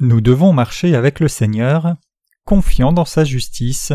Nous 0.00 0.20
devons 0.20 0.52
marcher 0.52 0.94
avec 0.94 1.18
le 1.18 1.26
Seigneur, 1.26 1.96
confiant 2.44 2.92
dans 2.92 3.04
sa 3.04 3.24
justice. 3.24 3.92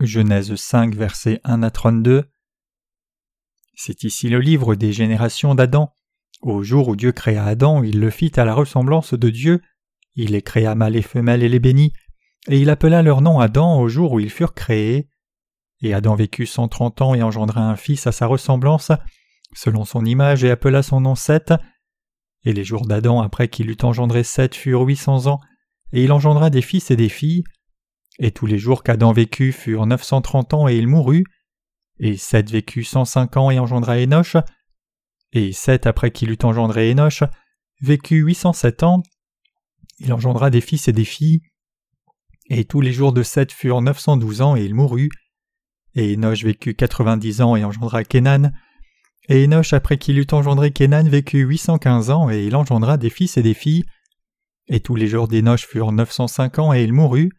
Genèse 0.00 0.52
5, 0.52 0.96
versets 0.96 1.40
1 1.44 1.62
à 1.62 1.70
32. 1.70 2.24
C'est 3.74 4.02
ici 4.02 4.28
le 4.28 4.40
livre 4.40 4.74
des 4.74 4.92
générations 4.92 5.54
d'Adam. 5.54 5.94
Au 6.40 6.64
jour 6.64 6.88
où 6.88 6.96
Dieu 6.96 7.12
créa 7.12 7.44
Adam, 7.44 7.84
il 7.84 8.00
le 8.00 8.10
fit 8.10 8.32
à 8.34 8.44
la 8.44 8.54
ressemblance 8.54 9.14
de 9.14 9.30
Dieu, 9.30 9.62
il 10.16 10.32
les 10.32 10.42
créa 10.42 10.74
mâles 10.74 10.96
et 10.96 11.02
femelles 11.02 11.44
et 11.44 11.48
les 11.48 11.60
bénit, 11.60 11.92
et 12.48 12.58
il 12.58 12.70
appela 12.70 13.02
leur 13.02 13.20
nom 13.20 13.38
Adam 13.38 13.78
au 13.78 13.86
jour 13.86 14.10
où 14.10 14.18
ils 14.18 14.30
furent 14.30 14.54
créés. 14.54 15.08
Et 15.80 15.94
Adam 15.94 16.16
vécut 16.16 16.46
cent 16.46 16.66
trente 16.66 17.00
ans 17.00 17.14
et 17.14 17.22
engendra 17.22 17.60
un 17.70 17.76
fils 17.76 18.08
à 18.08 18.12
sa 18.12 18.26
ressemblance, 18.26 18.90
selon 19.54 19.84
son 19.84 20.04
image, 20.04 20.42
et 20.42 20.50
appela 20.50 20.82
son 20.82 21.00
nom 21.00 21.14
Seth. 21.14 21.52
Et 22.44 22.52
les 22.52 22.64
jours 22.64 22.86
d'Adam 22.86 23.20
après 23.20 23.48
qu'il 23.48 23.70
eut 23.70 23.76
engendré 23.82 24.24
Seth 24.24 24.54
furent 24.54 24.82
huit 24.82 24.96
cents 24.96 25.26
ans, 25.26 25.40
et 25.92 26.02
il 26.04 26.12
engendra 26.12 26.50
des 26.50 26.62
fils 26.62 26.90
et 26.90 26.96
des 26.96 27.08
filles. 27.08 27.44
Et 28.18 28.30
tous 28.30 28.46
les 28.46 28.58
jours 28.58 28.82
qu'Adam 28.82 29.12
vécut 29.12 29.52
furent 29.52 29.86
neuf 29.86 30.02
cent 30.02 30.20
trente 30.20 30.52
ans, 30.54 30.68
et 30.68 30.76
il 30.76 30.88
mourut. 30.88 31.24
Et 31.98 32.16
Seth 32.16 32.50
vécut 32.50 32.84
cent 32.84 33.04
cinq 33.04 33.36
ans 33.36 33.50
et 33.50 33.58
engendra 33.58 33.98
Enoch. 33.98 34.36
Et 35.32 35.52
Seth 35.52 35.86
après 35.86 36.10
qu'il 36.10 36.30
eut 36.30 36.38
engendré 36.42 36.90
Enoch 36.90 37.24
vécut 37.80 38.18
huit 38.18 38.34
cent 38.34 38.52
sept 38.52 38.82
ans. 38.82 39.02
Il 39.98 40.12
engendra 40.12 40.50
des 40.50 40.60
fils 40.60 40.88
et 40.88 40.92
des 40.92 41.04
filles. 41.04 41.42
Et 42.48 42.64
tous 42.64 42.80
les 42.80 42.92
jours 42.92 43.12
de 43.12 43.22
Seth 43.22 43.52
furent 43.52 43.82
neuf 43.82 43.98
cent 43.98 44.16
douze 44.16 44.40
ans, 44.40 44.56
et 44.56 44.64
il 44.64 44.74
mourut. 44.74 45.10
Et 45.94 46.14
Enoch 46.14 46.42
vécut 46.42 46.74
quatre-vingt-dix 46.74 47.40
ans 47.40 47.54
et 47.54 47.64
engendra 47.64 48.02
Kenan. 48.02 48.52
Et 49.28 49.44
Enoch, 49.44 49.72
après 49.72 49.98
qu'il 49.98 50.18
eut 50.18 50.26
engendré 50.32 50.72
Kenan, 50.72 51.04
vécut 51.04 51.42
huit 51.42 51.58
cent 51.58 51.78
quinze 51.78 52.10
ans, 52.10 52.28
et 52.28 52.44
il 52.44 52.56
engendra 52.56 52.96
des 52.96 53.10
fils 53.10 53.36
et 53.36 53.42
des 53.42 53.54
filles. 53.54 53.84
Et 54.68 54.80
tous 54.80 54.96
les 54.96 55.06
jours 55.06 55.28
d'Enoch 55.28 55.60
furent 55.60 55.92
neuf 55.92 56.10
cent 56.10 56.28
cinq 56.28 56.58
ans, 56.58 56.72
et 56.72 56.82
il 56.82 56.92
mourut. 56.92 57.30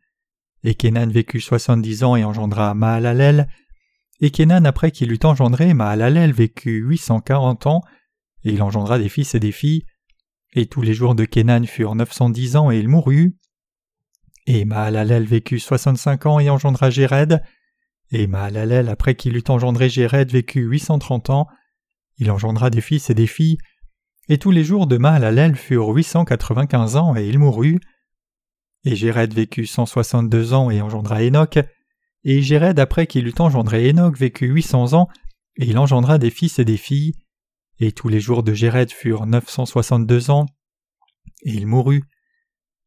Et 0.64 0.76
Kenan 0.76 1.08
vécut 1.08 1.42
soixante-dix 1.42 2.04
ans 2.04 2.16
et 2.16 2.24
engendra 2.24 2.74
Mahalalel. 2.74 3.48
Et 4.22 4.32
Kenan, 4.32 4.64
après 4.64 4.92
qu'il 4.92 5.12
eut 5.12 5.20
engendré 5.24 5.74
Mahalalel, 5.74 6.32
vécut 6.32 6.80
huit 6.80 7.00
cent 7.00 7.20
quarante 7.20 7.68
ans, 7.68 7.82
et 8.46 8.54
il 8.54 8.62
engendra 8.62 8.98
des 8.98 9.10
fils 9.10 9.36
et 9.36 9.40
des 9.40 9.52
filles. 9.52 9.84
Et 10.54 10.68
tous 10.68 10.82
les 10.82 10.94
jours 10.94 11.16
de 11.16 11.26
Kenan 11.26 11.66
furent 11.66 11.96
neuf 11.96 12.14
cent 12.14 12.30
dix 12.30 12.56
ans, 12.56 12.72
et 12.72 12.78
il 12.78 12.88
mourut. 12.88 13.36
Et 14.46 14.64
Mahalalel 14.64 15.26
vécut 15.26 15.60
soixante-cinq 15.60 16.26
ans 16.26 16.40
et 16.40 16.50
engendra 16.50 16.90
Jéred. 16.90 17.42
Et 18.12 18.28
Mahalalel, 18.28 18.88
après 18.88 19.16
qu'il 19.16 19.36
eut 19.36 19.44
engendré 19.50 19.90
Jéred, 19.90 20.32
vécut 20.32 20.62
huit 20.62 20.80
cent 20.80 21.00
trente 21.00 21.30
ans. 21.30 21.48
Il 22.18 22.32
engendra 22.32 22.70
des 22.70 22.82
fils 22.82 23.10
et 23.10 23.14
des 23.14 23.28
filles. 23.28 23.58
Et 24.30 24.38
tous 24.38 24.52
les 24.52 24.64
jours 24.64 24.88
de 24.88 24.98
Mahalalel 24.98 25.56
furent 25.56 25.90
huit 25.90 26.04
cent 26.04 26.26
quatre-vingt-quinze 26.26 26.96
ans, 26.96 27.16
et 27.16 27.28
il 27.28 27.40
mourut. 27.40 27.80
Et 28.86 28.96
Jéred 28.96 29.34
vécut 29.34 29.66
cent 29.66 29.86
soixante-deux 29.86 30.54
ans 30.54 30.70
et 30.70 30.82
engendra 30.82 31.22
Enoch. 31.24 31.60
Et 32.24 32.42
Jéred, 32.42 32.80
après 32.80 33.08
qu'il 33.08 33.28
eut 33.28 33.34
engendré 33.40 33.90
Enoch, 33.90 34.18
vécut 34.18 34.48
huit 34.48 34.64
cents 34.64 34.94
ans, 34.94 35.10
et 35.58 35.66
il 35.66 35.78
engendra 35.78 36.18
des 36.18 36.30
fils 36.30 36.60
et 36.60 36.66
des 36.66 36.78
filles. 36.78 37.14
Et 37.80 37.92
tous 37.92 38.08
les 38.08 38.20
jours 38.20 38.44
de 38.44 38.54
Jéred 38.54 38.92
furent 38.92 39.26
neuf 39.26 39.50
cent 39.50 39.66
soixante-deux 39.66 40.30
ans, 40.30 40.46
et 41.44 41.52
il 41.52 41.68
mourut. 41.68 42.04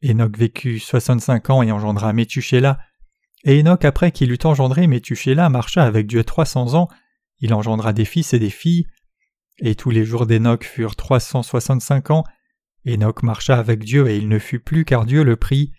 Enoch 0.02 0.36
vécut 0.36 0.78
soixante-cinq 0.78 1.50
ans 1.50 1.62
et 1.62 1.72
engendra 1.72 2.12
Métuchéla. 2.12 2.78
Et 3.44 3.60
Enoch, 3.60 3.84
après 3.84 4.12
qu'il 4.12 4.32
eut 4.32 4.38
engendré 4.44 4.86
Métuchéla, 4.86 5.48
marcha 5.48 5.84
avec 5.84 6.06
Dieu 6.06 6.24
trois 6.24 6.47
cents 6.47 6.74
ans, 6.74 6.88
il 7.41 7.53
engendra 7.53 7.93
des 7.93 8.04
fils 8.04 8.32
et 8.32 8.38
des 8.38 8.50
filles. 8.50 8.87
Et 9.59 9.75
tous 9.75 9.91
les 9.91 10.05
jours 10.05 10.27
d'Enoch 10.27 10.65
furent 10.65 10.97
trois 10.97 11.21
cent 11.21 11.43
soixante-cinq 11.43 12.11
ans. 12.11 12.25
Enoch 12.87 13.22
marcha 13.22 13.59
avec 13.59 13.84
Dieu 13.84 14.09
et 14.09 14.17
il 14.17 14.28
ne 14.28 14.39
fut 14.39 14.61
plus 14.61 14.84
car 14.84 15.06
Dieu 15.06 15.22
le 15.22 15.37
prit. 15.37 15.72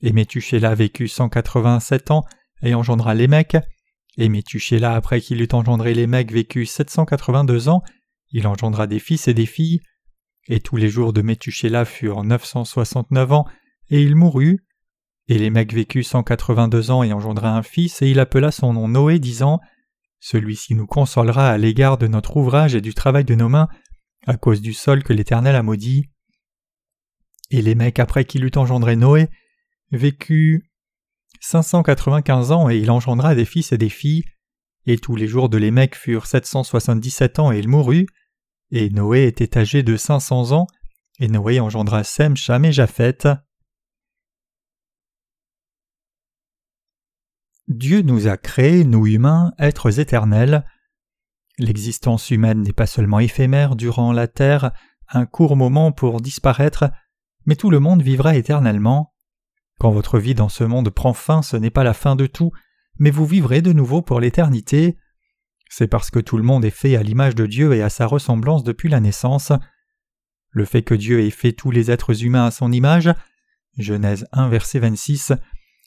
Et 0.00 0.12
Métuchéla 0.12 0.74
vécut 0.74 1.08
cent 1.08 1.28
quatre-vingt-sept 1.28 2.10
ans 2.10 2.24
et 2.62 2.74
engendra 2.74 3.14
Lémec. 3.14 3.56
Et 4.18 4.28
Métuchéla, 4.28 4.94
après 4.94 5.20
qu'il 5.20 5.40
eut 5.40 5.48
engendré 5.52 5.94
Lémec, 5.94 6.32
vécut 6.32 6.66
sept 6.66 6.90
cent 6.90 7.04
quatre-vingt-deux 7.04 7.68
ans. 7.68 7.82
Il 8.30 8.46
engendra 8.46 8.86
des 8.86 8.98
fils 8.98 9.28
et 9.28 9.34
des 9.34 9.46
filles. 9.46 9.80
Et 10.48 10.60
tous 10.60 10.76
les 10.76 10.88
jours 10.88 11.12
de 11.12 11.22
Métuchéla 11.22 11.84
furent 11.84 12.24
neuf 12.24 12.44
cent 12.44 12.64
soixante-neuf 12.64 13.30
ans, 13.30 13.46
et 13.90 14.02
il 14.02 14.16
mourut. 14.16 14.66
Et 15.28 15.38
Lémec 15.38 15.72
vécut 15.72 16.02
cent 16.02 16.24
quatre-vingt-deux 16.24 16.90
ans 16.90 17.04
et 17.04 17.12
engendra 17.12 17.56
un 17.56 17.62
fils, 17.62 18.02
et 18.02 18.10
il 18.10 18.18
appela 18.18 18.50
son 18.50 18.72
nom 18.72 18.88
Noé, 18.88 19.20
disant 19.20 19.60
Celui-ci 20.24 20.76
nous 20.76 20.86
consolera 20.86 21.50
à 21.50 21.58
l'égard 21.58 21.98
de 21.98 22.06
notre 22.06 22.36
ouvrage 22.36 22.76
et 22.76 22.80
du 22.80 22.94
travail 22.94 23.24
de 23.24 23.34
nos 23.34 23.48
mains, 23.48 23.68
à 24.24 24.36
cause 24.36 24.60
du 24.60 24.72
sol 24.72 25.02
que 25.02 25.12
l'Éternel 25.12 25.56
a 25.56 25.64
maudit. 25.64 26.10
Et 27.50 27.60
Lémec, 27.60 27.98
après 27.98 28.24
qu'il 28.24 28.44
eut 28.44 28.52
engendré 28.54 28.94
Noé, 28.94 29.28
vécut 29.90 30.70
cinq 31.40 31.62
cent 31.62 31.82
quatre-vingt-quinze 31.82 32.52
ans, 32.52 32.70
et 32.70 32.78
il 32.78 32.92
engendra 32.92 33.34
des 33.34 33.44
fils 33.44 33.72
et 33.72 33.78
des 33.78 33.88
filles. 33.88 34.22
Et 34.86 34.96
tous 34.96 35.16
les 35.16 35.26
jours 35.26 35.48
de 35.48 35.58
Lémec 35.58 35.96
furent 35.96 36.26
sept 36.26 36.46
cent 36.46 36.62
soixante-dix-sept 36.62 37.40
ans, 37.40 37.50
et 37.50 37.58
il 37.58 37.66
mourut. 37.66 38.06
Et 38.70 38.90
Noé 38.90 39.24
était 39.24 39.58
âgé 39.58 39.82
de 39.82 39.96
cinq 39.96 40.20
cents 40.20 40.52
ans, 40.52 40.68
et 41.18 41.26
Noé 41.26 41.58
engendra 41.58 42.04
Sem, 42.04 42.36
Cham 42.36 42.64
et 42.64 42.72
Japheth. 42.72 43.26
Dieu 47.68 48.02
nous 48.02 48.26
a 48.26 48.36
créés, 48.36 48.84
nous 48.84 49.06
humains, 49.06 49.52
êtres 49.58 50.00
éternels. 50.00 50.64
L'existence 51.58 52.30
humaine 52.30 52.62
n'est 52.62 52.72
pas 52.72 52.86
seulement 52.86 53.20
éphémère 53.20 53.76
durant 53.76 54.12
la 54.12 54.26
terre, 54.26 54.72
un 55.08 55.26
court 55.26 55.56
moment 55.56 55.92
pour 55.92 56.20
disparaître, 56.20 56.90
mais 57.46 57.56
tout 57.56 57.70
le 57.70 57.78
monde 57.78 58.02
vivra 58.02 58.34
éternellement. 58.36 59.14
Quand 59.78 59.90
votre 59.90 60.18
vie 60.18 60.34
dans 60.34 60.48
ce 60.48 60.64
monde 60.64 60.90
prend 60.90 61.12
fin, 61.12 61.42
ce 61.42 61.56
n'est 61.56 61.70
pas 61.70 61.84
la 61.84 61.94
fin 61.94 62.16
de 62.16 62.26
tout, 62.26 62.52
mais 62.98 63.10
vous 63.10 63.26
vivrez 63.26 63.62
de 63.62 63.72
nouveau 63.72 64.02
pour 64.02 64.20
l'éternité. 64.20 64.96
C'est 65.68 65.88
parce 65.88 66.10
que 66.10 66.20
tout 66.20 66.36
le 66.36 66.42
monde 66.42 66.64
est 66.64 66.70
fait 66.70 66.96
à 66.96 67.02
l'image 67.02 67.34
de 67.34 67.46
Dieu 67.46 67.72
et 67.74 67.82
à 67.82 67.88
sa 67.88 68.06
ressemblance 68.06 68.64
depuis 68.64 68.88
la 68.88 69.00
naissance. 69.00 69.52
Le 70.50 70.64
fait 70.64 70.82
que 70.82 70.94
Dieu 70.94 71.20
ait 71.20 71.30
fait 71.30 71.52
tous 71.52 71.70
les 71.70 71.90
êtres 71.90 72.24
humains 72.24 72.46
à 72.46 72.50
son 72.50 72.72
image, 72.72 73.10
Genèse 73.78 74.26
1 74.32 74.48
verset 74.48 74.80
26, 74.80 75.32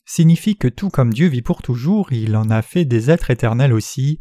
signifie 0.05 0.55
que 0.55 0.67
tout 0.67 0.89
comme 0.89 1.13
Dieu 1.13 1.27
vit 1.27 1.41
pour 1.41 1.61
toujours, 1.61 2.11
il 2.13 2.35
en 2.35 2.49
a 2.49 2.61
fait 2.61 2.85
des 2.85 3.09
êtres 3.09 3.31
éternels 3.31 3.73
aussi. 3.73 4.19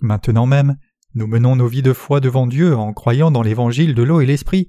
Maintenant 0.00 0.46
même, 0.46 0.76
nous 1.14 1.26
menons 1.26 1.56
nos 1.56 1.66
vies 1.66 1.82
de 1.82 1.92
foi 1.92 2.20
devant 2.20 2.46
Dieu 2.46 2.76
en 2.76 2.92
croyant 2.92 3.30
dans 3.30 3.42
l'évangile 3.42 3.94
de 3.94 4.02
l'eau 4.02 4.20
et 4.20 4.26
l'esprit, 4.26 4.68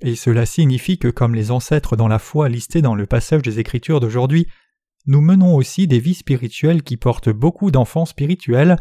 et 0.00 0.16
cela 0.16 0.46
signifie 0.46 0.98
que 0.98 1.08
comme 1.08 1.34
les 1.34 1.50
ancêtres 1.50 1.96
dans 1.96 2.08
la 2.08 2.18
foi 2.18 2.48
listés 2.48 2.82
dans 2.82 2.94
le 2.94 3.06
passage 3.06 3.42
des 3.42 3.58
Écritures 3.58 4.00
d'aujourd'hui, 4.00 4.46
nous 5.06 5.20
menons 5.20 5.54
aussi 5.54 5.86
des 5.86 5.98
vies 5.98 6.14
spirituelles 6.14 6.82
qui 6.82 6.96
portent 6.96 7.30
beaucoup 7.30 7.70
d'enfants 7.70 8.06
spirituels, 8.06 8.76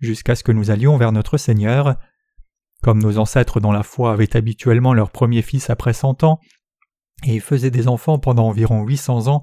jusqu'à 0.00 0.34
ce 0.34 0.44
que 0.44 0.52
nous 0.52 0.70
allions 0.70 0.96
vers 0.96 1.12
notre 1.12 1.36
Seigneur. 1.36 1.96
Comme 2.82 3.02
nos 3.02 3.18
ancêtres 3.18 3.60
dans 3.60 3.72
la 3.72 3.82
foi 3.82 4.12
avaient 4.12 4.36
habituellement 4.36 4.94
leur 4.94 5.10
premier 5.10 5.42
fils 5.42 5.70
après 5.70 5.92
cent 5.92 6.22
ans, 6.22 6.38
et 7.24 7.40
faisaient 7.40 7.70
des 7.70 7.88
enfants 7.88 8.18
pendant 8.18 8.46
environ 8.46 8.84
huit 8.84 8.98
cents 8.98 9.28
ans, 9.28 9.42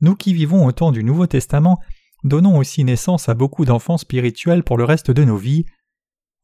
nous 0.00 0.14
qui 0.14 0.34
vivons 0.34 0.66
au 0.66 0.72
temps 0.72 0.92
du 0.92 1.02
Nouveau 1.02 1.26
Testament 1.26 1.80
donnons 2.24 2.58
aussi 2.58 2.84
naissance 2.84 3.28
à 3.28 3.34
beaucoup 3.34 3.64
d'enfants 3.64 3.98
spirituels 3.98 4.64
pour 4.64 4.76
le 4.76 4.84
reste 4.84 5.10
de 5.10 5.24
nos 5.24 5.36
vies. 5.36 5.64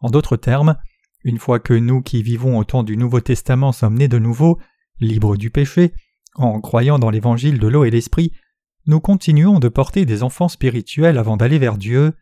En 0.00 0.10
d'autres 0.10 0.36
termes, 0.36 0.76
une 1.24 1.38
fois 1.38 1.60
que 1.60 1.74
nous 1.74 2.02
qui 2.02 2.22
vivons 2.22 2.58
au 2.58 2.64
temps 2.64 2.82
du 2.82 2.96
Nouveau 2.96 3.20
Testament 3.20 3.72
sommes 3.72 3.96
nés 3.96 4.08
de 4.08 4.18
nouveau, 4.18 4.58
libres 5.00 5.36
du 5.36 5.50
péché, 5.50 5.92
en 6.34 6.60
croyant 6.60 6.98
dans 6.98 7.10
l'évangile 7.10 7.58
de 7.58 7.68
l'eau 7.68 7.84
et 7.84 7.90
l'esprit, 7.90 8.32
nous 8.86 9.00
continuons 9.00 9.60
de 9.60 9.68
porter 9.68 10.04
des 10.06 10.22
enfants 10.22 10.48
spirituels 10.48 11.18
avant 11.18 11.36
d'aller 11.36 11.58
vers 11.58 11.76
Dieu. 11.76 12.14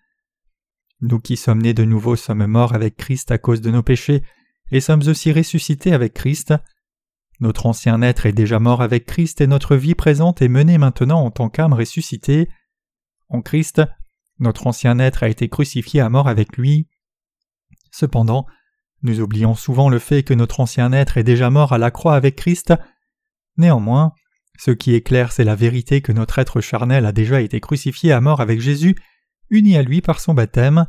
Nous 1.00 1.18
qui 1.18 1.36
sommes 1.36 1.62
nés 1.62 1.74
de 1.74 1.84
nouveau 1.84 2.16
sommes 2.16 2.46
morts 2.46 2.74
avec 2.74 2.96
Christ 2.96 3.30
à 3.30 3.38
cause 3.38 3.60
de 3.60 3.70
nos 3.70 3.82
péchés, 3.82 4.22
et 4.70 4.80
sommes 4.80 5.02
aussi 5.06 5.32
ressuscités 5.32 5.92
avec 5.92 6.12
Christ. 6.12 6.54
Notre 7.40 7.66
ancien 7.66 8.02
être 8.02 8.26
est 8.26 8.32
déjà 8.32 8.58
mort 8.58 8.82
avec 8.82 9.06
Christ 9.06 9.40
et 9.40 9.46
notre 9.46 9.76
vie 9.76 9.94
présente 9.94 10.42
est 10.42 10.48
menée 10.48 10.78
maintenant 10.78 11.24
en 11.24 11.30
tant 11.30 11.48
qu'âme 11.48 11.72
ressuscitée. 11.72 12.48
En 13.28 13.40
Christ, 13.40 13.82
notre 14.38 14.66
ancien 14.66 14.98
être 14.98 15.22
a 15.22 15.28
été 15.28 15.48
crucifié 15.48 16.00
à 16.00 16.08
mort 16.08 16.28
avec 16.28 16.56
lui. 16.56 16.88
Cependant, 17.90 18.46
nous 19.02 19.20
oublions 19.20 19.54
souvent 19.54 19.88
le 19.88 19.98
fait 19.98 20.22
que 20.22 20.34
notre 20.34 20.60
ancien 20.60 20.92
être 20.92 21.16
est 21.16 21.24
déjà 21.24 21.48
mort 21.48 21.72
à 21.72 21.78
la 21.78 21.90
croix 21.90 22.14
avec 22.14 22.36
Christ. 22.36 22.74
Néanmoins, 23.56 24.12
ce 24.58 24.70
qui 24.70 24.94
est 24.94 25.00
clair, 25.00 25.32
c'est 25.32 25.44
la 25.44 25.54
vérité 25.54 26.02
que 26.02 26.12
notre 26.12 26.38
être 26.38 26.60
charnel 26.60 27.06
a 27.06 27.12
déjà 27.12 27.40
été 27.40 27.60
crucifié 27.60 28.12
à 28.12 28.20
mort 28.20 28.40
avec 28.40 28.60
Jésus 28.60 28.94
unis 29.48 29.76
à 29.76 29.82
lui 29.82 30.00
par 30.00 30.20
son 30.20 30.34
baptême. 30.34 30.86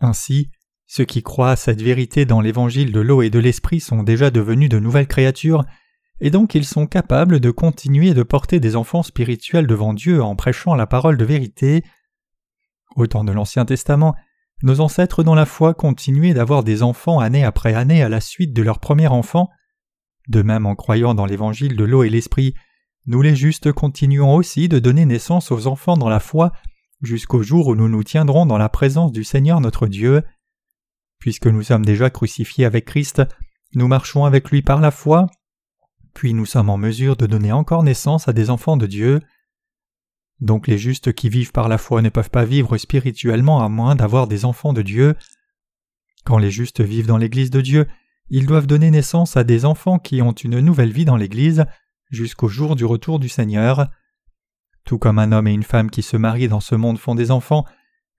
Ainsi, 0.00 0.50
ceux 0.94 1.06
qui 1.06 1.22
croient 1.22 1.52
à 1.52 1.56
cette 1.56 1.80
vérité 1.80 2.26
dans 2.26 2.42
l'évangile 2.42 2.92
de 2.92 3.00
l'eau 3.00 3.22
et 3.22 3.30
de 3.30 3.38
l'esprit 3.38 3.80
sont 3.80 4.02
déjà 4.02 4.30
devenus 4.30 4.68
de 4.68 4.78
nouvelles 4.78 5.06
créatures, 5.06 5.64
et 6.20 6.28
donc 6.28 6.54
ils 6.54 6.66
sont 6.66 6.86
capables 6.86 7.40
de 7.40 7.50
continuer 7.50 8.12
de 8.12 8.22
porter 8.22 8.60
des 8.60 8.76
enfants 8.76 9.02
spirituels 9.02 9.66
devant 9.66 9.94
Dieu 9.94 10.22
en 10.22 10.36
prêchant 10.36 10.74
la 10.74 10.86
parole 10.86 11.16
de 11.16 11.24
vérité. 11.24 11.82
Au 12.94 13.06
temps 13.06 13.24
de 13.24 13.32
l'Ancien 13.32 13.64
Testament, 13.64 14.14
nos 14.62 14.80
ancêtres 14.80 15.22
dans 15.22 15.34
la 15.34 15.46
foi 15.46 15.72
continuaient 15.72 16.34
d'avoir 16.34 16.62
des 16.62 16.82
enfants 16.82 17.20
année 17.20 17.42
après 17.42 17.72
année 17.72 18.02
à 18.02 18.10
la 18.10 18.20
suite 18.20 18.52
de 18.52 18.60
leur 18.60 18.78
premier 18.78 19.06
enfant. 19.06 19.48
De 20.28 20.42
même 20.42 20.66
en 20.66 20.74
croyant 20.74 21.14
dans 21.14 21.24
l'évangile 21.24 21.74
de 21.74 21.84
l'eau 21.84 22.02
et 22.02 22.10
l'esprit, 22.10 22.52
nous 23.06 23.22
les 23.22 23.34
justes 23.34 23.72
continuons 23.72 24.34
aussi 24.34 24.68
de 24.68 24.78
donner 24.78 25.06
naissance 25.06 25.52
aux 25.52 25.68
enfants 25.68 25.96
dans 25.96 26.10
la 26.10 26.20
foi 26.20 26.52
jusqu'au 27.00 27.42
jour 27.42 27.68
où 27.68 27.76
nous 27.76 27.88
nous 27.88 28.04
tiendrons 28.04 28.44
dans 28.44 28.58
la 28.58 28.68
présence 28.68 29.10
du 29.10 29.24
Seigneur 29.24 29.62
notre 29.62 29.86
Dieu. 29.86 30.22
Puisque 31.22 31.46
nous 31.46 31.62
sommes 31.62 31.84
déjà 31.84 32.10
crucifiés 32.10 32.64
avec 32.64 32.84
Christ, 32.84 33.22
nous 33.76 33.86
marchons 33.86 34.24
avec 34.24 34.50
lui 34.50 34.60
par 34.60 34.80
la 34.80 34.90
foi, 34.90 35.28
puis 36.14 36.34
nous 36.34 36.46
sommes 36.46 36.68
en 36.68 36.76
mesure 36.76 37.16
de 37.16 37.26
donner 37.26 37.52
encore 37.52 37.84
naissance 37.84 38.26
à 38.26 38.32
des 38.32 38.50
enfants 38.50 38.76
de 38.76 38.86
Dieu. 38.86 39.20
Donc 40.40 40.66
les 40.66 40.78
justes 40.78 41.12
qui 41.12 41.28
vivent 41.28 41.52
par 41.52 41.68
la 41.68 41.78
foi 41.78 42.02
ne 42.02 42.08
peuvent 42.08 42.28
pas 42.28 42.44
vivre 42.44 42.76
spirituellement 42.76 43.62
à 43.62 43.68
moins 43.68 43.94
d'avoir 43.94 44.26
des 44.26 44.44
enfants 44.44 44.72
de 44.72 44.82
Dieu. 44.82 45.14
Quand 46.24 46.38
les 46.38 46.50
justes 46.50 46.80
vivent 46.80 47.06
dans 47.06 47.18
l'Église 47.18 47.50
de 47.50 47.60
Dieu, 47.60 47.86
ils 48.28 48.46
doivent 48.46 48.66
donner 48.66 48.90
naissance 48.90 49.36
à 49.36 49.44
des 49.44 49.64
enfants 49.64 50.00
qui 50.00 50.22
ont 50.22 50.32
une 50.32 50.58
nouvelle 50.58 50.92
vie 50.92 51.04
dans 51.04 51.16
l'Église 51.16 51.66
jusqu'au 52.10 52.48
jour 52.48 52.74
du 52.74 52.84
retour 52.84 53.20
du 53.20 53.28
Seigneur. 53.28 53.86
Tout 54.84 54.98
comme 54.98 55.20
un 55.20 55.30
homme 55.30 55.46
et 55.46 55.54
une 55.54 55.62
femme 55.62 55.88
qui 55.88 56.02
se 56.02 56.16
marient 56.16 56.48
dans 56.48 56.58
ce 56.58 56.74
monde 56.74 56.98
font 56.98 57.14
des 57.14 57.30
enfants, 57.30 57.64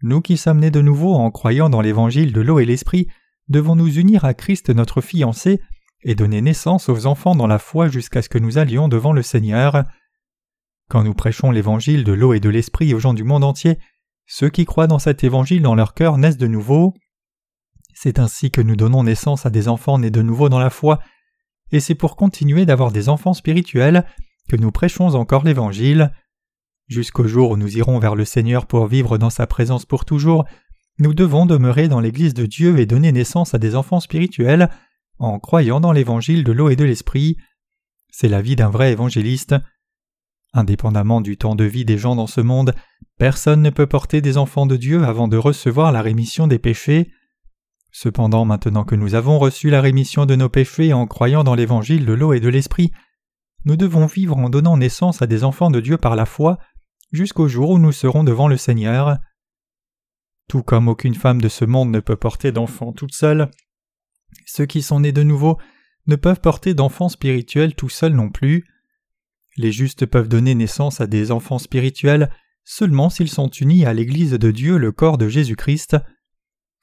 nous 0.04 0.22
qui 0.22 0.38
sommes 0.38 0.60
nés 0.60 0.70
de 0.70 0.82
nouveau 0.82 1.16
en 1.16 1.32
croyant 1.32 1.70
dans 1.70 1.82
l'évangile 1.82 2.34
de 2.34 2.42
l'eau 2.42 2.60
et 2.60 2.66
l'esprit, 2.66 3.08
devons 3.48 3.76
nous 3.76 3.98
unir 3.98 4.26
à 4.26 4.34
Christ 4.34 4.70
notre 4.70 5.02
fiancé 5.02 5.62
et 6.04 6.14
donner 6.14 6.42
naissance 6.42 6.90
aux 6.90 7.06
enfants 7.06 7.36
dans 7.36 7.48
la 7.48 7.58
foi 7.58 7.88
jusqu'à 7.88 8.22
ce 8.22 8.30
que 8.30 8.38
nous 8.38 8.58
allions 8.58 8.90
devant 8.90 9.14
le 9.14 9.22
Seigneur. 9.22 9.86
Quand 10.90 11.04
nous 11.04 11.14
prêchons 11.14 11.52
l'évangile 11.52 12.04
de 12.04 12.12
l'eau 12.12 12.34
et 12.34 12.42
de 12.42 12.50
l'esprit 12.50 12.94
aux 12.94 13.00
gens 13.00 13.14
du 13.14 13.24
monde 13.24 13.46
entier, 13.46 13.80
ceux 14.28 14.50
qui 14.50 14.66
croient 14.66 14.88
dans 14.88 15.00
cet 15.00 15.24
évangile 15.24 15.62
dans 15.62 15.76
leur 15.76 15.94
cœur 15.94 16.18
naissent 16.18 16.38
de 16.38 16.48
nouveau. 16.48 16.94
C'est 17.94 18.20
ainsi 18.20 18.52
que 18.52 18.62
nous 18.62 18.76
donnons 18.76 19.04
naissance 19.04 19.46
à 19.46 19.50
des 19.50 19.70
enfants 19.70 20.00
nés 20.00 20.12
de 20.12 20.22
nouveau 20.22 20.50
dans 20.50 20.60
la 20.60 20.70
foi, 20.70 21.00
et 21.72 21.80
c'est 21.80 21.96
pour 21.96 22.18
continuer 22.18 22.66
d'avoir 22.66 22.92
des 22.92 23.08
enfants 23.08 23.34
spirituels 23.34 24.06
que 24.50 24.58
nous 24.58 24.72
prêchons 24.72 25.16
encore 25.16 25.44
l'Évangile. 25.44 26.12
Jusqu'au 26.88 27.28
jour 27.28 27.52
où 27.52 27.58
nous 27.58 27.78
irons 27.78 28.00
vers 28.00 28.16
le 28.16 28.26
Seigneur 28.26 28.66
pour 28.66 28.88
vivre 28.88 29.18
dans 29.18 29.30
sa 29.30 29.48
présence 29.48 29.86
pour 29.86 30.06
toujours, 30.06 30.46
nous 31.00 31.14
devons 31.14 31.46
demeurer 31.46 31.88
dans 31.88 32.00
l'Église 32.00 32.34
de 32.34 32.46
Dieu 32.46 32.78
et 32.80 32.86
donner 32.86 33.12
naissance 33.12 33.54
à 33.54 33.58
des 33.58 33.76
enfants 33.76 34.00
spirituels 34.00 34.70
en 35.18 35.40
croyant 35.40 35.80
dans 35.80 35.92
l'Évangile 35.92 36.44
de 36.44 36.52
l'eau 36.52 36.70
et 36.70 36.76
de 36.76 36.84
l'Esprit. 36.84 37.38
C'est 38.12 38.28
la 38.28 38.42
vie 38.42 38.56
d'un 38.56 38.70
vrai 38.70 38.92
évangéliste. 38.92 39.56
Indépendamment 40.54 41.22
du 41.22 41.38
temps 41.38 41.56
de 41.56 41.64
vie 41.64 41.86
des 41.86 41.98
gens 41.98 42.16
dans 42.16 42.28
ce 42.28 42.42
monde, 42.42 42.76
personne 43.18 43.62
ne 43.62 43.72
peut 43.72 43.88
porter 43.88 44.22
des 44.22 44.38
enfants 44.38 44.68
de 44.68 44.76
Dieu 44.76 45.04
avant 45.04 45.28
de 45.28 45.38
recevoir 45.38 45.92
la 45.92 46.02
rémission 46.02 46.46
des 46.46 46.60
péchés. 46.60 47.12
Cependant, 47.92 48.46
maintenant 48.46 48.84
que 48.84 48.96
nous 48.96 49.16
avons 49.16 49.40
reçu 49.40 49.70
la 49.70 49.82
rémission 49.82 50.26
de 50.26 50.36
nos 50.36 50.50
péchés 50.50 50.94
en 50.94 51.08
croyant 51.08 51.44
dans 51.44 51.56
l'évangile 51.56 52.06
de 52.06 52.14
l'eau 52.14 52.34
et 52.34 52.40
de 52.40 52.50
l'esprit, 52.50 52.92
nous 53.66 53.78
devons 53.78 54.06
vivre 54.06 54.38
en 54.38 54.50
donnant 54.50 54.78
naissance 54.78 55.22
à 55.22 55.28
des 55.28 55.44
enfants 55.44 55.72
de 55.72 55.80
Dieu 55.80 55.98
par 55.98 56.16
la 56.16 56.26
foi 56.26 56.60
jusqu'au 57.14 57.48
jour 57.48 57.70
où 57.70 57.80
nous 57.80 57.94
serons 57.94 58.26
devant 58.26 58.50
le 58.50 58.58
Seigneur. 58.58 59.18
Tout 60.50 60.64
comme 60.64 60.90
aucune 60.90 61.16
femme 61.16 61.40
de 61.40 61.48
ce 61.48 61.64
monde 61.64 61.92
ne 61.92 62.02
peut 62.02 62.18
porter 62.18 62.52
d'enfants 62.52 62.92
toute 62.92 63.14
seule, 63.14 63.50
ceux 64.46 64.66
qui 64.66 64.82
sont 64.82 65.00
nés 65.00 65.14
de 65.14 65.24
nouveau 65.24 65.58
ne 66.08 66.16
peuvent 66.18 66.42
porter 66.42 66.74
d'enfants 66.74 67.10
spirituels 67.10 67.76
tout 67.76 67.88
seuls 67.88 68.14
non 68.14 68.30
plus. 68.30 68.66
Les 69.56 69.72
justes 69.72 70.06
peuvent 70.06 70.28
donner 70.28 70.56
naissance 70.56 71.00
à 71.00 71.08
des 71.08 71.32
enfants 71.32 71.60
spirituels 71.60 72.30
seulement 72.66 73.10
s'ils 73.10 73.30
sont 73.30 73.50
unis 73.50 73.86
à 73.86 73.94
l'Église 73.94 74.32
de 74.32 74.52
Dieu, 74.52 74.78
le 74.78 74.92
corps 74.92 75.18
de 75.18 75.28
Jésus-Christ. 75.28 75.98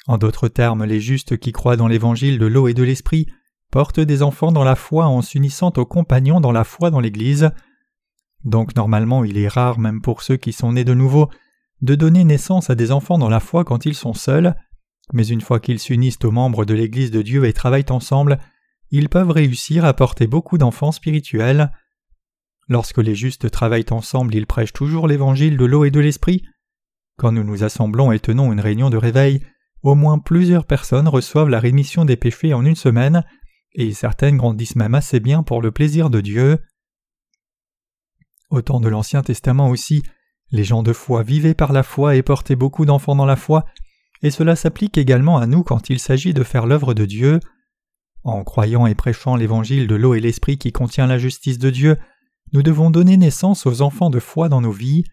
En 0.06 0.16
d'autres 0.16 0.48
termes, 0.48 0.84
les 0.84 1.00
justes 1.00 1.36
qui 1.38 1.52
croient 1.52 1.76
dans 1.76 1.88
l'évangile 1.88 2.38
de 2.38 2.46
l'eau 2.46 2.68
et 2.68 2.74
de 2.74 2.82
l'esprit 2.82 3.26
portent 3.70 4.00
des 4.00 4.22
enfants 4.22 4.52
dans 4.52 4.64
la 4.64 4.76
foi 4.76 5.06
en 5.06 5.22
s'unissant 5.22 5.72
aux 5.76 5.86
compagnons 5.86 6.40
dans 6.40 6.52
la 6.52 6.64
foi 6.64 6.90
dans 6.90 7.00
l'Église. 7.00 7.50
Donc 8.44 8.74
normalement 8.76 9.24
il 9.24 9.38
est 9.38 9.48
rare, 9.48 9.78
même 9.78 10.00
pour 10.00 10.22
ceux 10.22 10.36
qui 10.36 10.52
sont 10.52 10.72
nés 10.72 10.84
de 10.84 10.94
nouveau, 10.94 11.28
de 11.82 11.94
donner 11.94 12.24
naissance 12.24 12.70
à 12.70 12.74
des 12.74 12.92
enfants 12.92 13.18
dans 13.18 13.28
la 13.28 13.40
foi 13.40 13.64
quand 13.64 13.86
ils 13.86 13.94
sont 13.94 14.14
seuls, 14.14 14.54
mais 15.12 15.26
une 15.26 15.40
fois 15.40 15.60
qu'ils 15.60 15.78
s'unissent 15.78 16.18
aux 16.24 16.30
membres 16.30 16.64
de 16.64 16.74
l'Église 16.74 17.10
de 17.10 17.22
Dieu 17.22 17.44
et 17.44 17.52
travaillent 17.52 17.90
ensemble, 17.90 18.38
ils 18.90 19.08
peuvent 19.08 19.30
réussir 19.30 19.84
à 19.84 19.94
porter 19.94 20.26
beaucoup 20.26 20.58
d'enfants 20.58 20.92
spirituels. 20.92 21.70
Lorsque 22.68 22.98
les 22.98 23.14
justes 23.14 23.50
travaillent 23.50 23.90
ensemble, 23.90 24.34
ils 24.34 24.46
prêchent 24.46 24.72
toujours 24.72 25.08
l'évangile 25.08 25.56
de 25.56 25.64
l'eau 25.64 25.84
et 25.84 25.90
de 25.90 26.00
l'esprit. 26.00 26.42
Quand 27.16 27.32
nous 27.32 27.44
nous 27.44 27.64
assemblons 27.64 28.12
et 28.12 28.20
tenons 28.20 28.52
une 28.52 28.60
réunion 28.60 28.90
de 28.90 28.96
réveil, 28.96 29.42
au 29.82 29.94
moins 29.94 30.18
plusieurs 30.18 30.66
personnes 30.66 31.08
reçoivent 31.08 31.48
la 31.48 31.60
rémission 31.60 32.04
des 32.04 32.16
péchés 32.16 32.54
en 32.54 32.64
une 32.64 32.76
semaine, 32.76 33.24
et 33.74 33.92
certaines 33.92 34.36
grandissent 34.36 34.76
même 34.76 34.94
assez 34.94 35.20
bien 35.20 35.42
pour 35.42 35.62
le 35.62 35.70
plaisir 35.70 36.10
de 36.10 36.20
Dieu. 36.20 36.58
Au 38.50 38.60
de 38.60 38.88
l'Ancien 38.88 39.22
Testament 39.22 39.70
aussi, 39.70 40.02
les 40.50 40.64
gens 40.64 40.82
de 40.82 40.92
foi 40.92 41.22
vivaient 41.22 41.54
par 41.54 41.72
la 41.72 41.84
foi 41.84 42.16
et 42.16 42.22
portaient 42.22 42.56
beaucoup 42.56 42.84
d'enfants 42.84 43.14
dans 43.14 43.26
la 43.26 43.36
foi, 43.36 43.64
et 44.22 44.30
cela 44.30 44.56
s'applique 44.56 44.98
également 44.98 45.38
à 45.38 45.46
nous 45.46 45.62
quand 45.62 45.88
il 45.88 46.00
s'agit 46.00 46.34
de 46.34 46.42
faire 46.42 46.66
l'œuvre 46.66 46.92
de 46.92 47.04
Dieu. 47.04 47.38
En 48.24 48.42
croyant 48.42 48.86
et 48.86 48.96
prêchant 48.96 49.36
l'évangile 49.36 49.86
de 49.86 49.94
l'eau 49.94 50.14
et 50.14 50.20
l'esprit 50.20 50.58
qui 50.58 50.72
contient 50.72 51.06
la 51.06 51.16
justice 51.16 51.58
de 51.58 51.70
Dieu, 51.70 51.96
nous 52.52 52.62
devons 52.62 52.90
donner 52.90 53.16
naissance 53.16 53.66
aux 53.66 53.82
enfants 53.82 54.10
de 54.10 54.18
foi 54.18 54.48
dans 54.48 54.60
nos 54.60 54.72
vies. 54.72 55.04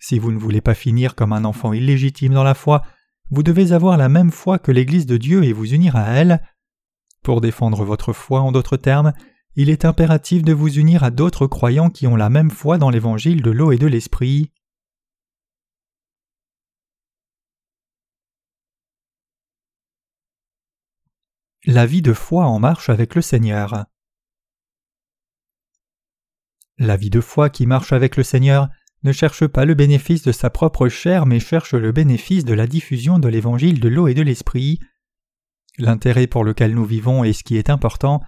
Si 0.00 0.18
vous 0.18 0.32
ne 0.32 0.38
voulez 0.38 0.62
pas 0.62 0.74
finir 0.74 1.14
comme 1.14 1.34
un 1.34 1.44
enfant 1.44 1.74
illégitime 1.74 2.32
dans 2.32 2.42
la 2.42 2.54
foi, 2.54 2.82
vous 3.30 3.42
devez 3.42 3.72
avoir 3.72 3.98
la 3.98 4.08
même 4.08 4.30
foi 4.30 4.58
que 4.58 4.72
l'Église 4.72 5.06
de 5.06 5.18
Dieu 5.18 5.44
et 5.44 5.52
vous 5.52 5.74
unir 5.74 5.94
à 5.94 6.08
elle. 6.08 6.42
Pour 7.22 7.40
défendre 7.40 7.84
votre 7.84 8.12
foi, 8.12 8.40
en 8.40 8.50
d'autres 8.50 8.76
termes, 8.76 9.12
il 9.56 9.70
est 9.70 9.86
impératif 9.86 10.42
de 10.42 10.52
vous 10.52 10.78
unir 10.78 11.02
à 11.02 11.10
d'autres 11.10 11.46
croyants 11.46 11.88
qui 11.88 12.06
ont 12.06 12.14
la 12.14 12.28
même 12.28 12.50
foi 12.50 12.76
dans 12.76 12.90
l'Évangile 12.90 13.40
de 13.40 13.50
l'eau 13.50 13.72
et 13.72 13.78
de 13.78 13.86
l'Esprit. 13.86 14.52
La 21.64 21.86
vie 21.86 22.02
de 22.02 22.12
foi 22.12 22.44
en 22.44 22.58
marche 22.58 22.90
avec 22.90 23.14
le 23.14 23.22
Seigneur. 23.22 23.86
La 26.76 26.98
vie 26.98 27.10
de 27.10 27.22
foi 27.22 27.48
qui 27.48 27.66
marche 27.66 27.94
avec 27.94 28.16
le 28.16 28.22
Seigneur 28.22 28.68
ne 29.02 29.12
cherche 29.12 29.46
pas 29.46 29.64
le 29.64 29.74
bénéfice 29.74 30.22
de 30.22 30.32
sa 30.32 30.50
propre 30.50 30.88
chair, 30.88 31.24
mais 31.24 31.40
cherche 31.40 31.72
le 31.72 31.92
bénéfice 31.92 32.44
de 32.44 32.52
la 32.52 32.66
diffusion 32.66 33.18
de 33.18 33.28
l'évangile 33.28 33.80
de 33.80 33.88
l'eau 33.88 34.06
et 34.06 34.14
de 34.14 34.22
l'esprit. 34.22 34.80
L'intérêt 35.78 36.26
pour 36.26 36.44
lequel 36.44 36.74
nous 36.74 36.84
vivons 36.84 37.24
est 37.24 37.32
ce 37.32 37.42
qui 37.42 37.56
est 37.56 37.70
important. 37.70 38.20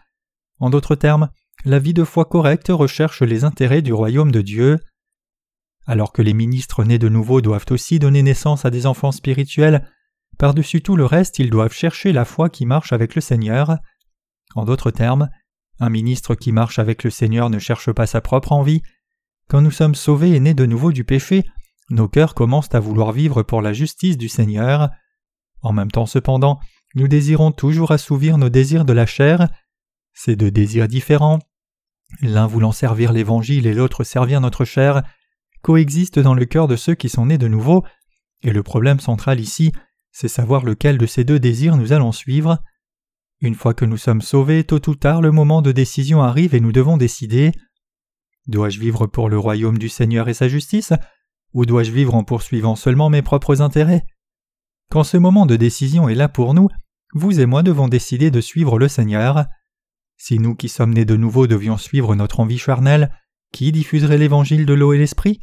En 0.61 0.71
d'autres 0.71 0.95
termes, 0.95 1.31
la 1.65 1.79
vie 1.79 1.95
de 1.95 2.05
foi 2.05 2.25
correcte 2.25 2.69
recherche 2.69 3.23
les 3.23 3.45
intérêts 3.45 3.83
du 3.83 3.93
royaume 3.93 4.31
de 4.31 4.43
Dieu. 4.43 4.79
Alors 5.87 6.13
que 6.13 6.23
les 6.23 6.35
ministres 6.35 6.85
nés 6.85 6.99
de 6.99 7.09
nouveau 7.09 7.41
doivent 7.41 7.67
aussi 7.71 7.99
donner 7.99 8.23
naissance 8.23 8.65
à 8.65 8.71
des 8.71 8.87
enfants 8.87 9.13
spirituels, 9.13 9.89
par-dessus 10.39 10.83
tout 10.83 10.97
le 10.97 11.05
reste, 11.05 11.39
ils 11.39 11.51
doivent 11.51 11.73
chercher 11.73 12.13
la 12.13 12.25
foi 12.25 12.49
qui 12.49 12.67
marche 12.67 12.93
avec 12.93 13.15
le 13.15 13.21
Seigneur. 13.21 13.79
En 14.55 14.65
d'autres 14.65 14.91
termes, 14.91 15.29
un 15.81 15.91
ministre 15.91 16.35
qui 16.35 16.53
marche 16.53 16.79
avec 16.79 17.05
le 17.05 17.11
Seigneur 17.11 17.51
ne 17.51 17.59
cherche 17.59 17.91
pas 17.93 18.07
sa 18.07 18.21
propre 18.21 18.53
envie, 18.53 18.83
quand 19.49 19.63
nous 19.63 19.71
sommes 19.71 19.95
sauvés 19.95 20.35
et 20.35 20.41
nés 20.41 20.55
de 20.55 20.67
nouveau 20.67 20.93
du 20.93 21.05
péché, 21.05 21.45
nos 21.89 22.07
cœurs 22.07 22.35
commencent 22.35 22.75
à 22.75 22.81
vouloir 22.81 23.13
vivre 23.13 23.43
pour 23.43 23.63
la 23.63 23.73
justice 23.73 24.19
du 24.19 24.29
Seigneur. 24.29 24.91
En 25.63 25.73
même 25.73 25.91
temps 25.91 26.05
cependant, 26.05 26.61
nous 26.95 27.09
désirons 27.09 27.51
toujours 27.51 27.91
assouvir 27.91 28.37
nos 28.37 28.51
désirs 28.51 28.85
de 28.85 28.93
la 28.93 29.07
chair. 29.07 29.49
Ces 30.21 30.35
deux 30.35 30.51
désirs 30.51 30.89
différents, 30.89 31.39
l'un 32.23 32.49
voulant 32.49 32.73
servir 32.73 33.13
l'Évangile 33.13 33.69
et 33.69 33.73
l'autre 33.73 34.03
servir 34.03 34.41
notre 34.41 34.65
chair, 34.65 35.05
coexistent 35.63 36.19
dans 36.19 36.35
le 36.35 36.45
cœur 36.45 36.67
de 36.67 36.75
ceux 36.75 36.97
qui 36.97 37.09
sont 37.09 37.27
nés 37.27 37.39
de 37.39 37.47
nouveau, 37.47 37.85
et 38.43 38.51
le 38.51 38.65
problème 38.65 38.99
central 38.99 39.39
ici, 39.39 39.71
c'est 40.11 40.27
savoir 40.27 40.65
lequel 40.65 40.99
de 40.99 41.07
ces 41.07 41.23
deux 41.23 41.39
désirs 41.39 41.77
nous 41.77 41.93
allons 41.93 42.11
suivre. 42.11 42.59
Une 43.41 43.55
fois 43.55 43.75
que 43.75 43.85
nous 43.85 43.97
sommes 43.97 44.21
sauvés, 44.21 44.65
tôt 44.65 44.91
ou 44.91 44.97
tard 44.97 45.21
le 45.21 45.31
moment 45.31 45.63
de 45.63 45.71
décision 45.71 46.21
arrive 46.21 46.53
et 46.53 46.61
nous 46.61 46.73
devons 46.73 46.97
décider. 46.97 47.53
Dois-je 48.49 48.81
vivre 48.81 49.07
pour 49.07 49.29
le 49.29 49.39
royaume 49.39 49.79
du 49.79 49.89
Seigneur 49.89 50.29
et 50.29 50.35
sa 50.35 50.49
justice, 50.49 50.93
ou 51.53 51.65
dois-je 51.65 51.93
vivre 51.93 52.17
en 52.17 52.25
poursuivant 52.25 52.75
seulement 52.75 53.09
mes 53.09 53.23
propres 53.23 53.63
intérêts? 53.63 54.05
Quand 54.91 55.05
ce 55.05 55.17
moment 55.17 55.47
de 55.47 55.55
décision 55.55 56.09
est 56.09 56.17
là 56.17 56.29
pour 56.29 56.55
nous, 56.55 56.67
vous 57.15 57.39
et 57.39 57.47
moi 57.47 57.63
devons 57.63 57.87
décider 57.87 58.33
de 58.33 58.41
suivre 58.41 58.81
le 58.81 58.89
Seigneur. 58.89 59.47
Si 60.19 60.41
nous 60.41 60.57
qui 60.57 60.69
sommes 60.69 60.93
nés 60.93 61.05
de 61.05 61.17
nouveau 61.17 61.47
devions 61.47 61.79
suivre 61.79 62.15
notre 62.17 62.41
envie 62.41 62.59
charnelle, 62.59 63.11
qui 63.53 63.73
diffuserait 63.73 64.19
l'évangile 64.19 64.67
de 64.67 64.75
l'eau 64.75 64.93
et 64.93 64.99
l'esprit? 64.99 65.41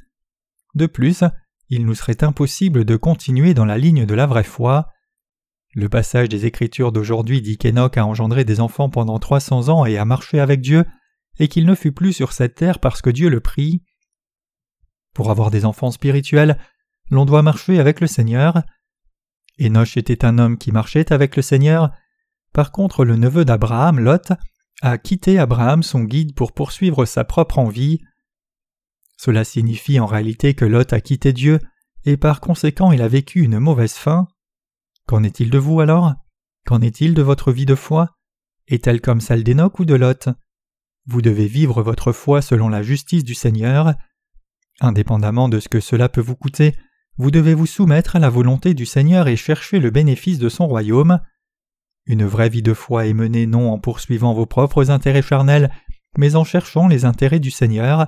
De 0.76 0.86
plus, 0.86 1.24
il 1.70 1.86
nous 1.86 1.96
serait 1.96 2.24
impossible 2.24 2.84
de 2.84 2.98
continuer 2.98 3.54
dans 3.54 3.66
la 3.66 3.78
ligne 3.78 4.06
de 4.06 4.14
la 4.14 4.28
vraie 4.28 4.44
foi. 4.44 4.92
Le 5.74 5.90
passage 5.90 6.30
des 6.30 6.46
Écritures 6.46 6.92
d'aujourd'hui 6.92 7.42
dit 7.42 7.58
qu'Enoch 7.58 7.98
a 7.98 8.06
engendré 8.06 8.44
des 8.44 8.60
enfants 8.60 8.90
pendant 8.90 9.18
trois 9.18 9.40
cents 9.40 9.70
ans 9.70 9.86
et 9.86 9.98
a 9.98 10.06
marché 10.06 10.40
avec 10.40 10.62
Dieu, 10.62 10.86
et 11.40 11.48
qu'il 11.48 11.66
ne 11.66 11.76
fut 11.76 11.94
plus 11.94 12.14
sur 12.14 12.34
cette 12.34 12.56
terre 12.56 12.80
parce 12.80 13.02
que 13.02 13.10
Dieu 13.10 13.30
le 13.30 13.40
prie. 13.40 13.82
Pour 15.14 15.32
avoir 15.32 15.52
des 15.52 15.66
enfants 15.66 15.92
spirituels, 15.92 16.60
l'on 17.10 17.26
doit 17.26 17.42
marcher 17.42 17.80
avec 17.80 18.02
le 18.02 18.08
Seigneur. 18.08 18.62
Enoch 19.60 19.96
était 19.96 20.26
un 20.26 20.38
homme 20.38 20.58
qui 20.58 20.74
marchait 20.74 21.14
avec 21.14 21.38
le 21.38 21.42
Seigneur. 21.42 21.92
Par 22.54 22.72
contre, 22.72 23.06
le 23.06 23.16
neveu 23.16 23.46
d'Abraham, 23.46 24.00
Lot, 24.00 24.34
a 24.82 24.98
quitté 24.98 25.40
Abraham 25.40 25.84
son 25.84 26.04
guide 26.04 26.36
pour 26.36 26.52
poursuivre 26.52 27.06
sa 27.06 27.24
propre 27.24 27.60
envie. 27.60 28.02
Cela 29.18 29.44
signifie 29.44 30.00
en 30.00 30.06
réalité 30.06 30.54
que 30.54 30.66
Lot 30.66 30.94
a 30.94 31.02
quitté 31.02 31.34
Dieu 31.34 31.60
et 32.04 32.18
par 32.18 32.42
conséquent 32.42 32.92
il 32.92 33.02
a 33.02 33.08
vécu 33.08 33.42
une 33.42 33.60
mauvaise 33.60 33.94
fin. 33.94 34.28
Qu'en 35.08 35.24
est-il 35.24 35.50
de 35.50 35.58
vous 35.58 35.80
alors? 35.80 36.14
Qu'en 36.66 36.82
est-il 36.82 37.14
de 37.14 37.22
votre 37.22 37.52
vie 37.52 37.66
de 37.66 37.76
foi? 37.76 38.16
Est-elle 38.68 39.02
comme 39.02 39.22
celle 39.22 39.44
d'Enoch 39.44 39.80
ou 39.80 39.86
de 39.86 39.96
Lot? 39.96 40.30
Vous 41.06 41.22
devez 41.22 41.48
vivre 41.48 41.84
votre 41.84 42.12
foi 42.12 42.42
selon 42.42 42.68
la 42.70 42.82
justice 42.82 43.24
du 43.24 43.36
Seigneur. 43.36 43.94
Indépendamment 44.82 45.48
de 45.48 45.60
ce 45.60 45.70
que 45.70 45.80
cela 45.80 46.10
peut 46.10 46.22
vous 46.22 46.36
coûter, 46.36 46.76
vous 47.18 47.32
devez 47.32 47.54
vous 47.54 47.68
soumettre 47.68 48.16
à 48.16 48.20
la 48.20 48.30
volonté 48.30 48.74
du 48.74 48.86
Seigneur 48.86 49.28
et 49.28 49.38
chercher 49.38 49.80
le 49.80 49.90
bénéfice 49.90 50.40
de 50.40 50.50
son 50.50 50.68
royaume. 50.68 51.22
Une 52.08 52.26
vraie 52.26 52.50
vie 52.50 52.62
de 52.62 52.74
foi 52.74 53.08
est 53.08 53.14
menée 53.14 53.48
non 53.48 53.72
en 53.72 53.80
poursuivant 53.80 54.34
vos 54.34 54.46
propres 54.46 54.92
intérêts 54.92 55.22
charnels, 55.22 55.72
mais 56.18 56.36
en 56.36 56.44
cherchant 56.44 56.88
les 56.88 57.06
intérêts 57.06 57.40
du 57.40 57.52
Seigneur. 57.52 58.08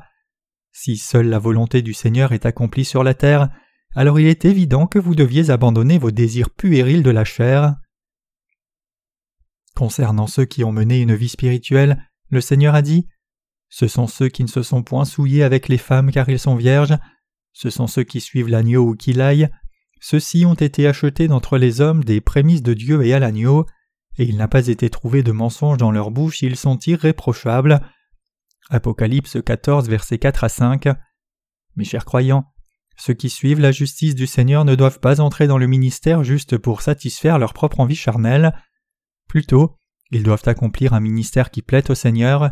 Si 0.72 0.98
seule 0.98 1.27
la 1.27 1.39
volonté 1.39 1.82
du 1.82 1.94
Seigneur 1.94 2.32
est 2.32 2.46
accomplie 2.46 2.86
sur 2.86 3.04
la 3.04 3.16
terre, 3.16 3.50
alors 3.96 4.20
il 4.20 4.27
est 4.27 4.46
évident 4.46 4.86
que 4.86 5.00
vous 5.00 5.16
deviez 5.16 5.50
abandonner 5.50 5.98
vos 5.98 6.12
désirs 6.12 6.51
puérils 6.51 7.01
de 7.01 7.10
la 7.10 7.25
chair. 7.25 7.75
Concernant 9.75 10.27
ceux 10.27 10.46
qui 10.46 10.63
ont 10.63 10.72
mené 10.72 11.01
une 11.01 11.16
vie 11.16 11.30
spirituelle, 11.30 12.08
le 12.30 12.42
Seigneur 12.42 12.75
a 12.75 12.84
dit 12.84 13.08
Ce 13.70 13.88
sont 13.88 14.08
ceux 14.08 14.30
qui 14.30 14.44
ne 14.44 14.50
se 14.50 14.62
sont 14.62 14.84
point 14.84 15.06
souillés 15.06 15.44
avec 15.44 15.68
les 15.68 15.80
femmes 15.80 16.12
car 16.12 16.30
ils 16.30 16.39
sont 16.39 16.56
vierges, 16.56 16.98
ce 17.54 17.72
sont 17.72 17.88
ceux 17.88 18.04
qui 18.04 18.22
suivent 18.22 18.50
l'agneau 18.50 18.89
ou 18.89 18.96
qui 18.96 19.13
l'aillent, 19.13 19.50
ceux-ci 20.00 20.46
ont 20.46 20.54
été 20.54 20.88
achetés 20.88 21.27
d'entre 21.27 21.58
les 21.58 21.82
hommes 21.82 22.04
des 22.04 22.22
prémices 22.22 22.62
de 22.62 22.75
Dieu 22.75 23.04
et 23.04 23.13
à 23.13 23.20
l'agneau, 23.20 23.66
et 24.17 24.25
il 24.25 24.38
n'a 24.38 24.47
pas 24.47 24.67
été 24.67 24.89
trouvé 24.89 25.24
de 25.24 25.31
mensonge 25.31 25.77
dans 25.77 25.91
leur 25.91 26.12
bouche, 26.12 26.41
ils 26.41 26.55
sont 26.55 26.77
irréprochables. 26.79 27.81
Apocalypse 28.69 29.38
14, 29.43 29.88
versets 29.88 30.17
4 30.17 30.43
à 30.43 30.50
5. 30.50 30.88
Mes 31.75 31.86
chers 31.86 32.05
croyants, 32.05 32.45
ceux 32.97 33.13
qui 33.13 33.29
suivent 33.29 33.59
la 33.59 33.71
justice 33.71 34.15
du 34.15 34.25
Seigneur 34.25 34.65
ne 34.65 34.75
doivent 34.75 35.00
pas 35.00 35.21
entrer 35.21 35.47
dans 35.47 35.59
le 35.59 35.67
ministère 35.67 36.24
juste 36.24 36.57
pour 36.57 36.81
satisfaire 36.81 37.38
leur 37.38 37.53
propre 37.53 37.79
envie 37.79 37.95
charnelle. 37.95 38.53
Plutôt, 39.27 39.77
ils 40.12 40.24
doivent 40.24 40.43
accomplir 40.47 40.93
un 40.93 41.00
ministère 41.00 41.51
qui 41.51 41.62
plaît 41.62 41.91
au 41.91 41.95
Seigneur. 41.95 42.51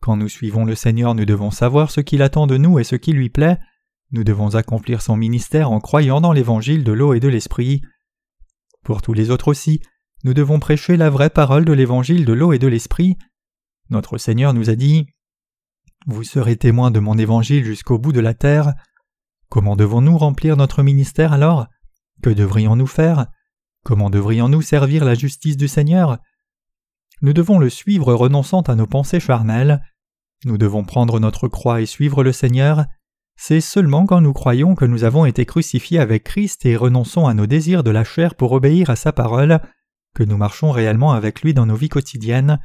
Quand 0.00 0.16
nous 0.16 0.28
suivons 0.28 0.64
le 0.64 0.74
Seigneur, 0.74 1.14
nous 1.14 1.24
devons 1.24 1.50
savoir 1.50 1.90
ce 1.90 2.00
qu'il 2.00 2.22
attend 2.22 2.46
de 2.46 2.58
nous 2.58 2.78
et 2.78 2.84
ce 2.84 2.96
qui 2.96 3.12
lui 3.12 3.30
plaît. 3.30 3.58
Nous 4.10 4.24
devons 4.24 4.56
accomplir 4.56 5.00
son 5.00 5.16
ministère 5.16 5.70
en 5.70 5.80
croyant 5.80 6.20
dans 6.20 6.32
l'évangile 6.32 6.84
de 6.84 6.92
l'eau 6.92 7.14
et 7.14 7.20
de 7.20 7.28
l'esprit. 7.28 7.80
Pour 8.84 9.00
tous 9.00 9.14
les 9.14 9.30
autres 9.30 9.48
aussi, 9.48 9.80
nous 10.24 10.34
devons 10.34 10.60
prêcher 10.60 10.96
la 10.96 11.10
vraie 11.10 11.30
parole 11.30 11.64
de 11.64 11.72
l'évangile 11.72 12.24
de 12.24 12.32
l'eau 12.32 12.52
et 12.52 12.58
de 12.58 12.68
l'esprit. 12.68 13.16
Notre 13.90 14.18
Seigneur 14.18 14.54
nous 14.54 14.70
a 14.70 14.76
dit 14.76 15.06
Vous 16.06 16.22
serez 16.22 16.56
témoins 16.56 16.90
de 16.90 17.00
mon 17.00 17.18
évangile 17.18 17.64
jusqu'au 17.64 17.98
bout 17.98 18.12
de 18.12 18.20
la 18.20 18.34
terre. 18.34 18.74
Comment 19.48 19.76
devons-nous 19.76 20.16
remplir 20.16 20.56
notre 20.56 20.82
ministère 20.82 21.32
alors? 21.32 21.66
Que 22.22 22.30
devrions-nous 22.30 22.86
faire? 22.86 23.26
Comment 23.84 24.10
devrions-nous 24.10 24.62
servir 24.62 25.04
la 25.04 25.14
justice 25.14 25.56
du 25.56 25.66
Seigneur? 25.66 26.18
Nous 27.20 27.32
devons 27.32 27.58
le 27.58 27.68
suivre 27.68 28.14
renonçant 28.14 28.62
à 28.62 28.76
nos 28.76 28.86
pensées 28.86 29.20
charnelles. 29.20 29.82
Nous 30.44 30.56
devons 30.56 30.84
prendre 30.84 31.18
notre 31.18 31.48
croix 31.48 31.80
et 31.80 31.86
suivre 31.86 32.22
le 32.22 32.32
Seigneur. 32.32 32.84
C'est 33.36 33.60
seulement 33.60 34.06
quand 34.06 34.20
nous 34.20 34.32
croyons 34.32 34.76
que 34.76 34.84
nous 34.84 35.02
avons 35.02 35.24
été 35.24 35.46
crucifiés 35.46 35.98
avec 35.98 36.24
Christ 36.24 36.64
et 36.64 36.76
renonçons 36.76 37.26
à 37.26 37.34
nos 37.34 37.46
désirs 37.46 37.82
de 37.82 37.90
la 37.90 38.04
chair 38.04 38.36
pour 38.36 38.52
obéir 38.52 38.88
à 38.90 38.96
sa 38.96 39.12
parole 39.12 39.60
que 40.14 40.22
nous 40.22 40.36
marchons 40.36 40.70
réellement 40.70 41.12
avec 41.12 41.42
lui 41.42 41.54
dans 41.54 41.66
nos 41.66 41.76
vies 41.76 41.88
quotidiennes. 41.88 42.60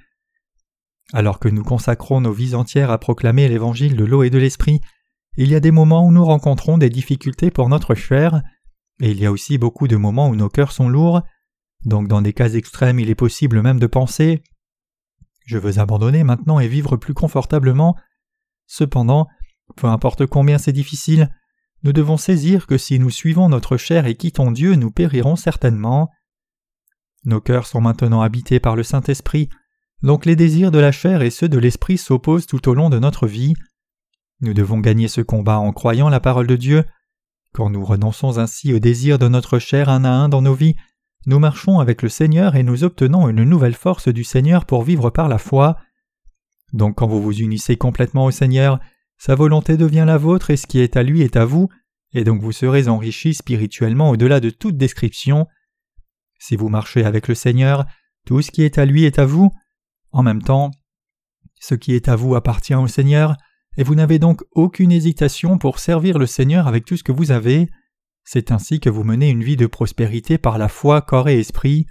Alors 1.14 1.40
que 1.40 1.48
nous 1.48 1.64
consacrons 1.64 2.22
nos 2.22 2.34
vies 2.34 2.56
entières 2.56 2.92
à 2.92 2.98
proclamer 2.98 3.48
l'évangile 3.48 3.96
de 3.96 4.04
l'eau 4.04 4.24
et 4.24 4.30
de 4.30 4.38
l'esprit, 4.38 4.82
il 5.38 5.50
y 5.50 5.56
a 5.56 5.60
des 5.60 5.72
moments 5.72 6.06
où 6.06 6.12
nous 6.12 6.26
rencontrons 6.26 6.78
des 6.78 6.90
difficultés 6.90 7.52
pour 7.52 7.70
notre 7.70 7.96
chair, 7.96 8.42
et 9.00 9.12
il 9.12 9.20
y 9.20 9.26
a 9.26 9.32
aussi 9.32 9.58
beaucoup 9.58 9.88
de 9.88 9.96
moments 9.96 10.30
où 10.30 10.36
nos 10.36 10.50
cœurs 10.50 10.72
sont 10.72 10.90
lourds, 10.90 11.22
donc 11.86 12.08
dans 12.08 12.22
des 12.22 12.34
cas 12.34 12.50
extrêmes 12.50 13.00
il 13.00 13.10
est 13.10 13.16
possible 13.16 13.62
même 13.62 13.80
de 13.80 13.88
penser 13.88 14.44
Je 15.46 15.58
veux 15.58 15.80
abandonner 15.80 16.24
maintenant 16.24 16.60
et 16.60 16.68
vivre 16.68 16.98
plus 16.98 17.14
confortablement. 17.14 17.96
Cependant, 18.66 19.28
peu 19.76 19.88
importe 19.88 20.26
combien 20.26 20.58
c'est 20.58 20.74
difficile, 20.74 21.30
nous 21.84 21.94
devons 21.94 22.18
saisir 22.18 22.66
que 22.66 22.78
si 22.78 23.00
nous 23.00 23.12
suivons 23.12 23.48
notre 23.48 23.78
chair 23.78 24.08
et 24.08 24.16
quittons 24.16 24.52
Dieu, 24.52 24.76
nous 24.76 24.92
périrons 24.92 25.36
certainement. 25.36 26.10
Nos 27.26 27.42
cœurs 27.42 27.68
sont 27.68 27.82
maintenant 27.82 28.22
habités 28.22 28.60
par 28.60 28.76
le 28.76 28.84
Saint-Esprit, 28.84 29.50
donc 30.04 30.26
les 30.26 30.36
désirs 30.36 30.72
de 30.72 30.80
la 30.80 30.92
chair 30.92 31.22
et 31.22 31.30
ceux 31.30 31.50
de 31.50 31.58
l'Esprit 31.58 31.98
s'opposent 31.98 32.46
tout 32.46 32.70
au 32.70 32.74
long 32.74 32.90
de 32.90 33.00
notre 33.00 33.28
vie. 33.28 33.54
Nous 34.42 34.54
devons 34.54 34.80
gagner 34.80 35.08
ce 35.08 35.22
combat 35.22 35.58
en 35.58 35.74
croyant 35.74 36.10
la 36.10 36.20
parole 36.20 36.48
de 36.48 36.56
Dieu. 36.56 36.86
Quand 37.54 37.70
nous 37.70 37.84
renonçons 37.84 38.38
ainsi 38.38 38.74
aux 38.74 38.80
désirs 38.80 39.18
de 39.18 39.28
notre 39.28 39.58
chair 39.58 39.90
un 39.90 40.06
à 40.06 40.10
un 40.10 40.30
dans 40.30 40.44
nos 40.44 40.54
vies, 40.54 40.76
nous 41.26 41.40
marchons 41.40 41.80
avec 41.80 42.04
le 42.04 42.10
Seigneur 42.10 42.56
et 42.56 42.64
nous 42.64 42.84
obtenons 42.84 43.28
une 43.28 43.44
nouvelle 43.44 43.74
force 43.74 44.08
du 44.08 44.24
Seigneur 44.24 44.66
pour 44.66 44.84
vivre 44.84 45.10
par 45.10 45.28
la 45.28 45.40
foi. 45.40 45.78
Donc 46.72 46.98
quand 46.98 47.08
vous 47.08 47.22
vous 47.22 47.40
unissez 47.40 47.76
complètement 47.78 48.26
au 48.26 48.32
Seigneur, 48.32 48.80
sa 49.18 49.34
volonté 49.34 49.78
devient 49.78 50.06
la 50.06 50.18
vôtre 50.18 50.52
et 50.52 50.58
ce 50.58 50.68
qui 50.68 50.80
est 50.80 50.96
à 50.96 51.04
lui 51.04 51.22
est 51.24 51.36
à 51.36 51.46
vous, 51.46 51.70
et 52.14 52.24
donc 52.24 52.42
vous 52.42 52.52
serez 52.52 52.88
enrichis 52.88 53.34
spirituellement 53.34 54.12
au-delà 54.12 54.40
de 54.40 54.52
toute 54.52 54.78
description. 54.78 55.48
Si 56.40 56.56
vous 56.56 56.70
marchez 56.70 57.04
avec 57.04 57.28
le 57.28 57.36
Seigneur, 57.36 57.86
tout 58.26 58.42
ce 58.42 58.52
qui 58.52 58.64
est 58.64 58.78
à 58.78 58.86
lui 58.86 59.06
est 59.06 59.20
à 59.20 59.26
vous. 59.26 59.52
En 60.12 60.24
même 60.24 60.42
temps, 60.42 60.72
ce 61.60 61.76
qui 61.76 61.94
est 61.94 62.08
à 62.08 62.16
vous 62.16 62.36
appartient 62.36 62.76
au 62.76 62.88
Seigneur, 62.88 63.36
et 63.78 63.84
vous 63.84 63.96
n'avez 63.96 64.20
donc 64.20 64.44
aucune 64.52 64.92
hésitation 64.92 65.58
pour 65.58 65.80
servir 65.80 66.18
le 66.18 66.26
Seigneur 66.26 66.68
avec 66.68 66.86
tout 66.86 66.98
ce 66.98 67.04
que 67.04 67.12
vous 67.12 67.32
avez. 67.32 67.70
C'est 68.24 68.52
ainsi 68.52 68.80
que 68.80 68.90
vous 68.90 69.04
menez 69.04 69.30
une 69.30 69.44
vie 69.44 69.56
de 69.56 69.68
prospérité 69.68 70.38
par 70.38 70.58
la 70.58 70.68
foi, 70.68 71.02
corps 71.02 71.30
et 71.30 71.40
esprit. 71.40 71.86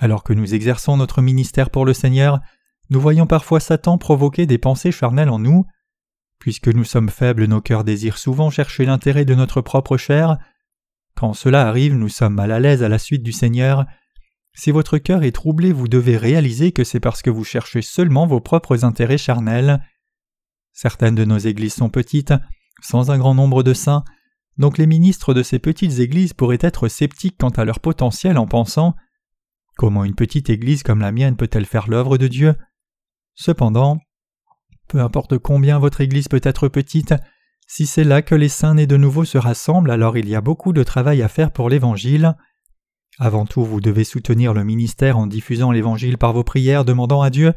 Alors 0.00 0.24
que 0.24 0.32
nous 0.32 0.54
exerçons 0.54 0.96
notre 0.96 1.20
ministère 1.20 1.70
pour 1.70 1.84
le 1.84 1.92
Seigneur, 1.92 2.40
nous 2.88 3.00
voyons 3.00 3.26
parfois 3.26 3.60
Satan 3.60 3.98
provoquer 3.98 4.46
des 4.46 4.58
pensées 4.58 4.92
charnelles 4.92 5.28
en 5.28 5.38
nous. 5.38 5.64
Puisque 6.38 6.68
nous 6.68 6.84
sommes 6.84 7.10
faibles, 7.10 7.44
nos 7.44 7.60
cœurs 7.60 7.84
désirent 7.84 8.18
souvent 8.18 8.50
chercher 8.50 8.86
l'intérêt 8.86 9.26
de 9.26 9.34
notre 9.34 9.60
propre 9.60 9.98
chair, 9.98 10.38
quand 11.14 11.34
cela 11.34 11.68
arrive, 11.68 11.94
nous 11.94 12.08
sommes 12.08 12.34
mal 12.34 12.52
à 12.52 12.60
l'aise 12.60 12.82
à 12.82 12.88
la 12.88 12.98
suite 12.98 13.22
du 13.22 13.32
Seigneur. 13.32 13.84
Si 14.54 14.70
votre 14.70 14.98
cœur 14.98 15.22
est 15.22 15.32
troublé, 15.32 15.72
vous 15.72 15.88
devez 15.88 16.16
réaliser 16.16 16.72
que 16.72 16.84
c'est 16.84 17.00
parce 17.00 17.22
que 17.22 17.30
vous 17.30 17.44
cherchez 17.44 17.82
seulement 17.82 18.26
vos 18.26 18.40
propres 18.40 18.84
intérêts 18.84 19.18
charnels. 19.18 19.82
Certaines 20.72 21.14
de 21.14 21.24
nos 21.24 21.38
églises 21.38 21.74
sont 21.74 21.90
petites, 21.90 22.34
sans 22.82 23.10
un 23.10 23.18
grand 23.18 23.34
nombre 23.34 23.62
de 23.62 23.74
saints, 23.74 24.04
donc 24.56 24.78
les 24.78 24.86
ministres 24.86 25.34
de 25.34 25.42
ces 25.42 25.58
petites 25.58 25.98
églises 25.98 26.32
pourraient 26.32 26.58
être 26.60 26.88
sceptiques 26.88 27.36
quant 27.38 27.50
à 27.50 27.64
leur 27.64 27.80
potentiel 27.80 28.38
en 28.38 28.46
pensant 28.46 28.94
Comment 29.76 30.04
une 30.04 30.14
petite 30.14 30.50
église 30.50 30.82
comme 30.82 31.00
la 31.00 31.12
mienne 31.12 31.36
peut-elle 31.36 31.64
faire 31.64 31.88
l'œuvre 31.88 32.18
de 32.18 32.28
Dieu? 32.28 32.54
Cependant, 33.34 33.98
peu 34.88 35.00
importe 35.00 35.38
combien 35.38 35.78
votre 35.78 36.02
église 36.02 36.28
peut 36.28 36.42
être 36.42 36.68
petite, 36.68 37.14
si 37.72 37.86
c'est 37.86 38.02
là 38.02 38.20
que 38.20 38.34
les 38.34 38.48
saints 38.48 38.74
nés 38.74 38.88
de 38.88 38.96
nouveau 38.96 39.24
se 39.24 39.38
rassemblent, 39.38 39.92
alors 39.92 40.18
il 40.18 40.28
y 40.28 40.34
a 40.34 40.40
beaucoup 40.40 40.72
de 40.72 40.82
travail 40.82 41.22
à 41.22 41.28
faire 41.28 41.52
pour 41.52 41.70
l'Évangile. 41.70 42.36
Avant 43.20 43.46
tout, 43.46 43.64
vous 43.64 43.80
devez 43.80 44.02
soutenir 44.02 44.54
le 44.54 44.64
ministère 44.64 45.16
en 45.16 45.28
diffusant 45.28 45.70
l'Évangile 45.70 46.18
par 46.18 46.32
vos 46.32 46.42
prières, 46.42 46.84
demandant 46.84 47.22
à 47.22 47.30
Dieu 47.30 47.54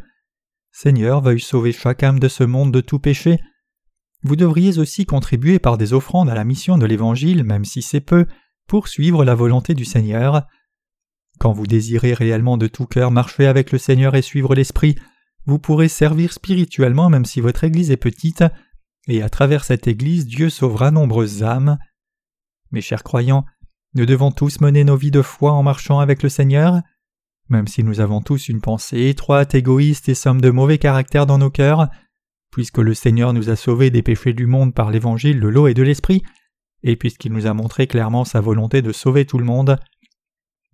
Seigneur, 0.71 1.21
veuille 1.21 1.39
sauver 1.39 1.71
chaque 1.71 2.03
âme 2.03 2.19
de 2.19 2.27
ce 2.27 2.43
monde 2.43 2.71
de 2.71 2.79
tout 2.79 2.99
péché. 2.99 3.39
Vous 4.21 4.35
devriez 4.35 4.77
aussi 4.77 5.07
contribuer 5.07 5.57
par 5.57 5.79
des 5.79 5.93
offrandes 5.93 6.29
à 6.29 6.35
la 6.35 6.43
mission 6.43 6.77
de 6.77 6.85
l'Évangile, 6.85 7.43
même 7.43 7.65
si 7.65 7.81
c'est 7.81 7.99
peu, 7.99 8.27
pour 8.67 8.89
suivre 8.89 9.25
la 9.25 9.33
volonté 9.33 9.73
du 9.73 9.83
Seigneur. 9.83 10.43
Quand 11.39 11.53
vous 11.53 11.65
désirez 11.65 12.13
réellement 12.13 12.57
de 12.57 12.67
tout 12.67 12.85
cœur 12.85 13.09
marcher 13.09 13.47
avec 13.47 13.71
le 13.71 13.79
Seigneur 13.79 14.13
et 14.13 14.21
suivre 14.21 14.53
l'Esprit, 14.53 14.95
vous 15.47 15.57
pourrez 15.57 15.87
servir 15.87 16.33
spirituellement 16.33 17.09
même 17.09 17.25
si 17.25 17.41
votre 17.41 17.63
Église 17.63 17.89
est 17.89 17.97
petite, 17.97 18.43
et 19.07 19.21
à 19.21 19.29
travers 19.29 19.63
cette 19.63 19.87
Église 19.87 20.25
Dieu 20.25 20.49
sauvera 20.49 20.91
nombreuses 20.91 21.43
âmes. 21.43 21.77
Mes 22.71 22.81
chers 22.81 23.03
croyants, 23.03 23.45
nous 23.95 24.05
devons 24.05 24.31
tous 24.31 24.61
mener 24.61 24.83
nos 24.83 24.95
vies 24.95 25.11
de 25.11 25.21
foi 25.21 25.51
en 25.51 25.63
marchant 25.63 25.99
avec 25.99 26.23
le 26.23 26.29
Seigneur. 26.29 26.81
Même 27.49 27.67
si 27.67 27.83
nous 27.83 27.99
avons 27.99 28.21
tous 28.21 28.49
une 28.49 28.61
pensée 28.61 29.09
étroite, 29.09 29.53
égoïste 29.53 30.09
et 30.09 30.15
sommes 30.15 30.41
de 30.41 30.49
mauvais 30.49 30.77
caractère 30.77 31.25
dans 31.25 31.37
nos 31.37 31.51
cœurs, 31.51 31.89
puisque 32.51 32.79
le 32.79 32.93
Seigneur 32.93 33.33
nous 33.33 33.49
a 33.49 33.55
sauvés 33.55 33.91
des 33.91 34.01
péchés 34.01 34.33
du 34.33 34.47
monde 34.47 34.73
par 34.73 34.89
l'évangile 34.89 35.39
de 35.39 35.47
l'eau 35.47 35.67
et 35.67 35.73
de 35.73 35.83
l'esprit, 35.83 36.23
et 36.81 36.95
puisqu'il 36.95 37.33
nous 37.33 37.45
a 37.45 37.53
montré 37.53 37.87
clairement 37.87 38.25
sa 38.25 38.41
volonté 38.41 38.81
de 38.81 38.91
sauver 38.91 39.25
tout 39.25 39.37
le 39.37 39.45
monde, 39.45 39.77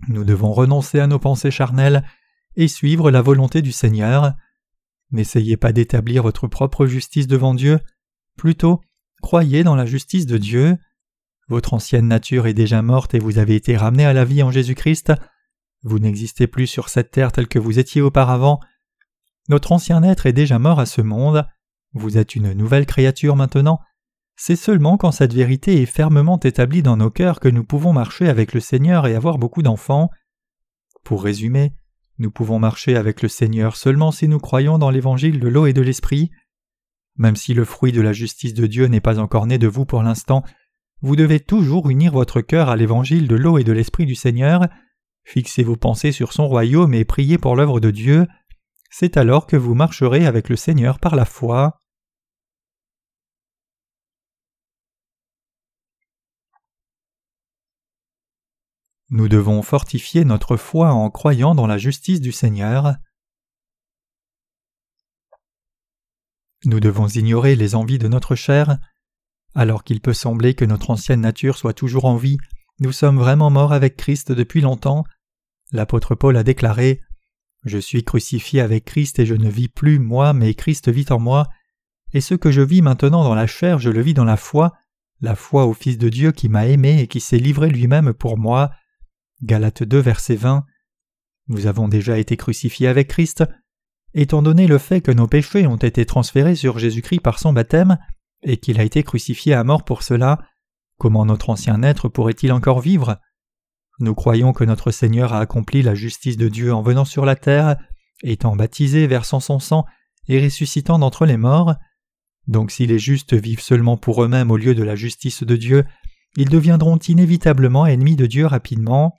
nous 0.08 0.24
devons 0.24 0.52
renoncer 0.52 1.00
à 1.00 1.08
nos 1.08 1.20
pensées 1.20 1.52
charnelles 1.52 2.04
et 2.56 2.68
suivre 2.68 3.12
la 3.12 3.22
volonté 3.22 3.62
du 3.62 3.72
Seigneur. 3.72 4.34
N'essayez 5.12 5.58
pas 5.58 5.74
d'établir 5.74 6.24
votre 6.24 6.48
propre 6.48 6.86
justice 6.86 7.28
devant 7.28 7.54
Dieu, 7.54 7.80
Plutôt, 8.40 8.80
croyez 9.22 9.66
dans 9.66 9.76
la 9.76 9.86
justice 9.86 10.26
de 10.26 10.38
Dieu. 10.38 10.78
Votre 11.50 11.74
ancienne 11.74 12.08
nature 12.08 12.48
est 12.48 12.54
déjà 12.54 12.82
morte 12.82 13.14
et 13.14 13.20
vous 13.20 13.38
avez 13.38 13.54
été 13.54 13.76
ramené 13.76 14.06
à 14.06 14.14
la 14.14 14.24
vie 14.24 14.44
en 14.44 14.50
Jésus-Christ. 14.50 15.12
Vous 15.84 16.00
n'existez 16.00 16.48
plus 16.48 16.66
sur 16.66 16.88
cette 16.88 17.12
terre 17.12 17.34
telle 17.34 17.50
que 17.50 17.60
vous 17.60 17.80
étiez 17.80 18.02
auparavant. 18.02 18.62
Notre 19.50 19.74
ancien 19.74 20.04
être 20.04 20.26
est 20.26 20.32
déjà 20.32 20.58
mort 20.58 20.80
à 20.80 20.86
ce 20.86 21.02
monde. 21.02 21.46
Vous 21.92 22.18
êtes 22.18 22.34
une 22.34 22.54
nouvelle 22.54 22.86
créature 22.86 23.36
maintenant. 23.36 23.82
C'est 24.38 24.56
seulement 24.56 24.96
quand 24.96 25.12
cette 25.12 25.34
vérité 25.34 25.82
est 25.82 25.86
fermement 25.86 26.40
établie 26.40 26.82
dans 26.82 26.96
nos 26.96 27.10
cœurs 27.10 27.42
que 27.42 27.50
nous 27.50 27.66
pouvons 27.66 27.92
marcher 27.92 28.30
avec 28.30 28.54
le 28.54 28.62
Seigneur 28.62 29.06
et 29.06 29.16
avoir 29.16 29.38
beaucoup 29.38 29.64
d'enfants. 29.64 30.10
Pour 31.04 31.26
résumer, 31.26 31.74
nous 32.20 32.32
pouvons 32.32 32.58
marcher 32.58 32.96
avec 32.96 33.22
le 33.22 33.28
Seigneur 33.28 33.76
seulement 33.76 34.14
si 34.14 34.30
nous 34.30 34.40
croyons 34.40 34.78
dans 34.78 34.92
l'évangile 34.92 35.42
de 35.42 35.50
l'eau 35.50 35.66
et 35.66 35.74
de 35.74 35.82
l'esprit. 35.82 36.32
Même 37.20 37.36
si 37.36 37.54
le 37.54 37.66
fruit 37.66 37.92
de 37.92 38.02
la 38.02 38.14
justice 38.14 38.54
de 38.54 38.66
Dieu 38.66 38.86
n'est 38.86 39.02
pas 39.02 39.20
encore 39.20 39.46
né 39.46 39.58
de 39.58 39.68
vous 39.68 39.86
pour 39.86 40.02
l'instant, 40.02 40.42
vous 41.02 41.18
devez 41.18 41.42
toujours 41.42 41.90
unir 41.90 42.14
votre 42.14 42.40
cœur 42.40 42.70
à 42.70 42.78
l'évangile 42.78 43.28
de 43.28 43.36
l'eau 43.36 43.58
et 43.58 43.66
de 43.66 43.74
l'esprit 43.74 44.06
du 44.06 44.16
Seigneur, 44.16 44.68
fixer 45.26 45.64
vos 45.64 45.76
pensées 45.76 46.14
sur 46.14 46.32
son 46.32 46.48
royaume 46.48 46.94
et 46.94 47.04
prier 47.04 47.38
pour 47.38 47.58
l'œuvre 47.58 47.82
de 47.82 47.92
Dieu. 47.92 48.26
C'est 48.90 49.18
alors 49.18 49.48
que 49.48 49.58
vous 49.58 49.76
marcherez 49.76 50.26
avec 50.26 50.48
le 50.48 50.56
Seigneur 50.56 50.98
par 50.98 51.18
la 51.18 51.26
foi. 51.26 51.78
Nous 59.10 59.28
devons 59.28 59.62
fortifier 59.62 60.24
notre 60.24 60.56
foi 60.56 60.94
en 60.94 61.10
croyant 61.10 61.54
dans 61.54 61.68
la 61.68 61.78
justice 61.78 62.22
du 62.22 62.32
Seigneur. 62.32 62.96
Nous 66.66 66.80
devons 66.80 67.08
ignorer 67.08 67.56
les 67.56 67.76
envies 67.76 68.00
de 68.00 68.08
notre 68.08 68.36
chair. 68.36 68.78
Alors 69.56 69.84
qu'il 69.84 70.02
peut 70.02 70.14
sembler 70.14 70.54
que 70.54 70.66
notre 70.66 70.92
ancienne 70.92 71.22
nature 71.22 71.58
soit 71.58 71.74
toujours 71.74 72.06
en 72.06 72.16
vie, 72.16 72.38
nous 72.80 72.92
sommes 72.92 73.18
vraiment 73.18 73.50
morts 73.50 73.74
avec 73.74 73.96
Christ 73.98 74.32
depuis 74.32 74.62
longtemps. 74.62 75.04
L'apôtre 75.72 76.16
Paul 76.16 76.38
a 76.38 76.44
déclaré 76.44 77.02
Je 77.66 77.78
suis 77.78 78.04
crucifié 78.04 78.62
avec 78.62 78.86
Christ 78.86 79.20
et 79.20 79.26
je 79.26 79.36
ne 79.36 79.50
vis 79.50 79.70
plus 79.70 80.00
moi, 80.00 80.34
mais 80.34 80.54
Christ 80.54 80.90
vit 80.90 81.06
en 81.10 81.20
moi, 81.20 81.48
et 82.14 82.22
ce 82.22 82.36
que 82.36 82.52
je 82.52 82.62
vis 82.62 82.82
maintenant 82.82 83.24
dans 83.24 83.36
la 83.36 83.48
chair, 83.48 83.80
je 83.80 83.90
le 83.90 84.02
vis 84.02 84.14
dans 84.14 84.26
la 84.26 84.38
foi, 84.38 84.74
la 85.22 85.36
foi 85.36 85.66
au 85.66 85.74
Fils 85.74 85.98
de 85.98 86.10
Dieu 86.10 86.32
qui 86.32 86.50
m'a 86.50 86.68
aimé 86.68 87.02
et 87.02 87.08
qui 87.08 87.20
s'est 87.20 87.38
livré 87.38 87.70
lui-même 87.70 88.14
pour 88.14 88.38
moi. 88.38 88.72
Galates 89.44 89.84
2, 89.84 90.00
verset 90.00 90.36
20. 90.36 90.66
Nous 91.48 91.68
avons 91.68 91.88
déjà 91.88 92.18
été 92.18 92.38
crucifiés 92.38 92.88
avec 92.88 93.10
Christ. 93.10 93.44
Étant 94.14 94.42
donné 94.42 94.68
le 94.68 94.78
fait 94.78 95.02
que 95.02 95.12
nos 95.12 95.28
péchés 95.28 95.68
ont 95.68 95.78
été 95.78 96.06
transférés 96.06 96.56
sur 96.56 96.80
Jésus-Christ 96.80 97.20
par 97.20 97.40
son 97.40 97.54
baptême, 97.54 97.98
et 98.44 98.58
qu'il 98.58 98.80
a 98.80 98.84
été 98.84 99.04
crucifié 99.04 99.54
à 99.54 99.64
mort 99.64 99.84
pour 99.84 100.04
cela, 100.04 100.40
comment 100.98 101.26
notre 101.26 101.50
ancien 101.50 101.84
être 101.84 102.10
pourrait-il 102.10 102.52
encore 102.52 102.80
vivre? 102.80 103.20
Nous 104.00 104.16
croyons 104.16 104.54
que 104.54 104.64
notre 104.64 104.92
Seigneur 104.92 105.34
a 105.34 105.40
accompli 105.40 105.82
la 105.82 105.94
justice 105.94 106.38
de 106.38 106.48
Dieu 106.48 106.74
en 106.74 106.82
venant 106.82 107.06
sur 107.06 107.26
la 107.26 107.36
terre, 107.36 107.76
étant 108.24 108.56
baptisé, 108.56 109.08
versant 109.08 109.40
son 109.40 109.60
sang 109.60 109.86
et 110.28 110.42
ressuscitant 110.42 111.00
d'entre 111.00 111.26
les 111.26 111.38
morts. 111.38 111.76
Donc 112.48 112.72
si 112.72 112.88
les 112.88 113.00
justes 113.00 113.34
vivent 113.34 113.62
seulement 113.62 113.98
pour 113.98 114.24
eux-mêmes 114.24 114.52
au 114.52 114.58
lieu 114.58 114.74
de 114.74 114.84
la 114.84 114.96
justice 114.96 115.44
de 115.44 115.56
Dieu, 115.56 115.86
ils 116.38 116.50
deviendront 116.50 116.98
inévitablement 116.98 117.86
ennemis 117.86 118.16
de 118.16 118.26
Dieu 118.26 118.46
rapidement. 118.46 119.16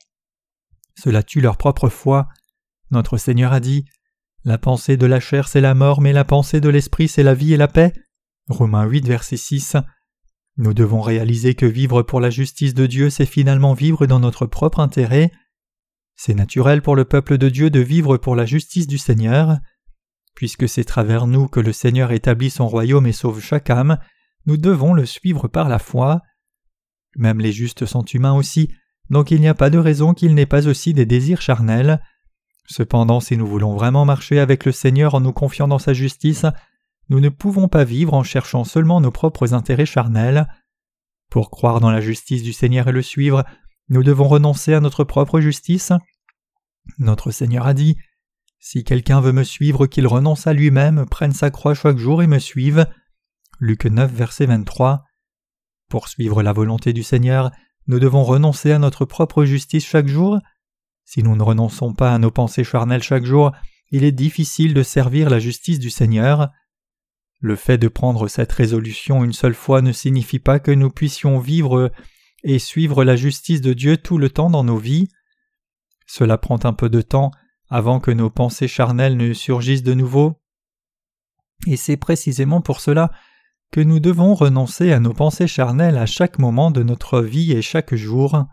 Cela 0.98 1.22
tue 1.22 1.40
leur 1.40 1.56
propre 1.56 1.88
foi. 1.88 2.28
Notre 2.90 3.18
Seigneur 3.18 3.52
a 3.52 3.60
dit 3.60 3.84
La 4.44 4.56
pensée 4.56 4.96
de 4.96 5.06
la 5.06 5.20
chair 5.20 5.48
c'est 5.48 5.60
la 5.60 5.74
mort, 5.74 6.00
mais 6.00 6.12
la 6.12 6.24
pensée 6.24 6.60
de 6.60 6.68
l'esprit 6.68 7.08
c'est 7.08 7.22
la 7.22 7.34
vie 7.34 7.52
et 7.52 7.58
la 7.58 7.68
paix. 7.68 7.92
Romains 8.48 8.84
8, 8.84 9.06
verset 9.06 9.36
6. 9.36 9.76
Nous 10.56 10.74
devons 10.74 11.00
réaliser 11.00 11.54
que 11.54 11.66
vivre 11.66 12.02
pour 12.02 12.20
la 12.20 12.30
justice 12.30 12.74
de 12.74 12.86
Dieu, 12.86 13.10
c'est 13.10 13.26
finalement 13.26 13.74
vivre 13.74 14.06
dans 14.06 14.18
notre 14.18 14.46
propre 14.46 14.80
intérêt. 14.80 15.30
C'est 16.16 16.34
naturel 16.34 16.82
pour 16.82 16.96
le 16.96 17.04
peuple 17.04 17.38
de 17.38 17.48
Dieu 17.48 17.70
de 17.70 17.80
vivre 17.80 18.16
pour 18.16 18.34
la 18.34 18.46
justice 18.46 18.86
du 18.86 18.98
Seigneur. 18.98 19.58
Puisque 20.34 20.68
c'est 20.68 20.84
travers 20.84 21.26
nous 21.26 21.46
que 21.48 21.60
le 21.60 21.72
Seigneur 21.72 22.10
établit 22.12 22.50
son 22.50 22.66
royaume 22.66 23.06
et 23.06 23.12
sauve 23.12 23.40
chaque 23.40 23.70
âme, 23.70 23.98
nous 24.46 24.56
devons 24.56 24.94
le 24.94 25.06
suivre 25.06 25.48
par 25.48 25.68
la 25.68 25.78
foi. 25.78 26.22
Même 27.16 27.40
les 27.40 27.52
justes 27.52 27.86
sont 27.86 28.04
humains 28.04 28.34
aussi, 28.34 28.70
donc 29.10 29.30
il 29.30 29.40
n'y 29.40 29.48
a 29.48 29.54
pas 29.54 29.70
de 29.70 29.78
raison 29.78 30.14
qu'ils 30.14 30.34
n'aient 30.34 30.46
pas 30.46 30.66
aussi 30.66 30.94
des 30.94 31.06
désirs 31.06 31.42
charnels. 31.42 32.00
Cependant, 32.70 33.18
si 33.18 33.36
nous 33.36 33.48
voulons 33.48 33.74
vraiment 33.74 34.04
marcher 34.04 34.38
avec 34.38 34.64
le 34.64 34.70
Seigneur 34.70 35.16
en 35.16 35.20
nous 35.20 35.32
confiant 35.32 35.66
dans 35.66 35.80
sa 35.80 35.92
justice, 35.92 36.46
nous 37.08 37.18
ne 37.18 37.28
pouvons 37.28 37.66
pas 37.66 37.82
vivre 37.82 38.14
en 38.14 38.22
cherchant 38.22 38.62
seulement 38.62 39.00
nos 39.00 39.10
propres 39.10 39.54
intérêts 39.54 39.86
charnels. 39.86 40.46
Pour 41.30 41.50
croire 41.50 41.80
dans 41.80 41.90
la 41.90 42.00
justice 42.00 42.44
du 42.44 42.52
Seigneur 42.52 42.86
et 42.86 42.92
le 42.92 43.02
suivre, 43.02 43.44
nous 43.88 44.04
devons 44.04 44.28
renoncer 44.28 44.72
à 44.72 44.78
notre 44.78 45.02
propre 45.02 45.40
justice. 45.40 45.92
Notre 47.00 47.32
Seigneur 47.32 47.66
a 47.66 47.74
dit 47.74 47.96
Si 48.60 48.84
quelqu'un 48.84 49.20
veut 49.20 49.32
me 49.32 49.42
suivre, 49.42 49.88
qu'il 49.88 50.06
renonce 50.06 50.46
à 50.46 50.52
lui-même, 50.52 51.06
prenne 51.06 51.32
sa 51.32 51.50
croix 51.50 51.74
chaque 51.74 51.98
jour 51.98 52.22
et 52.22 52.28
me 52.28 52.38
suive. 52.38 52.86
Luc 53.58 53.84
9, 53.84 54.12
verset 54.12 54.46
23. 54.46 55.02
Pour 55.88 56.06
suivre 56.06 56.40
la 56.44 56.52
volonté 56.52 56.92
du 56.92 57.02
Seigneur, 57.02 57.50
nous 57.88 57.98
devons 57.98 58.22
renoncer 58.22 58.70
à 58.70 58.78
notre 58.78 59.06
propre 59.06 59.44
justice 59.44 59.84
chaque 59.84 60.06
jour. 60.06 60.38
Si 61.04 61.22
nous 61.22 61.36
ne 61.36 61.42
renonçons 61.42 61.94
pas 61.94 62.14
à 62.14 62.18
nos 62.18 62.30
pensées 62.30 62.64
charnelles 62.64 63.02
chaque 63.02 63.24
jour, 63.24 63.52
il 63.90 64.04
est 64.04 64.12
difficile 64.12 64.74
de 64.74 64.82
servir 64.82 65.30
la 65.30 65.38
justice 65.38 65.78
du 65.78 65.90
Seigneur. 65.90 66.50
Le 67.40 67.56
fait 67.56 67.78
de 67.78 67.88
prendre 67.88 68.28
cette 68.28 68.52
résolution 68.52 69.24
une 69.24 69.32
seule 69.32 69.54
fois 69.54 69.82
ne 69.82 69.92
signifie 69.92 70.38
pas 70.38 70.60
que 70.60 70.70
nous 70.70 70.90
puissions 70.90 71.38
vivre 71.38 71.90
et 72.44 72.58
suivre 72.58 73.04
la 73.04 73.16
justice 73.16 73.60
de 73.60 73.72
Dieu 73.72 73.96
tout 73.96 74.18
le 74.18 74.30
temps 74.30 74.50
dans 74.50 74.64
nos 74.64 74.76
vies. 74.76 75.08
Cela 76.06 76.38
prend 76.38 76.58
un 76.64 76.72
peu 76.72 76.88
de 76.88 77.02
temps 77.02 77.30
avant 77.68 78.00
que 78.00 78.10
nos 78.10 78.30
pensées 78.30 78.68
charnelles 78.68 79.16
ne 79.16 79.32
surgissent 79.32 79.82
de 79.82 79.94
nouveau. 79.94 80.40
Et 81.66 81.76
c'est 81.76 81.96
précisément 81.96 82.60
pour 82.60 82.80
cela 82.80 83.10
que 83.70 83.80
nous 83.80 84.00
devons 84.00 84.34
renoncer 84.34 84.92
à 84.92 85.00
nos 85.00 85.14
pensées 85.14 85.46
charnelles 85.46 85.96
à 85.96 86.06
chaque 86.06 86.38
moment 86.38 86.70
de 86.70 86.82
notre 86.82 87.20
vie 87.20 87.52
et 87.52 87.62
chaque 87.62 87.94
jour. 87.94 88.44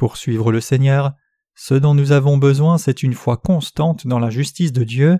Pour 0.00 0.16
suivre 0.16 0.50
le 0.50 0.62
Seigneur, 0.62 1.12
ce 1.54 1.74
dont 1.74 1.92
nous 1.92 2.12
avons 2.12 2.38
besoin, 2.38 2.78
c'est 2.78 3.02
une 3.02 3.12
foi 3.12 3.36
constante 3.36 4.06
dans 4.06 4.18
la 4.18 4.30
justice 4.30 4.72
de 4.72 4.82
Dieu. 4.82 5.18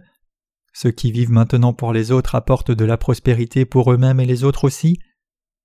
Ceux 0.72 0.90
qui 0.90 1.12
vivent 1.12 1.30
maintenant 1.30 1.74
pour 1.74 1.92
les 1.92 2.12
autres 2.12 2.34
apportent 2.34 2.70
de 2.70 2.86
la 2.86 2.96
prospérité 2.96 3.66
pour 3.66 3.92
eux-mêmes 3.92 4.20
et 4.20 4.24
les 4.24 4.42
autres 4.42 4.64
aussi. 4.64 4.98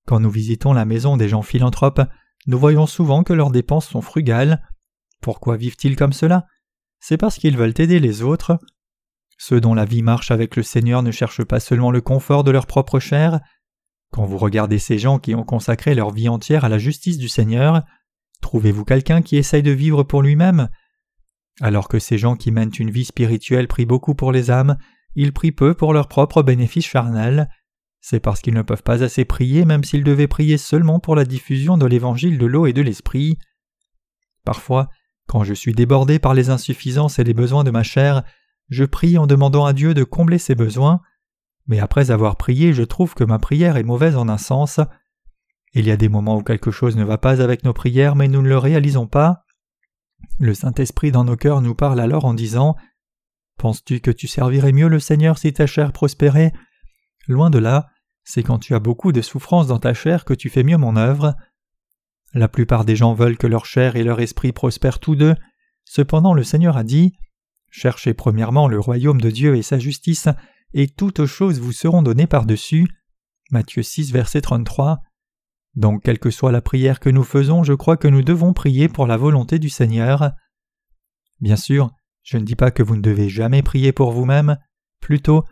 Quand 0.05 0.19
nous 0.19 0.29
visitons 0.29 0.73
la 0.73 0.83
maison 0.83 1.15
des 1.15 1.29
gens 1.29 1.43
philanthropes, 1.43 2.01
nous 2.47 2.59
voyons 2.59 2.87
souvent 2.87 3.23
que 3.23 3.31
leurs 3.31 3.51
dépenses 3.51 3.87
sont 3.87 4.01
frugales. 4.01 4.67
Pourquoi 5.21 5.55
vivent-ils 5.55 5.95
comme 5.95 6.11
cela? 6.11 6.45
C'est 6.99 7.15
parce 7.15 7.37
qu'ils 7.37 7.55
veulent 7.55 7.79
aider 7.79 8.01
les 8.01 8.21
autres. 8.21 8.59
Ceux 9.37 9.61
dont 9.61 9.75
la 9.75 9.85
vie 9.85 10.03
marche 10.03 10.29
avec 10.29 10.57
le 10.57 10.63
Seigneur 10.63 11.03
ne 11.03 11.11
cherchent 11.11 11.45
pas 11.45 11.61
seulement 11.61 11.91
le 11.91 12.01
confort 12.01 12.43
de 12.43 12.51
leur 12.51 12.67
propre 12.67 12.99
chair. 12.99 13.39
Quand 14.11 14.25
vous 14.25 14.37
regardez 14.37 14.77
ces 14.77 14.97
gens 14.97 15.19
qui 15.19 15.35
ont 15.35 15.45
consacré 15.45 15.95
leur 15.95 16.11
vie 16.11 16.27
entière 16.27 16.65
à 16.65 16.69
la 16.69 16.79
justice 16.79 17.17
du 17.17 17.29
Seigneur, 17.29 17.81
trouvez-vous 18.45 18.85
quelqu'un 18.85 19.23
qui 19.23 19.37
essaye 19.37 19.63
de 19.63 19.71
vivre 19.71 20.03
pour 20.03 20.21
lui-même? 20.21 20.69
Alors 21.61 21.87
que 21.87 21.97
ces 21.97 22.19
gens 22.19 22.35
qui 22.35 22.51
mènent 22.51 22.71
une 22.77 22.91
vie 22.91 23.05
spirituelle 23.05 23.67
prient 23.67 23.87
beaucoup 23.87 24.13
pour 24.13 24.31
les 24.31 24.51
âmes, 24.51 24.77
ils 25.15 25.33
prient 25.33 25.51
peu 25.51 25.73
pour 25.73 25.93
leur 25.93 26.07
propre 26.07 26.43
bénéfice 26.43 26.85
charnel. 26.85 27.49
C'est 28.01 28.19
parce 28.19 28.41
qu'ils 28.41 28.53
ne 28.53 28.61
peuvent 28.61 28.83
pas 28.83 29.03
assez 29.03 29.25
prier 29.25 29.65
même 29.65 29.83
s'ils 29.83 30.03
devaient 30.03 30.27
prier 30.27 30.59
seulement 30.59 30.99
pour 30.99 31.15
la 31.15 31.25
diffusion 31.25 31.75
de 31.75 31.87
l'évangile 31.87 32.37
de 32.37 32.45
l'eau 32.45 32.67
et 32.67 32.73
de 32.73 32.83
l'esprit. 32.83 33.39
Parfois, 34.43 34.89
quand 35.25 35.43
je 35.43 35.55
suis 35.55 35.73
débordé 35.73 36.19
par 36.19 36.35
les 36.35 36.51
insuffisances 36.51 37.17
et 37.17 37.23
les 37.23 37.33
besoins 37.33 37.63
de 37.63 37.71
ma 37.71 37.81
chair, 37.81 38.21
je 38.69 38.85
prie 38.85 39.17
en 39.17 39.25
demandant 39.25 39.65
à 39.65 39.73
Dieu 39.73 39.95
de 39.95 40.03
combler 40.03 40.37
ses 40.37 40.53
besoins, 40.53 41.01
mais 41.65 41.79
après 41.79 42.11
avoir 42.11 42.35
prié, 42.35 42.73
je 42.73 42.83
trouve 42.83 43.15
que 43.15 43.23
ma 43.23 43.39
prière 43.39 43.75
est 43.75 43.83
mauvaise 43.83 44.15
en 44.15 44.29
un 44.29 44.37
sens. 44.37 44.79
Il 45.75 45.85
y 45.85 45.91
a 45.91 45.97
des 45.97 46.07
moments 46.07 46.37
où 46.37 46.41
quelque 46.41 46.71
chose 46.71 46.95
ne 46.95 47.03
va 47.03 47.17
pas 47.17 47.41
avec 47.41 47.65
nos 47.65 47.73
prières, 47.73 48.15
mais 48.15 48.29
nous 48.29 48.41
ne 48.41 48.47
le 48.47 48.57
réalisons 48.57 49.07
pas. 49.07 49.43
Le 50.39 50.53
Saint-Esprit 50.53 51.11
dans 51.11 51.25
nos 51.25 51.35
cœurs 51.35 51.61
nous 51.61 51.75
parle 51.75 51.99
alors 51.99 52.23
en 52.23 52.33
disant 52.33 52.77
Penses-tu 53.57 53.99
que 53.99 54.11
tu 54.11 54.27
servirais 54.27 54.71
mieux 54.71 54.87
le 54.87 55.01
Seigneur 55.01 55.37
si 55.37 55.51
ta 55.51 55.67
chair 55.67 55.91
prospérait? 55.91 56.53
Loin 57.27 57.49
de 57.49 57.59
là, 57.59 57.89
c'est 58.23 58.41
quand 58.41 58.57
tu 58.57 58.73
as 58.73 58.79
beaucoup 58.79 59.11
de 59.11 59.21
souffrances 59.21 59.67
dans 59.67 59.79
ta 59.79 59.93
chair 59.93 60.23
que 60.23 60.33
tu 60.33 60.49
fais 60.49 60.63
mieux 60.63 60.77
mon 60.77 60.95
œuvre. 60.95 61.35
La 62.33 62.47
plupart 62.47 62.85
des 62.85 62.95
gens 62.95 63.13
veulent 63.13 63.37
que 63.37 63.47
leur 63.47 63.65
chair 63.65 63.97
et 63.97 64.03
leur 64.03 64.21
esprit 64.21 64.53
prospèrent 64.53 64.99
tous 64.99 65.15
deux. 65.15 65.35
Cependant, 65.83 66.33
le 66.33 66.43
Seigneur 66.43 66.77
a 66.77 66.85
dit 66.85 67.17
Cherchez 67.69 68.13
premièrement 68.13 68.69
le 68.69 68.79
royaume 68.79 69.19
de 69.19 69.29
Dieu 69.29 69.57
et 69.57 69.61
sa 69.61 69.77
justice, 69.77 70.29
et 70.73 70.87
toutes 70.87 71.25
choses 71.25 71.59
vous 71.59 71.73
seront 71.73 72.01
données 72.01 72.27
par-dessus. 72.27 72.87
Matthieu 73.51 73.83
6, 73.83 74.13
verset 74.13 74.39
33. 74.39 75.01
Donc, 75.75 76.03
quelle 76.03 76.19
que 76.19 76.29
soit 76.29 76.51
la 76.51 76.61
prière 76.61 76.99
que 76.99 77.09
nous 77.09 77.23
faisons, 77.23 77.63
je 77.63 77.73
crois 77.73 77.97
que 77.97 78.07
nous 78.07 78.21
devons 78.21 78.53
prier 78.53 78.87
pour 78.87 79.07
la 79.07 79.17
volonté 79.17 79.59
du 79.59 79.69
Seigneur. 79.69 80.31
Bien 81.41 81.57
sûr, 81.57 81.91
je 82.23 82.37
ne 82.37 82.43
dis 82.43 82.55
pas 82.55 82.71
que 82.71 82.83
vous 82.83 82.95
ne 82.95 83.01
devez 83.01 83.29
jamais 83.29 83.61
prier 83.61 83.91
pour 83.91 84.11
vous-même, 84.11 84.57
plutôt, 85.01 85.43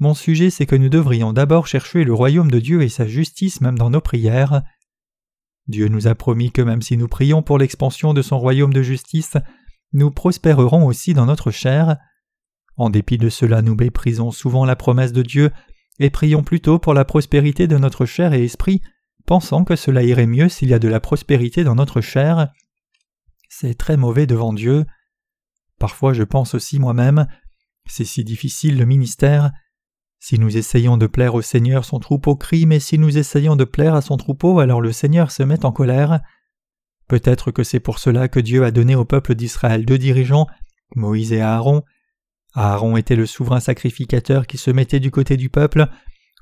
mon 0.00 0.14
sujet 0.14 0.50
c'est 0.50 0.66
que 0.66 0.74
nous 0.74 0.88
devrions 0.88 1.32
d'abord 1.32 1.66
chercher 1.66 2.02
le 2.02 2.14
royaume 2.14 2.50
de 2.50 2.58
Dieu 2.58 2.82
et 2.82 2.88
sa 2.88 3.06
justice 3.06 3.60
même 3.60 3.78
dans 3.78 3.90
nos 3.90 4.00
prières. 4.00 4.62
Dieu 5.68 5.88
nous 5.88 6.08
a 6.08 6.14
promis 6.14 6.50
que 6.50 6.62
même 6.62 6.82
si 6.82 6.96
nous 6.96 7.08
prions 7.08 7.42
pour 7.42 7.58
l'expansion 7.58 8.14
de 8.14 8.22
son 8.22 8.38
royaume 8.38 8.72
de 8.72 8.82
justice, 8.82 9.36
nous 9.92 10.10
prospérerons 10.10 10.86
aussi 10.86 11.14
dans 11.14 11.26
notre 11.26 11.50
chair. 11.50 11.98
En 12.76 12.90
dépit 12.90 13.18
de 13.18 13.28
cela, 13.28 13.62
nous 13.62 13.76
méprisons 13.76 14.30
souvent 14.30 14.64
la 14.64 14.74
promesse 14.74 15.12
de 15.12 15.22
Dieu 15.22 15.50
et 16.00 16.10
prions 16.10 16.42
plutôt 16.42 16.78
pour 16.78 16.94
la 16.94 17.04
prospérité 17.04 17.68
de 17.68 17.76
notre 17.76 18.06
chair 18.06 18.32
et 18.32 18.42
esprit, 18.42 18.80
pensant 19.26 19.64
que 19.64 19.76
cela 19.76 20.02
irait 20.02 20.26
mieux 20.26 20.48
s'il 20.48 20.68
y 20.68 20.74
a 20.74 20.78
de 20.78 20.88
la 20.88 21.00
prospérité 21.00 21.64
dans 21.64 21.74
notre 21.74 22.00
chair. 22.00 22.48
C'est 23.48 23.74
très 23.74 23.96
mauvais 23.96 24.26
devant 24.26 24.52
Dieu. 24.52 24.84
Parfois 25.78 26.12
je 26.12 26.22
pense 26.22 26.54
aussi 26.54 26.78
moi-même, 26.78 27.26
c'est 27.86 28.04
si 28.04 28.24
difficile 28.24 28.78
le 28.78 28.86
ministère. 28.86 29.50
Si 30.20 30.38
nous 30.38 30.56
essayons 30.56 30.96
de 30.96 31.08
plaire 31.08 31.34
au 31.34 31.42
Seigneur, 31.42 31.84
son 31.84 31.98
troupeau 31.98 32.36
crie, 32.36 32.64
mais 32.64 32.78
si 32.78 32.96
nous 32.96 33.18
essayons 33.18 33.56
de 33.56 33.64
plaire 33.64 33.94
à 33.94 34.02
son 34.02 34.16
troupeau, 34.16 34.60
alors 34.60 34.80
le 34.80 34.92
Seigneur 34.92 35.32
se 35.32 35.42
met 35.42 35.64
en 35.64 35.72
colère. 35.72 36.20
Peut-être 37.08 37.50
que 37.50 37.64
c'est 37.64 37.80
pour 37.80 37.98
cela 37.98 38.28
que 38.28 38.38
Dieu 38.38 38.64
a 38.64 38.70
donné 38.70 38.94
au 38.94 39.04
peuple 39.04 39.34
d'Israël 39.34 39.84
deux 39.84 39.98
dirigeants, 39.98 40.46
Moïse 40.94 41.32
et 41.32 41.40
Aaron. 41.40 41.82
Aaron 42.54 42.96
était 42.96 43.16
le 43.16 43.26
souverain 43.26 43.60
sacrificateur 43.60 44.46
qui 44.46 44.58
se 44.58 44.70
mettait 44.70 45.00
du 45.00 45.10
côté 45.10 45.36
du 45.36 45.50
peuple, 45.50 45.88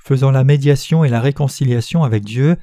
faisant 0.02 0.30
la 0.30 0.44
médiation 0.44 1.02
et 1.02 1.08
la 1.08 1.20
réconciliation 1.20 2.04
avec 2.04 2.24
Dieu. 2.24 2.56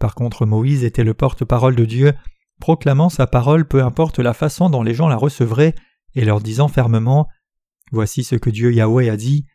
Par 0.00 0.14
contre 0.14 0.46
Moïse 0.46 0.82
était 0.82 1.04
le 1.04 1.14
porte-parole 1.14 1.76
de 1.76 1.84
Dieu, 1.84 2.14
proclamant 2.58 3.10
sa 3.10 3.26
parole 3.26 3.68
peu 3.68 3.84
importe 3.84 4.18
la 4.18 4.32
façon 4.32 4.70
dont 4.70 4.82
les 4.82 4.94
gens 4.94 5.08
la 5.08 5.16
recevraient, 5.16 5.74
et 6.14 6.24
leur 6.24 6.40
disant 6.40 6.66
fermement 6.66 7.28
Voici 7.92 8.24
ce 8.24 8.34
que 8.34 8.50
Dieu 8.50 8.72
Yahweh 8.72 9.10
a 9.10 9.16
dit. 9.16 9.46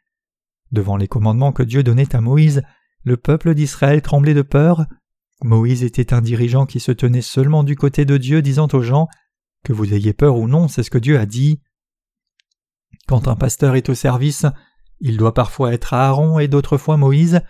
Devant 0.71 0.97
les 0.97 1.07
commandements 1.07 1.51
que 1.51 1.63
Dieu 1.63 1.83
donnait 1.83 2.15
à 2.15 2.21
Moïse, 2.21 2.61
le 3.03 3.17
peuple 3.17 3.55
d'Israël 3.55 4.01
tremblait 4.01 4.33
de 4.33 4.43
peur. 4.43 4.85
Moïse 5.41 5.83
était 5.83 6.13
un 6.13 6.21
dirigeant 6.21 6.65
qui 6.65 6.79
se 6.79 6.91
tenait 6.91 7.21
seulement 7.21 7.63
du 7.63 7.75
côté 7.75 8.05
de 8.05 8.17
Dieu, 8.17 8.41
disant 8.41 8.67
aux 8.71 8.81
gens 8.81 9.07
Que 9.63 9.73
vous 9.73 9.93
ayez 9.93 10.13
peur 10.13 10.37
ou 10.37 10.47
non, 10.47 10.67
c'est 10.67 10.83
ce 10.83 10.91
que 10.91 10.97
Dieu 10.97 11.17
a 11.17 11.25
dit. 11.25 11.59
Quand 13.07 13.27
un 13.27 13.35
pasteur 13.35 13.75
est 13.75 13.89
au 13.89 13.95
service, 13.95 14.45
il 14.99 15.17
doit 15.17 15.33
parfois 15.33 15.73
être 15.73 15.93
Aaron 15.93 16.37
et 16.37 16.47
d'autres 16.47 16.77
fois 16.77 16.97
Moïse. 16.97 17.41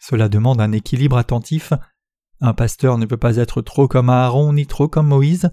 Cela 0.00 0.28
demande 0.28 0.60
un 0.60 0.72
équilibre 0.72 1.16
attentif. 1.16 1.72
Un 2.40 2.54
pasteur 2.54 2.98
ne 2.98 3.06
peut 3.06 3.16
pas 3.16 3.36
être 3.36 3.62
trop 3.62 3.88
comme 3.88 4.10
Aaron 4.10 4.52
ni 4.52 4.66
trop 4.66 4.88
comme 4.88 5.08
Moïse. 5.08 5.50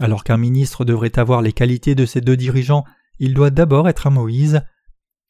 Alors 0.00 0.24
qu'un 0.24 0.36
ministre 0.36 0.84
devrait 0.84 1.18
avoir 1.18 1.42
les 1.42 1.52
qualités 1.52 1.94
de 1.94 2.06
ces 2.06 2.20
deux 2.20 2.36
dirigeants, 2.36 2.84
il 3.18 3.34
doit 3.34 3.50
d'abord 3.50 3.88
être 3.88 4.06
un 4.06 4.10
Moïse. 4.10 4.62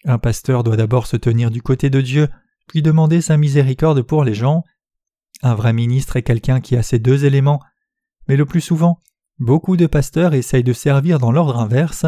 Un 0.04 0.18
pasteur 0.18 0.64
doit 0.64 0.76
d'abord 0.76 1.06
se 1.06 1.16
tenir 1.16 1.50
du 1.50 1.62
côté 1.62 1.90
de 1.90 2.00
Dieu, 2.00 2.28
puis 2.66 2.82
demander 2.82 3.20
sa 3.20 3.36
miséricorde 3.36 4.02
pour 4.02 4.24
les 4.24 4.34
gens. 4.34 4.64
Un 5.42 5.54
vrai 5.54 5.72
ministre 5.72 6.16
est 6.16 6.22
quelqu'un 6.22 6.60
qui 6.60 6.76
a 6.76 6.82
ces 6.82 6.98
deux 6.98 7.24
éléments, 7.24 7.60
mais 8.28 8.36
le 8.36 8.46
plus 8.46 8.60
souvent, 8.60 9.00
beaucoup 9.38 9.76
de 9.76 9.86
pasteurs 9.86 10.34
essayent 10.34 10.64
de 10.64 10.72
servir 10.72 11.18
dans 11.18 11.32
l'ordre 11.32 11.58
inverse. 11.58 12.06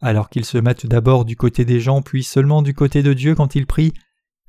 Alors 0.00 0.30
qu'ils 0.30 0.44
se 0.44 0.58
mettent 0.58 0.86
d'abord 0.86 1.24
du 1.24 1.36
côté 1.36 1.64
des 1.64 1.80
gens 1.80 2.02
puis 2.02 2.24
seulement 2.24 2.62
du 2.62 2.74
côté 2.74 3.02
de 3.02 3.12
Dieu 3.12 3.34
quand 3.34 3.54
ils 3.54 3.66
prient, 3.66 3.92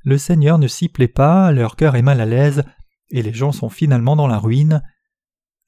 le 0.04 0.18
Seigneur 0.18 0.58
ne 0.58 0.66
s'y 0.66 0.88
plaît 0.88 1.08
pas, 1.08 1.52
leur 1.52 1.76
cœur 1.76 1.94
est 1.94 2.02
mal 2.02 2.20
à 2.20 2.26
l'aise, 2.26 2.64
et 3.12 3.22
les 3.22 3.32
gens 3.32 3.52
sont 3.52 3.68
finalement 3.68 4.16
dans 4.16 4.26
la 4.26 4.38
ruine. 4.38 4.82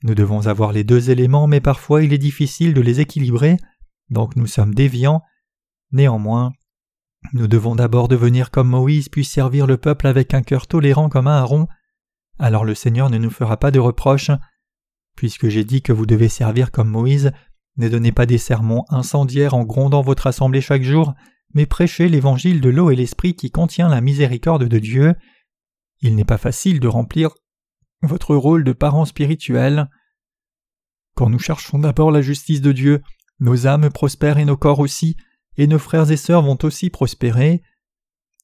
Nous 0.02 0.14
devons 0.14 0.48
avoir 0.48 0.72
les 0.72 0.82
deux 0.82 1.10
éléments, 1.10 1.46
mais 1.46 1.60
parfois 1.60 2.02
il 2.02 2.12
est 2.12 2.18
difficile 2.18 2.74
de 2.74 2.80
les 2.80 3.00
équilibrer, 3.00 3.58
donc 4.10 4.34
nous 4.34 4.46
sommes 4.46 4.74
déviants. 4.74 5.22
Néanmoins, 5.92 6.52
nous 7.32 7.46
devons 7.46 7.76
d'abord 7.76 8.08
devenir 8.08 8.50
comme 8.50 8.68
Moïse 8.68 9.08
puis 9.08 9.24
servir 9.24 9.66
le 9.66 9.76
peuple 9.76 10.06
avec 10.06 10.34
un 10.34 10.42
cœur 10.42 10.66
tolérant 10.66 11.08
comme 11.08 11.28
Aaron. 11.28 11.68
Alors 12.38 12.64
le 12.64 12.74
Seigneur 12.74 13.10
ne 13.10 13.18
nous 13.18 13.30
fera 13.30 13.56
pas 13.58 13.70
de 13.70 13.78
reproches. 13.78 14.30
Puisque 15.16 15.48
j'ai 15.48 15.64
dit 15.64 15.80
que 15.80 15.92
vous 15.92 16.06
devez 16.06 16.28
servir 16.28 16.72
comme 16.72 16.88
Moïse, 16.88 17.32
ne 17.76 17.88
donnez 17.88 18.12
pas 18.12 18.26
des 18.26 18.38
sermons 18.38 18.84
incendiaires 18.88 19.54
en 19.54 19.64
grondant 19.64 20.02
votre 20.02 20.26
assemblée 20.26 20.60
chaque 20.60 20.82
jour, 20.82 21.14
mais 21.54 21.66
prêchez 21.66 22.08
l'évangile 22.08 22.60
de 22.60 22.68
l'eau 22.68 22.90
et 22.90 22.96
l'esprit 22.96 23.34
qui 23.34 23.50
contient 23.50 23.88
la 23.88 24.00
miséricorde 24.00 24.64
de 24.64 24.78
Dieu. 24.78 25.14
Il 26.04 26.16
n'est 26.16 26.26
pas 26.26 26.36
facile 26.36 26.80
de 26.80 26.86
remplir 26.86 27.30
votre 28.02 28.36
rôle 28.36 28.62
de 28.62 28.72
parent 28.72 29.06
spirituel. 29.06 29.88
Quand 31.14 31.30
nous 31.30 31.38
cherchons 31.38 31.78
d'abord 31.78 32.10
la 32.10 32.20
justice 32.20 32.60
de 32.60 32.72
Dieu, 32.72 33.02
nos 33.40 33.66
âmes 33.66 33.88
prospèrent 33.88 34.36
et 34.36 34.44
nos 34.44 34.58
corps 34.58 34.80
aussi, 34.80 35.16
et 35.56 35.66
nos 35.66 35.78
frères 35.78 36.10
et 36.10 36.18
sœurs 36.18 36.42
vont 36.42 36.58
aussi 36.62 36.90
prospérer. 36.90 37.62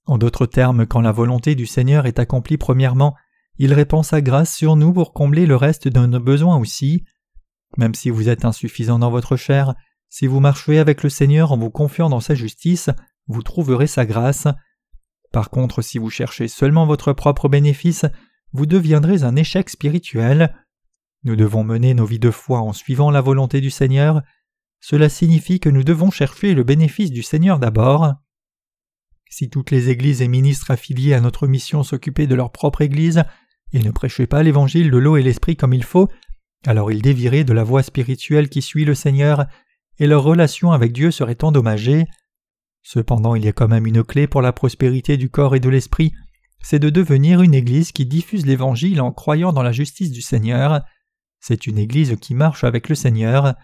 En 0.07 0.17
d'autres 0.17 0.47
termes, 0.47 0.87
quand 0.87 1.03
la 1.03 1.13
volonté 1.13 1.55
du 1.55 1.67
Seigneur 1.67 2.07
est 2.07 2.19
accomplie 2.19 2.57
premièrement, 2.57 3.15
il 3.59 3.75
répand 3.75 4.07
sa 4.07 4.23
grâce 4.23 4.57
sur 4.57 4.75
nous 4.75 4.95
pour 4.95 5.13
combler 5.13 5.45
le 5.45 5.57
reste 5.57 5.87
de 5.87 6.07
nos 6.07 6.19
besoins 6.19 6.57
aussi. 6.57 7.05
Même 7.77 7.95
si 7.95 8.09
vous 8.09 8.31
êtes 8.31 8.47
insuffisant 8.47 8.99
dans 8.99 9.11
votre 9.11 9.37
chair, 9.37 9.75
si 10.09 10.27
vous 10.27 10.41
marchez 10.41 10.79
avec 10.79 11.03
le 11.03 11.11
Seigneur 11.11 11.53
en 11.53 11.59
vous 11.59 11.69
confiant 11.69 12.09
dans 12.09 12.21
sa 12.21 12.35
justice, 12.35 12.89
vous 13.27 13.43
trouverez 13.43 13.87
sa 13.87 14.07
grâce. 14.07 14.49
Par 15.33 15.51
contre, 15.51 15.83
si 15.83 15.99
vous 15.99 16.11
cherchez 16.11 16.49
seulement 16.49 16.87
votre 16.87 17.13
propre 17.13 17.49
bénéfice, 17.49 18.05
vous 18.53 18.67
deviendrez 18.67 19.23
un 19.23 19.37
échec 19.37 19.71
spirituel. 19.71 20.55
Nous 21.23 21.37
devons 21.37 21.65
mener 21.65 21.95
nos 21.95 22.07
vies 22.07 22.19
de 22.19 22.31
foi 22.31 22.61
en 22.61 22.73
suivant 22.73 23.11
la 23.11 23.21
volonté 23.21 23.61
du 23.61 23.71
Seigneur. 23.71 24.23
Cela 24.81 25.09
signifie 25.09 25.61
que 25.61 25.69
nous 25.69 25.85
devons 25.85 26.11
chercher 26.11 26.55
le 26.55 26.65
bénéfice 26.65 27.11
du 27.11 27.23
Seigneur 27.23 27.59
d'abord. 27.59 28.15
Si 29.29 29.49
toutes 29.49 29.71
les 29.71 29.91
églises 29.91 30.23
et 30.23 30.29
ministres 30.29 30.73
affiliés 30.73 31.15
à 31.15 31.21
notre 31.21 31.47
mission 31.47 31.83
s'occupaient 31.85 32.27
de 32.27 32.35
leur 32.35 32.51
propre 32.51 32.81
église 32.81 33.23
et 33.73 33.79
ne 33.79 33.93
prêchaient 33.93 34.27
pas 34.27 34.43
l'évangile 34.43 34.91
de 34.91 34.99
l'eau 34.99 35.17
et 35.17 35.23
l'esprit 35.23 35.57
comme 35.57 35.75
il 35.75 35.85
faut, 35.85 36.09
alors 36.67 36.91
ils 36.91 37.03
dévieraient 37.03 37.45
de 37.45 37.53
la 37.53 37.63
voie 37.63 37.85
spirituelle 37.85 38.49
qui 38.49 38.63
suit 38.63 38.85
le 38.85 38.95
Seigneur, 38.95 39.47
et 39.99 40.07
leur 40.07 40.23
relation 40.23 40.73
avec 40.73 40.93
Dieu 40.93 41.11
serait 41.11 41.45
endommagée. 41.45 42.07
Cependant, 42.83 43.35
il 43.35 43.45
y 43.45 43.49
a 43.49 43.53
quand 43.53 43.69
même 43.69 43.87
une 43.87 44.03
clé 44.03 44.27
pour 44.27 44.43
la 44.43 44.53
prospérité 44.53 45.17
du 45.17 45.31
corps 45.31 45.55
et 45.55 45.61
de 45.61 45.69
l'esprit, 45.69 46.13
c'est 46.63 46.79
de 46.79 46.91
devenir 46.91 47.43
une 47.43 47.55
Église 47.55 47.93
qui 47.93 48.07
diffuse 48.07 48.47
l'Évangile 48.47 49.01
en 49.01 49.13
croyant 49.13 49.53
dans 49.53 49.63
la 49.63 49.73
justice 49.73 50.11
du 50.11 50.23
Seigneur. 50.23 50.83
C'est 51.41 51.67
une 51.67 51.79
Église 51.79 52.17
qui 52.21 52.35
marche 52.35 52.65
avec 52.65 52.89
le 52.89 52.95
Seigneur. 52.95 53.55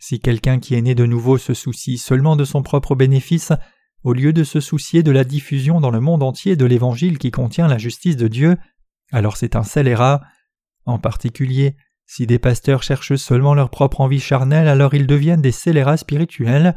Si 0.00 0.20
quelqu'un 0.20 0.58
qui 0.58 0.74
est 0.74 0.82
né 0.82 0.94
de 0.94 1.06
nouveau 1.06 1.38
se 1.38 1.54
soucie 1.54 1.98
seulement 1.98 2.36
de 2.36 2.44
son 2.44 2.62
propre 2.62 2.94
bénéfice, 2.94 3.52
au 4.04 4.12
lieu 4.12 4.32
de 4.32 4.44
se 4.44 4.60
soucier 4.60 5.02
de 5.02 5.10
la 5.10 5.24
diffusion 5.24 5.80
dans 5.80 5.90
le 5.90 6.00
monde 6.00 6.22
entier 6.22 6.56
de 6.56 6.66
l'Évangile 6.66 7.18
qui 7.18 7.30
contient 7.30 7.66
la 7.66 7.78
justice 7.78 8.16
de 8.16 8.28
Dieu, 8.28 8.56
alors 9.10 9.36
c'est 9.36 9.56
un 9.56 9.64
scélérat. 9.64 10.22
En 10.84 10.98
particulier, 10.98 11.76
si 12.06 12.26
des 12.26 12.38
pasteurs 12.38 12.82
cherchent 12.82 13.16
seulement 13.16 13.54
leur 13.54 13.70
propre 13.70 14.00
envie 14.00 14.20
charnelle, 14.20 14.68
alors 14.68 14.94
ils 14.94 15.06
deviennent 15.06 15.42
des 15.42 15.52
scélérats 15.52 15.96
spirituels. 15.96 16.74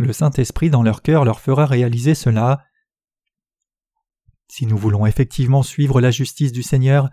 Le 0.00 0.14
Saint-Esprit 0.14 0.70
dans 0.70 0.82
leur 0.82 1.02
cœur 1.02 1.26
leur 1.26 1.40
fera 1.40 1.66
réaliser 1.66 2.14
cela. 2.14 2.64
Si 4.48 4.64
nous 4.64 4.78
voulons 4.78 5.04
effectivement 5.04 5.62
suivre 5.62 6.00
la 6.00 6.10
justice 6.10 6.52
du 6.52 6.62
Seigneur, 6.62 7.10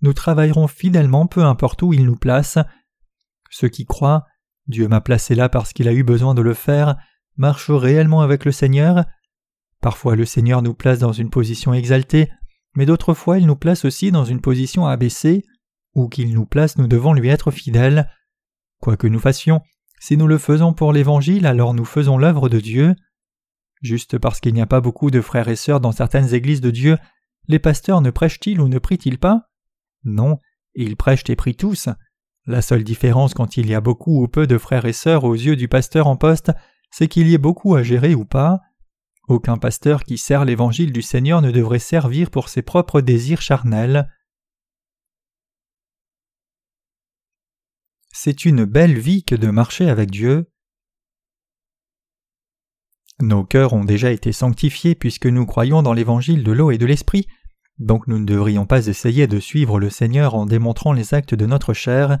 nous 0.00 0.14
travaillerons 0.14 0.66
fidèlement 0.66 1.26
peu 1.26 1.44
importe 1.44 1.82
où 1.82 1.92
il 1.92 2.06
nous 2.06 2.16
place. 2.16 2.56
Ceux 3.50 3.68
qui 3.68 3.84
croient 3.84 4.24
Dieu 4.68 4.88
m'a 4.88 5.02
placé 5.02 5.34
là 5.34 5.50
parce 5.50 5.74
qu'il 5.74 5.86
a 5.86 5.92
eu 5.92 6.02
besoin 6.02 6.34
de 6.34 6.40
le 6.40 6.54
faire, 6.54 6.96
marchent 7.36 7.70
réellement 7.70 8.22
avec 8.22 8.46
le 8.46 8.52
Seigneur. 8.52 9.04
Parfois 9.82 10.16
le 10.16 10.24
Seigneur 10.24 10.62
nous 10.62 10.72
place 10.72 10.98
dans 10.98 11.12
une 11.12 11.28
position 11.28 11.74
exaltée, 11.74 12.32
mais 12.74 12.86
d'autres 12.86 13.12
fois 13.12 13.38
il 13.38 13.46
nous 13.46 13.56
place 13.56 13.84
aussi 13.84 14.12
dans 14.12 14.24
une 14.24 14.40
position 14.40 14.86
abaissée. 14.86 15.44
Où 15.94 16.08
qu'il 16.08 16.32
nous 16.32 16.46
place, 16.46 16.78
nous 16.78 16.86
devons 16.86 17.12
lui 17.12 17.28
être 17.28 17.50
fidèles. 17.50 18.10
Quoi 18.80 18.96
que 18.96 19.08
nous 19.08 19.18
fassions, 19.18 19.60
si 20.00 20.16
nous 20.16 20.26
le 20.26 20.38
faisons 20.38 20.72
pour 20.72 20.92
l'Évangile, 20.92 21.46
alors 21.46 21.74
nous 21.74 21.84
faisons 21.84 22.18
l'œuvre 22.18 22.48
de 22.48 22.58
Dieu. 22.58 22.96
Juste 23.82 24.18
parce 24.18 24.40
qu'il 24.40 24.54
n'y 24.54 24.62
a 24.62 24.66
pas 24.66 24.80
beaucoup 24.80 25.10
de 25.10 25.20
frères 25.20 25.48
et 25.48 25.56
sœurs 25.56 25.80
dans 25.80 25.92
certaines 25.92 26.34
églises 26.34 26.62
de 26.62 26.70
Dieu, 26.70 26.98
les 27.46 27.58
pasteurs 27.58 28.00
ne 28.00 28.10
prêchent-ils 28.10 28.60
ou 28.60 28.68
ne 28.68 28.78
prient-ils 28.78 29.18
pas? 29.18 29.50
Non, 30.04 30.38
ils 30.74 30.96
prêchent 30.96 31.28
et 31.28 31.36
prient 31.36 31.54
tous. 31.54 31.88
La 32.46 32.62
seule 32.62 32.82
différence 32.82 33.34
quand 33.34 33.56
il 33.58 33.68
y 33.68 33.74
a 33.74 33.80
beaucoup 33.80 34.22
ou 34.22 34.26
peu 34.26 34.46
de 34.46 34.58
frères 34.58 34.86
et 34.86 34.94
sœurs 34.94 35.24
aux 35.24 35.34
yeux 35.34 35.56
du 35.56 35.68
pasteur 35.68 36.06
en 36.06 36.16
poste, 36.16 36.50
c'est 36.90 37.06
qu'il 37.06 37.28
y 37.28 37.34
ait 37.34 37.38
beaucoup 37.38 37.74
à 37.74 37.82
gérer 37.82 38.14
ou 38.14 38.24
pas. 38.24 38.60
Aucun 39.28 39.58
pasteur 39.58 40.02
qui 40.04 40.16
sert 40.16 40.44
l'évangile 40.44 40.92
du 40.92 41.02
Seigneur 41.02 41.42
ne 41.42 41.50
devrait 41.50 41.78
servir 41.78 42.30
pour 42.30 42.48
ses 42.48 42.62
propres 42.62 43.02
désirs 43.02 43.42
charnels. 43.42 44.10
C'est 48.22 48.44
une 48.44 48.66
belle 48.66 48.98
vie 48.98 49.24
que 49.24 49.34
de 49.34 49.48
marcher 49.48 49.88
avec 49.88 50.10
Dieu. 50.10 50.52
Nos 53.18 53.44
cœurs 53.44 53.72
ont 53.72 53.82
déjà 53.82 54.10
été 54.10 54.30
sanctifiés 54.30 54.94
puisque 54.94 55.24
nous 55.24 55.46
croyons 55.46 55.82
dans 55.82 55.94
l'évangile 55.94 56.44
de 56.44 56.52
l'eau 56.52 56.70
et 56.70 56.76
de 56.76 56.84
l'esprit, 56.84 57.26
donc 57.78 58.06
nous 58.08 58.18
ne 58.18 58.26
devrions 58.26 58.66
pas 58.66 58.88
essayer 58.88 59.26
de 59.26 59.40
suivre 59.40 59.80
le 59.80 59.88
Seigneur 59.88 60.34
en 60.34 60.44
démontrant 60.44 60.92
les 60.92 61.14
actes 61.14 61.34
de 61.34 61.46
notre 61.46 61.72
chair. 61.72 62.18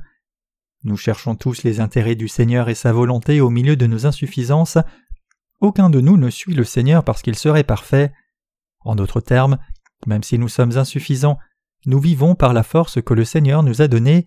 Nous 0.84 0.96
cherchons 0.96 1.34
tous 1.34 1.64
les 1.64 1.80
intérêts 1.80 2.14
du 2.14 2.28
Seigneur 2.28 2.70
et 2.70 2.74
sa 2.74 2.94
volonté 2.94 3.42
au 3.42 3.50
milieu 3.50 3.76
de 3.76 3.86
nos 3.86 4.06
insuffisances. 4.06 4.78
Aucun 5.60 5.90
de 5.90 6.00
nous 6.00 6.16
ne 6.16 6.30
suit 6.30 6.54
le 6.54 6.64
Seigneur 6.64 7.04
parce 7.04 7.20
qu'il 7.20 7.36
serait 7.36 7.62
parfait. 7.62 8.10
En 8.86 8.94
d'autres 8.94 9.20
termes, 9.20 9.58
même 10.06 10.22
si 10.22 10.38
nous 10.38 10.48
sommes 10.48 10.78
insuffisants, 10.78 11.38
nous 11.84 12.00
vivons 12.00 12.36
par 12.36 12.54
la 12.54 12.62
force 12.62 13.02
que 13.02 13.12
le 13.12 13.26
Seigneur 13.26 13.62
nous 13.62 13.82
a 13.82 13.86
donnée 13.86 14.26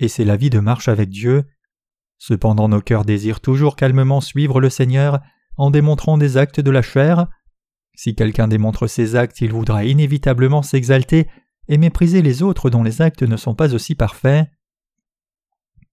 et 0.00 0.08
c'est 0.08 0.24
la 0.24 0.36
vie 0.36 0.50
de 0.50 0.60
marche 0.60 0.88
avec 0.88 1.10
Dieu. 1.10 1.44
Cependant 2.18 2.68
nos 2.68 2.80
cœurs 2.80 3.04
désirent 3.04 3.40
toujours 3.40 3.76
calmement 3.76 4.20
suivre 4.20 4.60
le 4.60 4.70
Seigneur, 4.70 5.20
en 5.56 5.70
démontrant 5.70 6.18
des 6.18 6.36
actes 6.36 6.60
de 6.60 6.70
la 6.70 6.82
chair. 6.82 7.26
Si 7.94 8.14
quelqu'un 8.14 8.48
démontre 8.48 8.86
ses 8.86 9.14
actes, 9.14 9.40
il 9.40 9.52
voudra 9.52 9.84
inévitablement 9.84 10.62
s'exalter 10.62 11.28
et 11.68 11.78
mépriser 11.78 12.22
les 12.22 12.42
autres 12.42 12.70
dont 12.70 12.82
les 12.82 13.02
actes 13.02 13.22
ne 13.22 13.36
sont 13.36 13.54
pas 13.54 13.74
aussi 13.74 13.94
parfaits. 13.94 14.48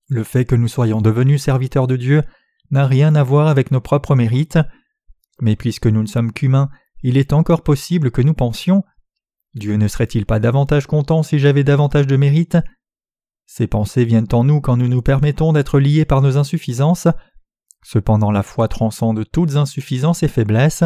Le 0.09 0.23
fait 0.23 0.45
que 0.45 0.55
nous 0.55 0.67
soyons 0.67 1.01
devenus 1.01 1.43
serviteurs 1.43 1.87
de 1.87 1.95
Dieu 1.95 2.23
n'a 2.71 2.87
rien 2.87 3.15
à 3.15 3.23
voir 3.23 3.47
avec 3.47 3.71
nos 3.71 3.81
propres 3.81 4.15
mérites, 4.15 4.59
mais 5.41 5.55
puisque 5.55 5.87
nous 5.87 6.01
ne 6.01 6.07
sommes 6.07 6.33
qu'humains, 6.33 6.69
il 7.03 7.17
est 7.17 7.33
encore 7.33 7.63
possible 7.63 8.11
que 8.11 8.21
nous 8.21 8.33
pensions 8.33 8.83
Dieu 9.53 9.75
ne 9.75 9.87
serait-il 9.87 10.25
pas 10.25 10.39
davantage 10.39 10.87
content 10.87 11.23
si 11.23 11.37
j'avais 11.37 11.63
davantage 11.63 12.07
de 12.07 12.15
mérite? 12.15 12.57
Ces 13.53 13.67
pensées 13.67 14.05
viennent 14.05 14.29
en 14.31 14.45
nous 14.45 14.61
quand 14.61 14.77
nous 14.77 14.87
nous 14.87 15.01
permettons 15.01 15.51
d'être 15.51 15.77
liés 15.77 16.05
par 16.05 16.21
nos 16.21 16.37
insuffisances. 16.37 17.09
Cependant 17.83 18.31
la 18.31 18.43
foi 18.43 18.69
transcende 18.69 19.29
toutes 19.29 19.57
insuffisances 19.57 20.23
et 20.23 20.29
faiblesses. 20.29 20.85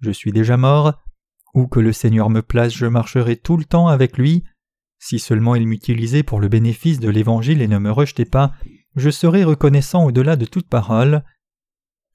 Je 0.00 0.10
suis 0.10 0.32
déjà 0.32 0.56
mort. 0.56 1.04
Où 1.54 1.68
que 1.68 1.78
le 1.78 1.92
Seigneur 1.92 2.30
me 2.30 2.42
place, 2.42 2.74
je 2.74 2.86
marcherai 2.86 3.36
tout 3.36 3.56
le 3.56 3.64
temps 3.64 3.86
avec 3.86 4.18
lui. 4.18 4.42
Si 4.98 5.20
seulement 5.20 5.54
il 5.54 5.68
m'utilisait 5.68 6.24
pour 6.24 6.40
le 6.40 6.48
bénéfice 6.48 6.98
de 6.98 7.08
l'Évangile 7.08 7.62
et 7.62 7.68
ne 7.68 7.78
me 7.78 7.92
rejetait 7.92 8.24
pas, 8.24 8.54
je 8.96 9.10
serais 9.10 9.44
reconnaissant 9.44 10.04
au-delà 10.04 10.34
de 10.34 10.46
toute 10.46 10.68
parole. 10.68 11.22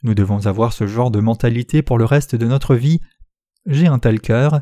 Nous 0.04 0.14
devons 0.14 0.46
avoir 0.46 0.74
ce 0.74 0.88
genre 0.88 1.10
de 1.10 1.22
mentalité 1.22 1.84
pour 1.84 1.98
le 1.98 2.04
reste 2.04 2.36
de 2.36 2.48
notre 2.48 2.76
vie. 2.76 3.00
J'ai 3.66 3.88
un 3.88 4.00
tel 4.00 4.20
cœur. 4.20 4.60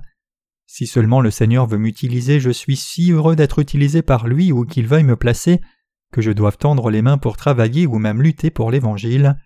Si 0.67 0.85
seulement 0.85 1.21
le 1.21 1.31
Seigneur 1.31 1.65
veut 1.65 1.77
m'utiliser, 1.77 2.41
je 2.41 2.49
suis 2.49 2.75
si 2.75 3.11
heureux 3.11 3.37
d'être 3.37 3.59
utilisé 3.59 4.01
par 4.01 4.27
lui 4.27 4.51
ou 4.51 4.65
qu'il 4.65 4.85
veuille 4.85 5.05
me 5.05 5.15
placer, 5.15 5.61
que 6.11 6.21
je 6.21 6.31
doive 6.31 6.57
tendre 6.57 6.91
les 6.91 7.01
mains 7.01 7.17
pour 7.17 7.37
travailler 7.37 7.87
ou 7.87 7.97
même 7.97 8.21
lutter 8.21 8.49
pour 8.49 8.69
l'Évangile. 8.69 9.37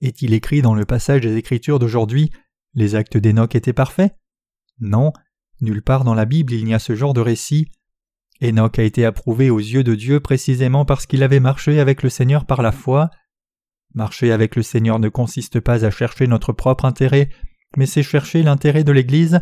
Est-il 0.00 0.32
écrit 0.32 0.62
dans 0.62 0.74
le 0.74 0.86
passage 0.86 1.20
des 1.20 1.36
Écritures 1.36 1.78
d'aujourd'hui 1.78 2.30
Les 2.74 2.94
actes 2.94 3.18
d'Enoch 3.18 3.54
étaient 3.54 3.74
parfaits 3.74 4.16
Non, 4.80 5.12
nulle 5.60 5.82
part 5.82 6.04
dans 6.04 6.14
la 6.14 6.24
Bible 6.24 6.54
il 6.54 6.64
n'y 6.64 6.74
a 6.74 6.78
ce 6.78 6.94
genre 6.94 7.14
de 7.14 7.20
récit. 7.20 7.70
Enoch 8.42 8.78
a 8.78 8.82
été 8.82 9.04
approuvé 9.04 9.50
aux 9.50 9.58
yeux 9.58 9.84
de 9.84 9.94
Dieu 9.94 10.18
précisément 10.18 10.86
parce 10.86 11.06
qu'il 11.06 11.22
avait 11.22 11.40
marché 11.40 11.78
avec 11.78 12.02
le 12.02 12.08
Seigneur 12.08 12.46
par 12.46 12.62
la 12.62 12.72
foi. 12.72 13.10
Marcher 13.94 14.32
avec 14.32 14.56
le 14.56 14.62
Seigneur 14.62 14.98
ne 14.98 15.08
consiste 15.08 15.60
pas 15.60 15.84
à 15.84 15.90
chercher 15.90 16.26
notre 16.26 16.52
propre 16.52 16.86
intérêt, 16.86 17.28
mais 17.76 17.86
c'est 17.86 18.02
chercher 18.02 18.42
l'intérêt 18.42 18.82
de 18.82 18.92
l'Église 18.92 19.40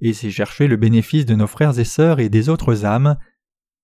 et 0.00 0.12
c'est 0.12 0.30
chercher 0.30 0.66
le 0.66 0.76
bénéfice 0.76 1.26
de 1.26 1.34
nos 1.34 1.46
frères 1.46 1.78
et 1.78 1.84
sœurs 1.84 2.20
et 2.20 2.28
des 2.28 2.48
autres 2.48 2.84
âmes. 2.84 3.16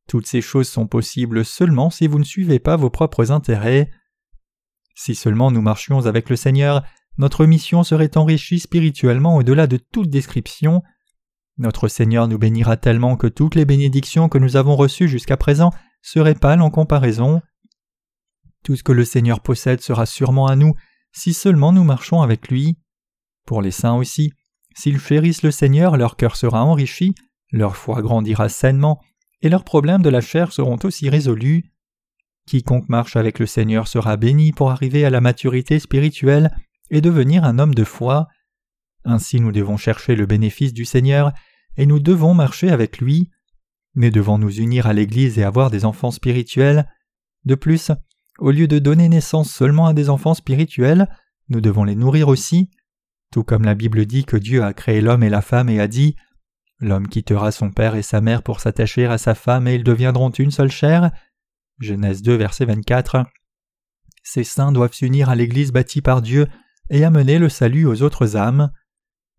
Toutes 0.08 0.26
ces 0.26 0.40
choses 0.40 0.68
sont 0.68 0.86
possibles 0.86 1.44
seulement 1.44 1.90
si 1.90 2.06
vous 2.06 2.18
ne 2.18 2.24
suivez 2.24 2.58
pas 2.58 2.76
vos 2.76 2.90
propres 2.90 3.32
intérêts. 3.32 3.90
Si 4.94 5.14
seulement 5.14 5.50
nous 5.50 5.60
marchions 5.60 6.06
avec 6.06 6.30
le 6.30 6.36
Seigneur, 6.36 6.82
notre 7.18 7.44
mission 7.46 7.82
serait 7.82 8.16
enrichie 8.16 8.60
spirituellement 8.60 9.36
au-delà 9.36 9.66
de 9.66 9.76
toute 9.76 10.10
description. 10.10 10.82
Notre 11.58 11.88
Seigneur 11.88 12.28
nous 12.28 12.38
bénira 12.38 12.76
tellement 12.76 13.16
que 13.16 13.26
toutes 13.26 13.54
les 13.54 13.64
bénédictions 13.64 14.28
que 14.28 14.38
nous 14.38 14.56
avons 14.56 14.76
reçues 14.76 15.08
jusqu'à 15.08 15.36
présent 15.36 15.70
seraient 16.02 16.34
pâles 16.34 16.60
en 16.60 16.70
comparaison. 16.70 17.42
Tout 18.62 18.76
ce 18.76 18.82
que 18.82 18.92
le 18.92 19.04
Seigneur 19.04 19.40
possède 19.40 19.80
sera 19.80 20.06
sûrement 20.06 20.46
à 20.46 20.56
nous 20.56 20.74
si 21.12 21.32
seulement 21.32 21.72
nous 21.72 21.84
marchons 21.84 22.20
avec 22.20 22.48
lui. 22.48 22.78
Pour 23.46 23.62
les 23.62 23.70
saints 23.70 23.94
aussi, 23.94 24.32
S'ils 24.76 25.00
chérissent 25.00 25.42
le 25.42 25.50
Seigneur, 25.50 25.96
leur 25.96 26.16
cœur 26.16 26.36
sera 26.36 26.62
enrichi, 26.62 27.14
leur 27.50 27.76
foi 27.76 28.02
grandira 28.02 28.48
sainement, 28.50 29.00
et 29.40 29.48
leurs 29.48 29.64
problèmes 29.64 30.02
de 30.02 30.10
la 30.10 30.20
chair 30.20 30.52
seront 30.52 30.78
aussi 30.84 31.08
résolus. 31.08 31.72
Quiconque 32.46 32.88
marche 32.88 33.16
avec 33.16 33.38
le 33.38 33.46
Seigneur 33.46 33.88
sera 33.88 34.16
béni 34.16 34.52
pour 34.52 34.70
arriver 34.70 35.04
à 35.04 35.10
la 35.10 35.22
maturité 35.22 35.78
spirituelle 35.78 36.50
et 36.90 37.00
devenir 37.00 37.44
un 37.44 37.58
homme 37.58 37.74
de 37.74 37.84
foi. 37.84 38.28
Ainsi 39.04 39.40
nous 39.40 39.50
devons 39.50 39.78
chercher 39.78 40.14
le 40.14 40.26
bénéfice 40.26 40.74
du 40.74 40.84
Seigneur, 40.84 41.32
et 41.78 41.86
nous 41.86 41.98
devons 41.98 42.34
marcher 42.34 42.70
avec 42.70 42.98
lui. 42.98 43.30
Nous 43.94 44.10
devons 44.10 44.36
nous 44.36 44.60
unir 44.60 44.86
à 44.86 44.92
l'Église 44.92 45.38
et 45.38 45.44
avoir 45.44 45.70
des 45.70 45.86
enfants 45.86 46.10
spirituels? 46.10 46.86
De 47.44 47.54
plus, 47.54 47.92
au 48.38 48.50
lieu 48.50 48.68
de 48.68 48.78
donner 48.78 49.08
naissance 49.08 49.50
seulement 49.50 49.86
à 49.86 49.94
des 49.94 50.10
enfants 50.10 50.34
spirituels, 50.34 51.08
nous 51.48 51.62
devons 51.62 51.84
les 51.84 51.94
nourrir 51.94 52.28
aussi. 52.28 52.70
Tout 53.36 53.44
comme 53.44 53.64
la 53.66 53.74
Bible 53.74 54.06
dit 54.06 54.24
que 54.24 54.38
Dieu 54.38 54.64
a 54.64 54.72
créé 54.72 55.02
l'homme 55.02 55.22
et 55.22 55.28
la 55.28 55.42
femme 55.42 55.68
et 55.68 55.78
a 55.78 55.88
dit 55.88 56.16
L'homme 56.80 57.06
quittera 57.06 57.52
son 57.52 57.70
père 57.70 57.94
et 57.94 58.00
sa 58.00 58.22
mère 58.22 58.42
pour 58.42 58.60
s'attacher 58.60 59.04
à 59.04 59.18
sa 59.18 59.34
femme 59.34 59.68
et 59.68 59.74
ils 59.74 59.84
deviendront 59.84 60.30
une 60.30 60.50
seule 60.50 60.70
chair. 60.70 61.10
Genèse 61.78 62.22
2, 62.22 62.34
verset 62.34 62.64
24. 62.64 63.26
Ces 64.22 64.42
saints 64.42 64.72
doivent 64.72 64.94
s'unir 64.94 65.28
à 65.28 65.34
l'Église 65.34 65.70
bâtie 65.70 66.00
par 66.00 66.22
Dieu 66.22 66.46
et 66.88 67.04
amener 67.04 67.38
le 67.38 67.50
salut 67.50 67.84
aux 67.84 68.00
autres 68.00 68.38
âmes. 68.38 68.70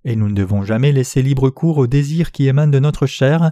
Et 0.03 0.15
nous 0.15 0.29
ne 0.29 0.35
devons 0.35 0.61
jamais 0.61 0.91
laisser 0.91 1.23
libre 1.23 1.49
cours 1.49 1.79
aux 1.79 1.87
désirs 1.87 2.31
qui 2.31 2.47
émanent 2.47 2.71
de 2.71 2.77
notre 2.77 3.07
chair. 3.07 3.51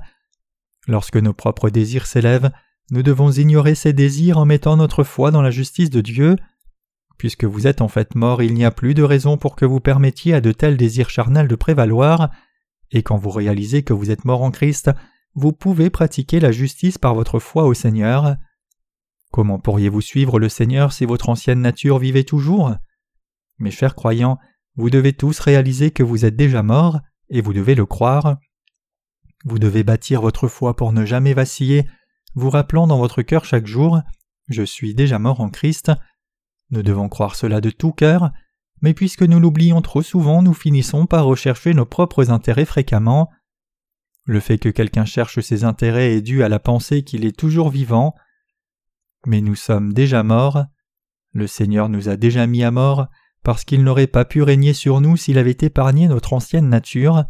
Lorsque 0.88 1.18
nos 1.18 1.34
propres 1.34 1.72
désirs 1.72 2.06
s'élèvent, 2.06 2.52
nous 2.92 3.02
devons 3.02 3.32
ignorer 3.32 3.74
ces 3.74 3.94
désirs 3.94 4.38
en 4.38 4.46
mettant 4.46 4.78
notre 4.78 5.04
foi 5.04 5.32
dans 5.32 5.42
la 5.42 5.50
justice 5.50 5.90
de 5.90 6.02
Dieu. 6.02 6.36
Puisque 7.18 7.46
vous 7.46 7.68
êtes 7.68 7.82
en 7.82 7.88
fait 7.88 8.16
mort, 8.16 8.44
il 8.44 8.54
n'y 8.54 8.66
a 8.66 8.72
plus 8.72 8.94
de 8.94 9.04
raison 9.04 9.38
pour 9.38 9.56
que 9.56 9.66
vous 9.66 9.80
permettiez 9.80 10.34
à 10.34 10.42
de 10.42 10.52
tels 10.52 10.78
désirs 10.78 11.10
charnels 11.10 11.48
de 11.48 11.56
prévaloir, 11.56 12.30
et 12.92 13.04
quand 13.04 13.18
vous 13.18 13.30
réalisez 13.30 13.84
que 13.84 13.94
vous 13.94 14.12
êtes 14.12 14.26
mort 14.26 14.42
en 14.42 14.52
Christ, 14.52 14.92
vous 15.34 15.52
pouvez 15.52 15.90
pratiquer 15.90 16.40
la 16.40 16.52
justice 16.52 16.98
par 16.98 17.14
votre 17.16 17.40
foi 17.40 17.66
au 17.66 17.74
Seigneur. 17.74 18.36
Comment 19.32 19.60
pourriez-vous 19.60 20.02
suivre 20.02 20.40
le 20.40 20.50
Seigneur 20.50 20.94
si 20.94 21.06
votre 21.06 21.30
ancienne 21.30 21.62
nature 21.62 22.00
vivait 22.00 22.24
toujours? 22.24 22.74
Mes 23.60 23.72
chers 23.72 23.96
croyants, 23.96 24.38
vous 24.76 24.90
devez 24.90 25.14
tous 25.14 25.40
réaliser 25.40 25.92
que 25.92 26.04
vous 26.04 26.26
êtes 26.26 26.36
déjà 26.36 26.64
morts, 26.64 27.00
et 27.30 27.42
vous 27.42 27.54
devez 27.54 27.76
le 27.76 27.86
croire. 27.86 28.38
Vous 29.46 29.60
devez 29.60 29.84
bâtir 29.84 30.22
votre 30.22 30.48
foi 30.48 30.76
pour 30.76 30.92
ne 30.94 31.06
jamais 31.06 31.34
vaciller, 31.34 31.86
vous 32.34 32.50
rappelant 32.50 32.88
dans 32.88 32.98
votre 32.98 33.22
cœur 33.22 33.46
chaque 33.46 33.68
jour 33.68 34.02
Je 34.50 34.64
suis 34.64 34.94
déjà 34.94 35.20
mort 35.20 35.40
en 35.40 35.50
Christ, 35.50 35.92
nous 36.70 36.84
devons 36.84 37.10
croire 37.10 37.36
cela 37.36 37.62
de 37.62 37.70
tout 37.70 37.92
cœur, 37.92 38.32
mais 38.82 38.94
puisque 38.94 39.24
nous 39.24 39.40
l'oublions 39.40 39.82
trop 39.82 40.02
souvent, 40.02 40.42
nous 40.42 40.54
finissons 40.54 41.06
par 41.06 41.26
rechercher 41.26 41.74
nos 41.74 41.86
propres 41.86 42.32
intérêts 42.32 42.66
fréquemment. 42.66 43.30
Le 44.26 44.40
fait 44.40 44.58
que 44.58 44.70
quelqu'un 44.70 45.06
cherche 45.06 45.40
ses 45.40 45.64
intérêts 45.64 46.14
est 46.14 46.22
dû 46.22 46.44
à 46.44 46.50
la 46.50 46.60
pensée 46.60 47.04
qu'il 47.04 47.26
est 47.26 47.38
toujours 47.38 47.70
vivant. 47.70 48.16
Mais 49.28 49.42
nous 49.42 49.56
sommes 49.56 49.94
déjà 49.94 50.24
morts. 50.24 50.66
Le 51.32 51.48
Seigneur 51.48 51.90
nous 51.90 52.10
a 52.10 52.16
déjà 52.16 52.48
mis 52.48 52.64
à 52.64 52.72
mort 52.72 53.08
parce 53.44 53.64
qu'il 53.64 53.84
n'aurait 53.84 54.08
pas 54.08 54.26
pu 54.26 54.42
régner 54.42 54.74
sur 54.74 55.02
nous 55.02 55.18
s'il 55.18 55.38
avait 55.38 55.58
épargné 55.62 56.08
notre 56.08 56.34
ancienne 56.34 56.68
nature. 56.68 57.26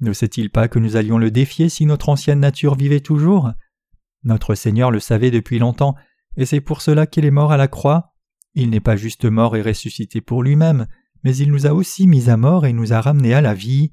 Ne 0.00 0.12
sait-il 0.12 0.50
pas 0.50 0.68
que 0.68 0.78
nous 0.78 0.96
allions 0.96 1.18
le 1.18 1.30
défier 1.30 1.70
si 1.70 1.86
notre 1.86 2.10
ancienne 2.10 2.40
nature 2.40 2.74
vivait 2.74 3.00
toujours? 3.00 3.50
Notre 4.24 4.54
Seigneur 4.54 4.90
le 4.90 5.00
savait 5.00 5.30
depuis 5.30 5.58
longtemps, 5.58 5.94
et 6.36 6.44
c'est 6.44 6.60
pour 6.60 6.82
cela 6.82 7.06
qu'il 7.06 7.24
est 7.24 7.30
mort 7.30 7.50
à 7.50 7.56
la 7.56 7.68
croix. 7.68 8.07
Il 8.60 8.70
n'est 8.70 8.80
pas 8.80 8.96
juste 8.96 9.24
mort 9.24 9.54
et 9.54 9.62
ressuscité 9.62 10.20
pour 10.20 10.42
lui-même, 10.42 10.88
mais 11.22 11.36
il 11.36 11.52
nous 11.52 11.68
a 11.68 11.72
aussi 11.72 12.08
mis 12.08 12.28
à 12.28 12.36
mort 12.36 12.66
et 12.66 12.72
nous 12.72 12.92
a 12.92 13.00
ramenés 13.00 13.32
à 13.32 13.40
la 13.40 13.54
vie. 13.54 13.92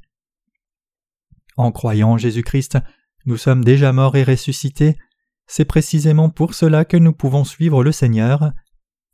En 1.56 1.71
croyant 1.71 2.13
en 2.13 2.17
Jésus-Christ, 2.17 2.80
nous 3.28 3.38
sommes 3.38 3.63
déjà 3.63 3.93
morts 3.93 4.15
et 4.15 4.23
ressuscités. 4.23 4.97
C'est 5.45 5.65
précisément 5.65 6.32
pour 6.32 6.56
cela 6.56 6.84
que 6.84 6.97
nous 6.97 7.13
pouvons 7.13 7.43
suivre 7.43 7.84
le 7.84 7.91
Seigneur. 7.91 8.54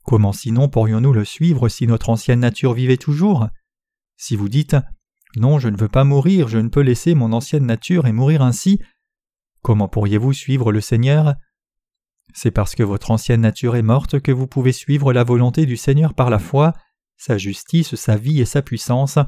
Comment 0.04 0.32
sinon 0.32 0.70
pourrions-nous 0.70 1.12
le 1.12 1.26
suivre 1.26 1.68
si 1.68 1.86
notre 1.86 2.08
ancienne 2.08 2.40
nature 2.40 2.72
vivait 2.72 2.96
toujours? 2.96 3.46
Si 4.16 4.36
vous 4.36 4.48
dites 4.48 4.76
Non, 5.36 5.58
je 5.58 5.68
ne 5.68 5.76
veux 5.76 5.90
pas 5.90 6.04
mourir, 6.04 6.48
je 6.48 6.56
ne 6.56 6.70
peux 6.70 6.80
laisser 6.80 7.14
mon 7.14 7.34
ancienne 7.34 7.66
nature 7.66 8.06
et 8.06 8.12
mourir 8.12 8.40
ainsi, 8.40 8.80
comment 9.60 9.86
pourriez-vous 9.86 10.32
suivre 10.32 10.72
le 10.72 10.80
Seigneur? 10.80 11.34
C'est 12.32 12.50
parce 12.50 12.74
que 12.74 12.82
votre 12.82 13.10
ancienne 13.10 13.42
nature 13.42 13.76
est 13.76 13.82
morte 13.82 14.20
que 14.20 14.32
vous 14.32 14.46
pouvez 14.46 14.72
suivre 14.72 15.12
la 15.12 15.24
volonté 15.24 15.66
du 15.66 15.76
Seigneur 15.76 16.14
par 16.14 16.30
la 16.30 16.38
foi, 16.38 16.72
sa 17.16 17.38
justice, 17.38 17.94
sa 17.94 18.16
vie 18.16 18.40
et 18.40 18.44
sa 18.44 18.62
puissance. 18.62 19.18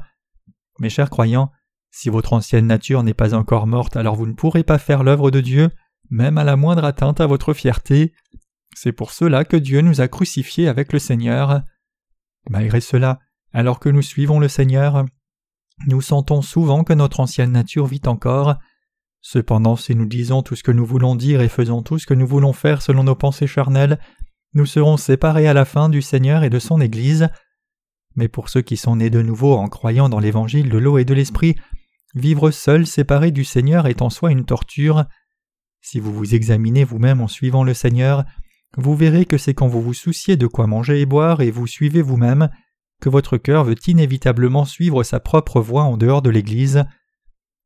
Mes 0.79 0.89
chers 0.89 1.09
croyants, 1.09 1.51
si 1.91 2.09
votre 2.09 2.33
ancienne 2.33 2.67
nature 2.67 3.03
n'est 3.03 3.13
pas 3.13 3.33
encore 3.33 3.67
morte, 3.67 3.95
alors 3.95 4.15
vous 4.15 4.27
ne 4.27 4.33
pourrez 4.33 4.63
pas 4.63 4.77
faire 4.77 5.03
l'œuvre 5.03 5.31
de 5.31 5.39
Dieu, 5.39 5.69
même 6.09 6.37
à 6.37 6.43
la 6.43 6.55
moindre 6.55 6.83
atteinte 6.83 7.21
à 7.21 7.27
votre 7.27 7.53
fierté. 7.53 8.13
C'est 8.75 8.91
pour 8.91 9.11
cela 9.11 9.45
que 9.45 9.55
Dieu 9.55 9.81
nous 9.81 10.01
a 10.01 10.07
crucifiés 10.07 10.67
avec 10.67 10.91
le 10.91 10.99
Seigneur. 10.99 11.61
Malgré 12.49 12.81
cela, 12.81 13.19
alors 13.53 13.79
que 13.79 13.89
nous 13.89 14.01
suivons 14.01 14.39
le 14.39 14.49
Seigneur, 14.49 15.05
nous 15.87 16.01
sentons 16.01 16.41
souvent 16.41 16.83
que 16.83 16.93
notre 16.93 17.19
ancienne 17.19 17.51
nature 17.51 17.85
vit 17.85 18.01
encore, 18.05 18.55
Cependant, 19.27 19.75
si 19.75 19.95
nous 19.95 20.05
disons 20.05 20.43
tout 20.43 20.55
ce 20.55 20.61
que 20.61 20.71
nous 20.71 20.85
voulons 20.85 21.15
dire 21.15 21.41
et 21.41 21.49
faisons 21.49 21.81
tout 21.81 21.97
ce 21.97 22.05
que 22.05 22.13
nous 22.13 22.27
voulons 22.27 22.53
faire 22.53 22.83
selon 22.83 23.03
nos 23.03 23.15
pensées 23.15 23.47
charnelles, 23.47 23.99
nous 24.53 24.67
serons 24.67 24.97
séparés 24.97 25.47
à 25.47 25.53
la 25.55 25.65
fin 25.65 25.89
du 25.89 26.03
Seigneur 26.03 26.43
et 26.43 26.51
de 26.51 26.59
son 26.59 26.79
Église. 26.79 27.29
Mais 28.15 28.27
pour 28.27 28.49
ceux 28.49 28.61
qui 28.61 28.77
sont 28.77 28.97
nés 28.97 29.09
de 29.09 29.23
nouveau 29.23 29.55
en 29.55 29.67
croyant 29.67 30.09
dans 30.09 30.19
l'évangile 30.19 30.69
de 30.69 30.77
l'eau 30.77 30.99
et 30.99 31.05
de 31.05 31.15
l'esprit, 31.15 31.55
vivre 32.13 32.51
seul 32.51 32.85
séparé 32.85 33.31
du 33.31 33.43
Seigneur 33.43 33.87
est 33.87 34.03
en 34.03 34.11
soi 34.11 34.29
une 34.29 34.45
torture. 34.45 35.05
Si 35.81 35.99
vous 35.99 36.13
vous 36.13 36.35
examinez 36.35 36.83
vous-même 36.83 37.19
en 37.19 37.27
suivant 37.27 37.63
le 37.63 37.73
Seigneur, 37.73 38.25
vous 38.77 38.95
verrez 38.95 39.25
que 39.25 39.39
c'est 39.39 39.55
quand 39.55 39.67
vous 39.67 39.81
vous 39.81 39.95
souciez 39.95 40.37
de 40.37 40.45
quoi 40.45 40.67
manger 40.67 41.01
et 41.01 41.07
boire 41.07 41.41
et 41.41 41.49
vous 41.49 41.65
suivez 41.65 42.03
vous-même, 42.03 42.51
que 43.01 43.09
votre 43.09 43.37
cœur 43.37 43.63
veut 43.63 43.75
inévitablement 43.87 44.65
suivre 44.65 45.01
sa 45.01 45.19
propre 45.19 45.61
voie 45.61 45.81
en 45.81 45.97
dehors 45.97 46.21
de 46.21 46.29
l'Église. 46.29 46.85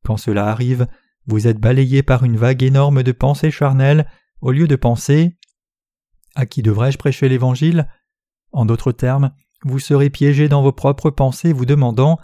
Quand 0.05 0.15
cela 0.15 0.47
arrive, 0.47 0.87
vous 1.29 1.45
êtes 1.45 1.59
balayé 1.59 2.01
par 2.01 2.23
une 2.23 2.37
vague 2.37 2.63
énorme 2.63 3.03
de 3.03 3.11
pensées 3.11 3.51
charnelles 3.51 4.07
au 4.41 4.51
lieu 4.51 4.67
de 4.67 4.75
penser 4.75 5.37
À 6.33 6.47
qui 6.47 6.63
devrais-je 6.63 6.97
prêcher 6.97 7.29
l'Évangile? 7.29 7.87
En 8.51 8.65
d'autres 8.65 8.91
termes, 8.91 9.31
vous 9.63 9.77
serez 9.77 10.09
piégé 10.09 10.49
dans 10.49 10.63
vos 10.63 10.71
propres 10.71 11.11
pensées 11.11 11.53
vous 11.53 11.67
demandant 11.67 12.17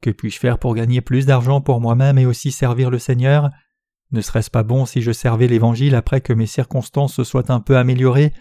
Que 0.00 0.08
puis-je 0.08 0.38
faire 0.38 0.58
pour 0.58 0.74
gagner 0.74 1.02
plus 1.02 1.26
d'argent 1.26 1.60
pour 1.60 1.82
moi-même 1.82 2.16
et 2.16 2.24
aussi 2.24 2.50
servir 2.50 2.88
le 2.88 2.98
Seigneur? 2.98 3.50
Ne 4.10 4.22
serait-ce 4.22 4.50
pas 4.50 4.62
bon 4.62 4.86
si 4.86 5.02
je 5.02 5.12
servais 5.12 5.48
l'Évangile 5.48 5.94
après 5.94 6.22
que 6.22 6.32
mes 6.32 6.46
circonstances 6.46 7.12
se 7.12 7.24
soient 7.24 7.52
un 7.52 7.60
peu 7.60 7.76
améliorées? 7.76 8.32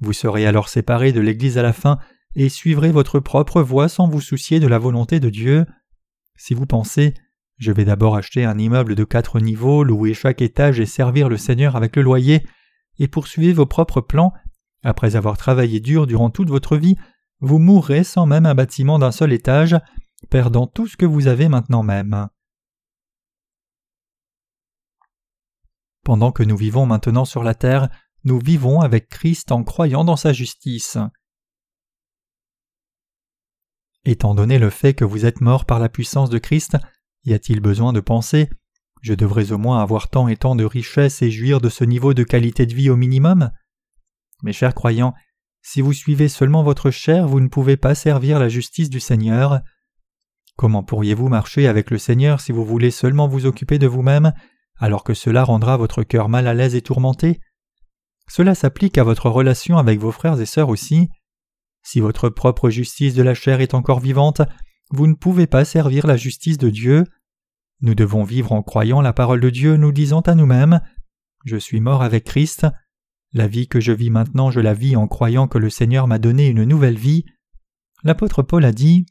Vous 0.00 0.14
serez 0.14 0.46
alors 0.46 0.68
séparé 0.68 1.12
de 1.12 1.20
l'Église 1.20 1.58
à 1.58 1.62
la 1.62 1.72
fin 1.72 2.00
et 2.34 2.48
suivrez 2.48 2.90
votre 2.90 3.20
propre 3.20 3.62
voie 3.62 3.88
sans 3.88 4.08
vous 4.08 4.20
soucier 4.20 4.58
de 4.58 4.66
la 4.66 4.78
volonté 4.78 5.20
de 5.20 5.30
Dieu. 5.30 5.64
Si 6.36 6.54
vous 6.54 6.66
pensez 6.66 7.14
je 7.58 7.72
vais 7.72 7.84
d'abord 7.84 8.16
acheter 8.16 8.44
un 8.44 8.56
immeuble 8.56 8.94
de 8.94 9.04
quatre 9.04 9.40
niveaux, 9.40 9.82
louer 9.82 10.14
chaque 10.14 10.40
étage 10.40 10.80
et 10.80 10.86
servir 10.86 11.28
le 11.28 11.36
Seigneur 11.36 11.76
avec 11.76 11.96
le 11.96 12.02
loyer, 12.02 12.46
et 12.98 13.08
poursuivez 13.08 13.52
vos 13.52 13.66
propres 13.66 14.00
plans, 14.00 14.32
après 14.82 15.16
avoir 15.16 15.36
travaillé 15.36 15.80
dur 15.80 16.06
durant 16.06 16.30
toute 16.30 16.48
votre 16.48 16.76
vie, 16.76 16.96
vous 17.40 17.58
mourrez 17.58 18.04
sans 18.04 18.26
même 18.26 18.46
un 18.46 18.54
bâtiment 18.54 18.98
d'un 18.98 19.12
seul 19.12 19.32
étage, 19.32 19.76
perdant 20.30 20.66
tout 20.66 20.86
ce 20.86 20.96
que 20.96 21.06
vous 21.06 21.26
avez 21.26 21.48
maintenant 21.48 21.82
même. 21.82 22.28
Pendant 26.04 26.32
que 26.32 26.42
nous 26.42 26.56
vivons 26.56 26.86
maintenant 26.86 27.24
sur 27.24 27.42
la 27.42 27.54
terre, 27.54 27.88
nous 28.24 28.38
vivons 28.38 28.80
avec 28.80 29.08
Christ 29.08 29.52
en 29.52 29.62
croyant 29.62 30.04
dans 30.04 30.16
sa 30.16 30.32
justice. 30.32 30.96
Étant 34.04 34.34
donné 34.34 34.58
le 34.58 34.70
fait 34.70 34.94
que 34.94 35.04
vous 35.04 35.26
êtes 35.26 35.40
mort 35.40 35.66
par 35.66 35.78
la 35.78 35.88
puissance 35.88 36.30
de 36.30 36.38
Christ, 36.38 36.78
y 37.24 37.34
a-t-il 37.34 37.60
besoin 37.60 37.92
de 37.92 38.00
penser? 38.00 38.48
Je 39.00 39.14
devrais 39.14 39.52
au 39.52 39.58
moins 39.58 39.80
avoir 39.80 40.08
tant 40.08 40.28
et 40.28 40.36
tant 40.36 40.56
de 40.56 40.64
richesses 40.64 41.22
et 41.22 41.30
jouir 41.30 41.60
de 41.60 41.68
ce 41.68 41.84
niveau 41.84 42.14
de 42.14 42.24
qualité 42.24 42.66
de 42.66 42.74
vie 42.74 42.90
au 42.90 42.96
minimum? 42.96 43.50
Mes 44.42 44.52
chers 44.52 44.74
croyants, 44.74 45.14
si 45.62 45.80
vous 45.80 45.92
suivez 45.92 46.28
seulement 46.28 46.62
votre 46.62 46.90
chair, 46.90 47.26
vous 47.26 47.40
ne 47.40 47.48
pouvez 47.48 47.76
pas 47.76 47.94
servir 47.94 48.38
la 48.38 48.48
justice 48.48 48.90
du 48.90 49.00
Seigneur. 49.00 49.60
Comment 50.56 50.82
pourriez-vous 50.82 51.28
marcher 51.28 51.68
avec 51.68 51.90
le 51.90 51.98
Seigneur 51.98 52.40
si 52.40 52.52
vous 52.52 52.64
voulez 52.64 52.90
seulement 52.90 53.28
vous 53.28 53.46
occuper 53.46 53.78
de 53.78 53.86
vous-même, 53.86 54.32
alors 54.78 55.04
que 55.04 55.14
cela 55.14 55.44
rendra 55.44 55.76
votre 55.76 56.02
cœur 56.02 56.28
mal 56.28 56.46
à 56.46 56.54
l'aise 56.54 56.74
et 56.74 56.82
tourmenté? 56.82 57.40
Cela 58.28 58.54
s'applique 58.54 58.98
à 58.98 59.04
votre 59.04 59.30
relation 59.30 59.78
avec 59.78 59.98
vos 59.98 60.12
frères 60.12 60.40
et 60.40 60.46
sœurs 60.46 60.68
aussi. 60.68 61.08
Si 61.82 62.00
votre 62.00 62.28
propre 62.28 62.70
justice 62.70 63.14
de 63.14 63.22
la 63.22 63.34
chair 63.34 63.60
est 63.60 63.74
encore 63.74 64.00
vivante, 64.00 64.42
vous 64.90 65.06
ne 65.06 65.14
pouvez 65.14 65.46
pas 65.46 65.64
servir 65.64 66.06
la 66.06 66.16
justice 66.16 66.58
de 66.58 66.70
Dieu. 66.70 67.04
Nous 67.80 67.94
devons 67.94 68.24
vivre 68.24 68.52
en 68.52 68.62
croyant 68.62 69.00
la 69.00 69.12
parole 69.12 69.40
de 69.40 69.50
Dieu, 69.50 69.76
nous 69.76 69.92
disant 69.92 70.20
à 70.20 70.34
nous-mêmes 70.34 70.80
Je 71.44 71.56
suis 71.56 71.80
mort 71.80 72.02
avec 72.02 72.24
Christ. 72.24 72.66
La 73.32 73.46
vie 73.46 73.68
que 73.68 73.80
je 73.80 73.92
vis 73.92 74.10
maintenant, 74.10 74.50
je 74.50 74.60
la 74.60 74.74
vis 74.74 74.96
en 74.96 75.06
croyant 75.06 75.48
que 75.48 75.58
le 75.58 75.70
Seigneur 75.70 76.06
m'a 76.06 76.18
donné 76.18 76.48
une 76.48 76.64
nouvelle 76.64 76.98
vie. 76.98 77.26
L'apôtre 78.02 78.42
Paul 78.42 78.64
a 78.64 78.72
dit 78.72 79.06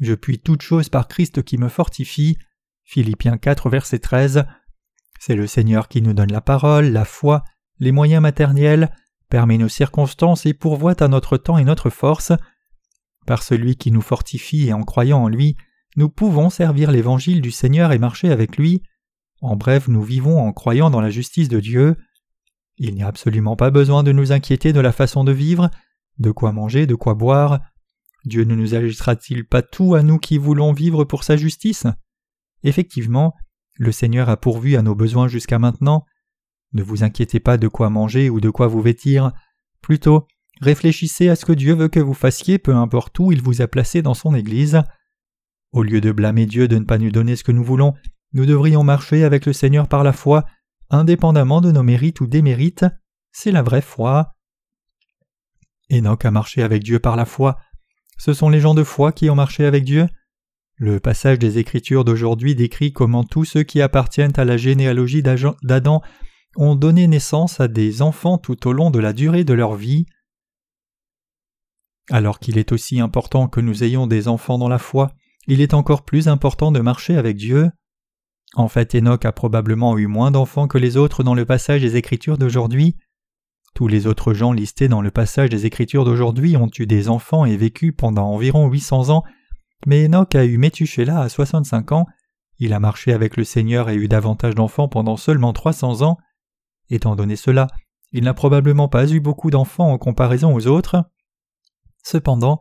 Je 0.00 0.14
puis 0.14 0.38
toute 0.38 0.62
chose 0.62 0.88
par 0.88 1.08
Christ 1.08 1.42
qui 1.42 1.58
me 1.58 1.68
fortifie. 1.68 2.38
Philippiens 2.84 3.36
4, 3.36 3.68
verset 3.68 3.98
13. 3.98 4.46
C'est 5.18 5.36
le 5.36 5.46
Seigneur 5.46 5.88
qui 5.88 6.02
nous 6.02 6.14
donne 6.14 6.32
la 6.32 6.40
parole, 6.40 6.86
la 6.86 7.04
foi, 7.04 7.44
les 7.78 7.92
moyens 7.92 8.22
matériels, 8.22 8.90
permet 9.28 9.58
nos 9.58 9.68
circonstances 9.68 10.46
et 10.46 10.54
pourvoit 10.54 11.02
à 11.02 11.08
notre 11.08 11.36
temps 11.36 11.58
et 11.58 11.64
notre 11.64 11.90
force. 11.90 12.32
Par 13.26 13.42
celui 13.42 13.76
qui 13.76 13.90
nous 13.90 14.00
fortifie 14.00 14.68
et 14.68 14.72
en 14.72 14.82
croyant 14.82 15.24
en 15.24 15.28
lui, 15.28 15.56
nous 15.96 16.08
pouvons 16.08 16.50
servir 16.50 16.90
l'évangile 16.90 17.40
du 17.40 17.50
Seigneur 17.50 17.92
et 17.92 17.98
marcher 17.98 18.30
avec 18.30 18.56
lui. 18.56 18.82
En 19.40 19.56
bref, 19.56 19.88
nous 19.88 20.02
vivons 20.02 20.40
en 20.40 20.52
croyant 20.52 20.90
dans 20.90 21.00
la 21.00 21.10
justice 21.10 21.48
de 21.48 21.60
Dieu. 21.60 21.96
Il 22.78 22.94
n'y 22.94 23.02
a 23.02 23.08
absolument 23.08 23.56
pas 23.56 23.70
besoin 23.70 24.02
de 24.02 24.12
nous 24.12 24.32
inquiéter 24.32 24.72
de 24.72 24.80
la 24.80 24.92
façon 24.92 25.24
de 25.24 25.32
vivre, 25.32 25.70
de 26.18 26.30
quoi 26.30 26.52
manger, 26.52 26.86
de 26.86 26.94
quoi 26.94 27.14
boire. 27.14 27.60
Dieu 28.24 28.44
ne 28.44 28.54
nous 28.54 28.74
ajoutera-t-il 28.74 29.46
pas 29.46 29.62
tout 29.62 29.94
à 29.94 30.02
nous 30.02 30.18
qui 30.18 30.38
voulons 30.38 30.72
vivre 30.72 31.04
pour 31.04 31.24
sa 31.24 31.36
justice? 31.36 31.86
Effectivement, 32.62 33.34
le 33.74 33.92
Seigneur 33.92 34.28
a 34.28 34.36
pourvu 34.36 34.76
à 34.76 34.82
nos 34.82 34.94
besoins 34.94 35.28
jusqu'à 35.28 35.58
maintenant. 35.58 36.04
Ne 36.72 36.82
vous 36.82 37.04
inquiétez 37.04 37.40
pas 37.40 37.56
de 37.56 37.68
quoi 37.68 37.90
manger 37.90 38.30
ou 38.30 38.40
de 38.40 38.50
quoi 38.50 38.66
vous 38.66 38.82
vêtir. 38.82 39.32
Plutôt, 39.80 40.26
Réfléchissez 40.60 41.28
à 41.28 41.36
ce 41.36 41.44
que 41.44 41.52
Dieu 41.52 41.74
veut 41.74 41.88
que 41.88 42.00
vous 42.00 42.14
fassiez, 42.14 42.58
peu 42.58 42.74
importe 42.74 43.18
où 43.18 43.32
il 43.32 43.42
vous 43.42 43.60
a 43.60 43.68
placé 43.68 44.02
dans 44.02 44.14
son 44.14 44.34
Église. 44.34 44.82
Au 45.72 45.82
lieu 45.82 46.00
de 46.00 46.12
blâmer 46.12 46.46
Dieu 46.46 46.68
de 46.68 46.78
ne 46.78 46.84
pas 46.84 46.98
nous 46.98 47.10
donner 47.10 47.36
ce 47.36 47.44
que 47.44 47.52
nous 47.52 47.64
voulons, 47.64 47.94
nous 48.32 48.46
devrions 48.46 48.82
marcher 48.82 49.24
avec 49.24 49.46
le 49.46 49.52
Seigneur 49.52 49.88
par 49.88 50.02
la 50.02 50.12
foi, 50.12 50.44
indépendamment 50.90 51.60
de 51.60 51.70
nos 51.70 51.82
mérites 51.82 52.20
ou 52.20 52.26
démérites. 52.26 52.86
C'est 53.32 53.52
la 53.52 53.62
vraie 53.62 53.82
foi. 53.82 54.34
Enoch 55.90 56.24
a 56.24 56.30
marché 56.30 56.62
avec 56.62 56.82
Dieu 56.82 56.98
par 56.98 57.16
la 57.16 57.26
foi. 57.26 57.58
Ce 58.18 58.32
sont 58.32 58.48
les 58.48 58.60
gens 58.60 58.74
de 58.74 58.84
foi 58.84 59.12
qui 59.12 59.28
ont 59.28 59.34
marché 59.34 59.66
avec 59.66 59.84
Dieu. 59.84 60.08
Le 60.78 61.00
passage 61.00 61.38
des 61.38 61.58
Écritures 61.58 62.04
d'aujourd'hui 62.04 62.54
décrit 62.54 62.92
comment 62.92 63.24
tous 63.24 63.44
ceux 63.44 63.62
qui 63.62 63.80
appartiennent 63.80 64.32
à 64.36 64.44
la 64.44 64.56
généalogie 64.56 65.22
d'Adam 65.22 66.02
ont 66.56 66.74
donné 66.74 67.06
naissance 67.06 67.60
à 67.60 67.68
des 67.68 68.02
enfants 68.02 68.38
tout 68.38 68.66
au 68.66 68.72
long 68.72 68.90
de 68.90 68.98
la 68.98 69.12
durée 69.12 69.44
de 69.44 69.54
leur 69.54 69.74
vie. 69.74 70.06
Alors 72.10 72.38
qu'il 72.38 72.58
est 72.58 72.72
aussi 72.72 73.00
important 73.00 73.48
que 73.48 73.60
nous 73.60 73.82
ayons 73.82 74.06
des 74.06 74.28
enfants 74.28 74.58
dans 74.58 74.68
la 74.68 74.78
foi, 74.78 75.10
il 75.46 75.60
est 75.60 75.74
encore 75.74 76.04
plus 76.04 76.28
important 76.28 76.72
de 76.72 76.80
marcher 76.80 77.16
avec 77.16 77.36
Dieu. 77.36 77.70
En 78.54 78.68
fait, 78.68 78.94
Enoch 78.94 79.24
a 79.24 79.32
probablement 79.32 79.98
eu 79.98 80.06
moins 80.06 80.30
d'enfants 80.30 80.68
que 80.68 80.78
les 80.78 80.96
autres 80.96 81.22
dans 81.22 81.34
le 81.34 81.44
passage 81.44 81.82
des 81.82 81.96
Écritures 81.96 82.38
d'aujourd'hui. 82.38 82.96
Tous 83.74 83.88
les 83.88 84.06
autres 84.06 84.34
gens 84.34 84.52
listés 84.52 84.88
dans 84.88 85.02
le 85.02 85.10
passage 85.10 85.50
des 85.50 85.66
Écritures 85.66 86.04
d'aujourd'hui 86.04 86.56
ont 86.56 86.70
eu 86.78 86.86
des 86.86 87.08
enfants 87.08 87.44
et 87.44 87.56
vécu 87.56 87.92
pendant 87.92 88.28
environ 88.28 88.68
800 88.68 89.10
ans, 89.10 89.24
mais 89.84 90.06
Enoch 90.06 90.34
a 90.34 90.44
eu 90.44 90.56
Métuchéla 90.56 91.20
à 91.20 91.28
65 91.28 91.92
ans, 91.92 92.06
il 92.58 92.72
a 92.72 92.80
marché 92.80 93.12
avec 93.12 93.36
le 93.36 93.44
Seigneur 93.44 93.90
et 93.90 93.96
eu 93.96 94.08
davantage 94.08 94.54
d'enfants 94.54 94.88
pendant 94.88 95.16
seulement 95.16 95.52
300 95.52 96.02
ans. 96.02 96.16
Étant 96.88 97.16
donné 97.16 97.36
cela, 97.36 97.66
il 98.12 98.24
n'a 98.24 98.34
probablement 98.34 98.88
pas 98.88 99.10
eu 99.10 99.20
beaucoup 99.20 99.50
d'enfants 99.50 99.92
en 99.92 99.98
comparaison 99.98 100.54
aux 100.54 100.66
autres. 100.66 101.04
Cependant, 102.06 102.60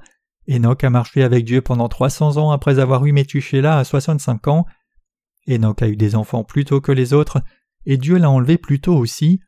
Enoch 0.50 0.84
a 0.84 0.90
marché 0.90 1.22
avec 1.22 1.46
Dieu 1.46 1.62
pendant 1.62 1.88
300 1.88 2.38
ans 2.38 2.50
après 2.50 2.80
avoir 2.80 3.06
eu 3.06 3.12
Métuchéla 3.12 3.78
à 3.78 3.84
65 3.84 4.48
ans. 4.48 4.66
Enoch 5.48 5.84
a 5.84 5.88
eu 5.88 5.96
des 5.96 6.16
enfants 6.16 6.44
plus 6.44 6.66
tôt 6.66 6.82
que 6.82 6.92
les 6.92 7.14
autres, 7.14 7.44
et 7.86 7.98
Dieu 7.98 8.18
l'a 8.18 8.32
enlevé 8.32 8.58
plus 8.58 8.82
tôt 8.82 8.96
aussi. 8.96 9.40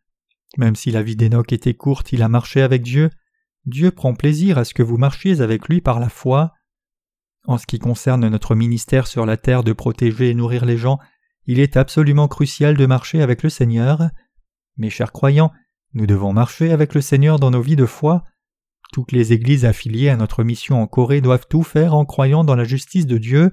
Même 0.55 0.75
si 0.75 0.91
la 0.91 1.01
vie 1.01 1.15
d'Enoch 1.15 1.51
était 1.51 1.73
courte, 1.73 2.13
il 2.13 2.21
a 2.21 2.29
marché 2.29 2.61
avec 2.61 2.83
Dieu. 2.83 3.09
Dieu 3.65 3.89
prend 3.89 4.13
plaisir 4.13 4.59
à 4.59 4.65
ce 4.65 4.75
que 4.75 4.83
vous 4.83 4.97
marchiez 4.97 5.41
avec 5.41 5.67
lui 5.67 5.81
par 5.81 5.99
la 5.99 6.09
foi. 6.09 6.53
En 7.47 7.57
ce 7.57 7.65
qui 7.65 7.79
concerne 7.79 8.27
notre 8.27 8.53
ministère 8.53 9.07
sur 9.07 9.25
la 9.25 9.35
terre 9.35 9.63
de 9.63 9.73
protéger 9.73 10.29
et 10.29 10.35
nourrir 10.35 10.65
les 10.65 10.77
gens, 10.77 10.99
il 11.47 11.59
est 11.59 11.75
absolument 11.75 12.27
crucial 12.27 12.77
de 12.77 12.85
marcher 12.85 13.23
avec 13.23 13.41
le 13.41 13.49
Seigneur. 13.49 14.11
Mes 14.77 14.91
chers 14.91 15.11
croyants, 15.11 15.51
nous 15.93 16.05
devons 16.05 16.33
marcher 16.33 16.71
avec 16.71 16.93
le 16.93 17.01
Seigneur 17.01 17.39
dans 17.39 17.49
nos 17.49 17.61
vies 17.61 17.75
de 17.75 17.87
foi. 17.87 18.25
Toutes 18.93 19.11
les 19.11 19.33
églises 19.33 19.65
affiliées 19.65 20.09
à 20.09 20.17
notre 20.17 20.43
mission 20.43 20.81
en 20.81 20.87
Corée 20.87 21.21
doivent 21.21 21.47
tout 21.49 21.63
faire 21.63 21.93
en 21.93 22.05
croyant 22.05 22.43
dans 22.43 22.55
la 22.55 22.63
justice 22.63 23.05
de 23.05 23.17
Dieu. 23.17 23.51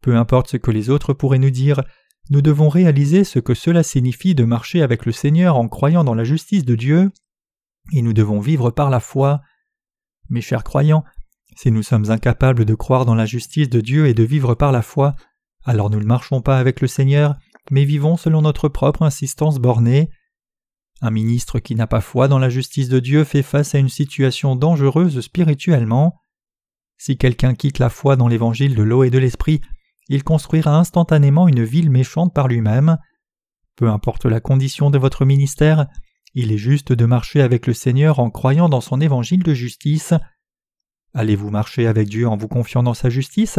Peu 0.00 0.16
importe 0.16 0.48
ce 0.48 0.56
que 0.56 0.70
les 0.70 0.90
autres 0.90 1.12
pourraient 1.12 1.38
nous 1.38 1.50
dire, 1.50 1.82
nous 2.30 2.42
devons 2.42 2.68
réaliser 2.68 3.24
ce 3.24 3.38
que 3.38 3.54
cela 3.54 3.82
signifie 3.82 4.34
de 4.34 4.44
marcher 4.44 4.82
avec 4.82 5.06
le 5.06 5.12
Seigneur 5.12 5.56
en 5.56 5.68
croyant 5.68 6.04
dans 6.04 6.14
la 6.14 6.24
justice 6.24 6.64
de 6.64 6.76
Dieu, 6.76 7.10
et 7.92 8.02
nous 8.02 8.12
devons 8.12 8.40
vivre 8.40 8.70
par 8.70 8.90
la 8.90 9.00
foi. 9.00 9.40
Mes 10.30 10.40
chers 10.40 10.64
croyants, 10.64 11.04
si 11.56 11.70
nous 11.70 11.82
sommes 11.82 12.10
incapables 12.10 12.64
de 12.64 12.74
croire 12.74 13.04
dans 13.04 13.14
la 13.14 13.26
justice 13.26 13.68
de 13.68 13.80
Dieu 13.80 14.06
et 14.06 14.14
de 14.14 14.22
vivre 14.22 14.54
par 14.54 14.72
la 14.72 14.82
foi, 14.82 15.14
alors 15.64 15.90
nous 15.90 16.00
ne 16.00 16.06
marchons 16.06 16.40
pas 16.40 16.58
avec 16.58 16.80
le 16.80 16.86
Seigneur, 16.86 17.36
mais 17.70 17.84
vivons 17.84 18.16
selon 18.16 18.42
notre 18.42 18.68
propre 18.68 19.02
insistance 19.02 19.58
bornée. 19.58 20.10
Un 21.04 21.10
ministre 21.10 21.58
qui 21.58 21.74
n'a 21.74 21.88
pas 21.88 22.00
foi 22.00 22.28
dans 22.28 22.38
la 22.38 22.48
justice 22.48 22.88
de 22.88 23.00
Dieu 23.00 23.24
fait 23.24 23.42
face 23.42 23.74
à 23.74 23.78
une 23.78 23.88
situation 23.88 24.54
dangereuse 24.54 25.20
spirituellement. 25.20 26.14
Si 26.96 27.18
quelqu'un 27.18 27.56
quitte 27.56 27.80
la 27.80 27.88
foi 27.88 28.14
dans 28.14 28.28
l'évangile 28.28 28.76
de 28.76 28.84
l'eau 28.84 29.02
et 29.02 29.10
de 29.10 29.18
l'esprit, 29.18 29.60
il 30.08 30.22
construira 30.22 30.78
instantanément 30.78 31.48
une 31.48 31.64
ville 31.64 31.90
méchante 31.90 32.32
par 32.32 32.46
lui-même. 32.46 32.98
Peu 33.74 33.90
importe 33.90 34.26
la 34.26 34.38
condition 34.38 34.90
de 34.90 34.98
votre 34.98 35.24
ministère, 35.24 35.88
il 36.34 36.52
est 36.52 36.58
juste 36.58 36.92
de 36.92 37.04
marcher 37.04 37.42
avec 37.42 37.66
le 37.66 37.74
Seigneur 37.74 38.20
en 38.20 38.30
croyant 38.30 38.68
dans 38.68 38.80
son 38.80 39.00
évangile 39.00 39.42
de 39.42 39.54
justice. 39.54 40.14
Allez-vous 41.14 41.50
marcher 41.50 41.88
avec 41.88 42.08
Dieu 42.08 42.28
en 42.28 42.36
vous 42.36 42.46
confiant 42.48 42.84
dans 42.84 42.94
sa 42.94 43.10
justice, 43.10 43.58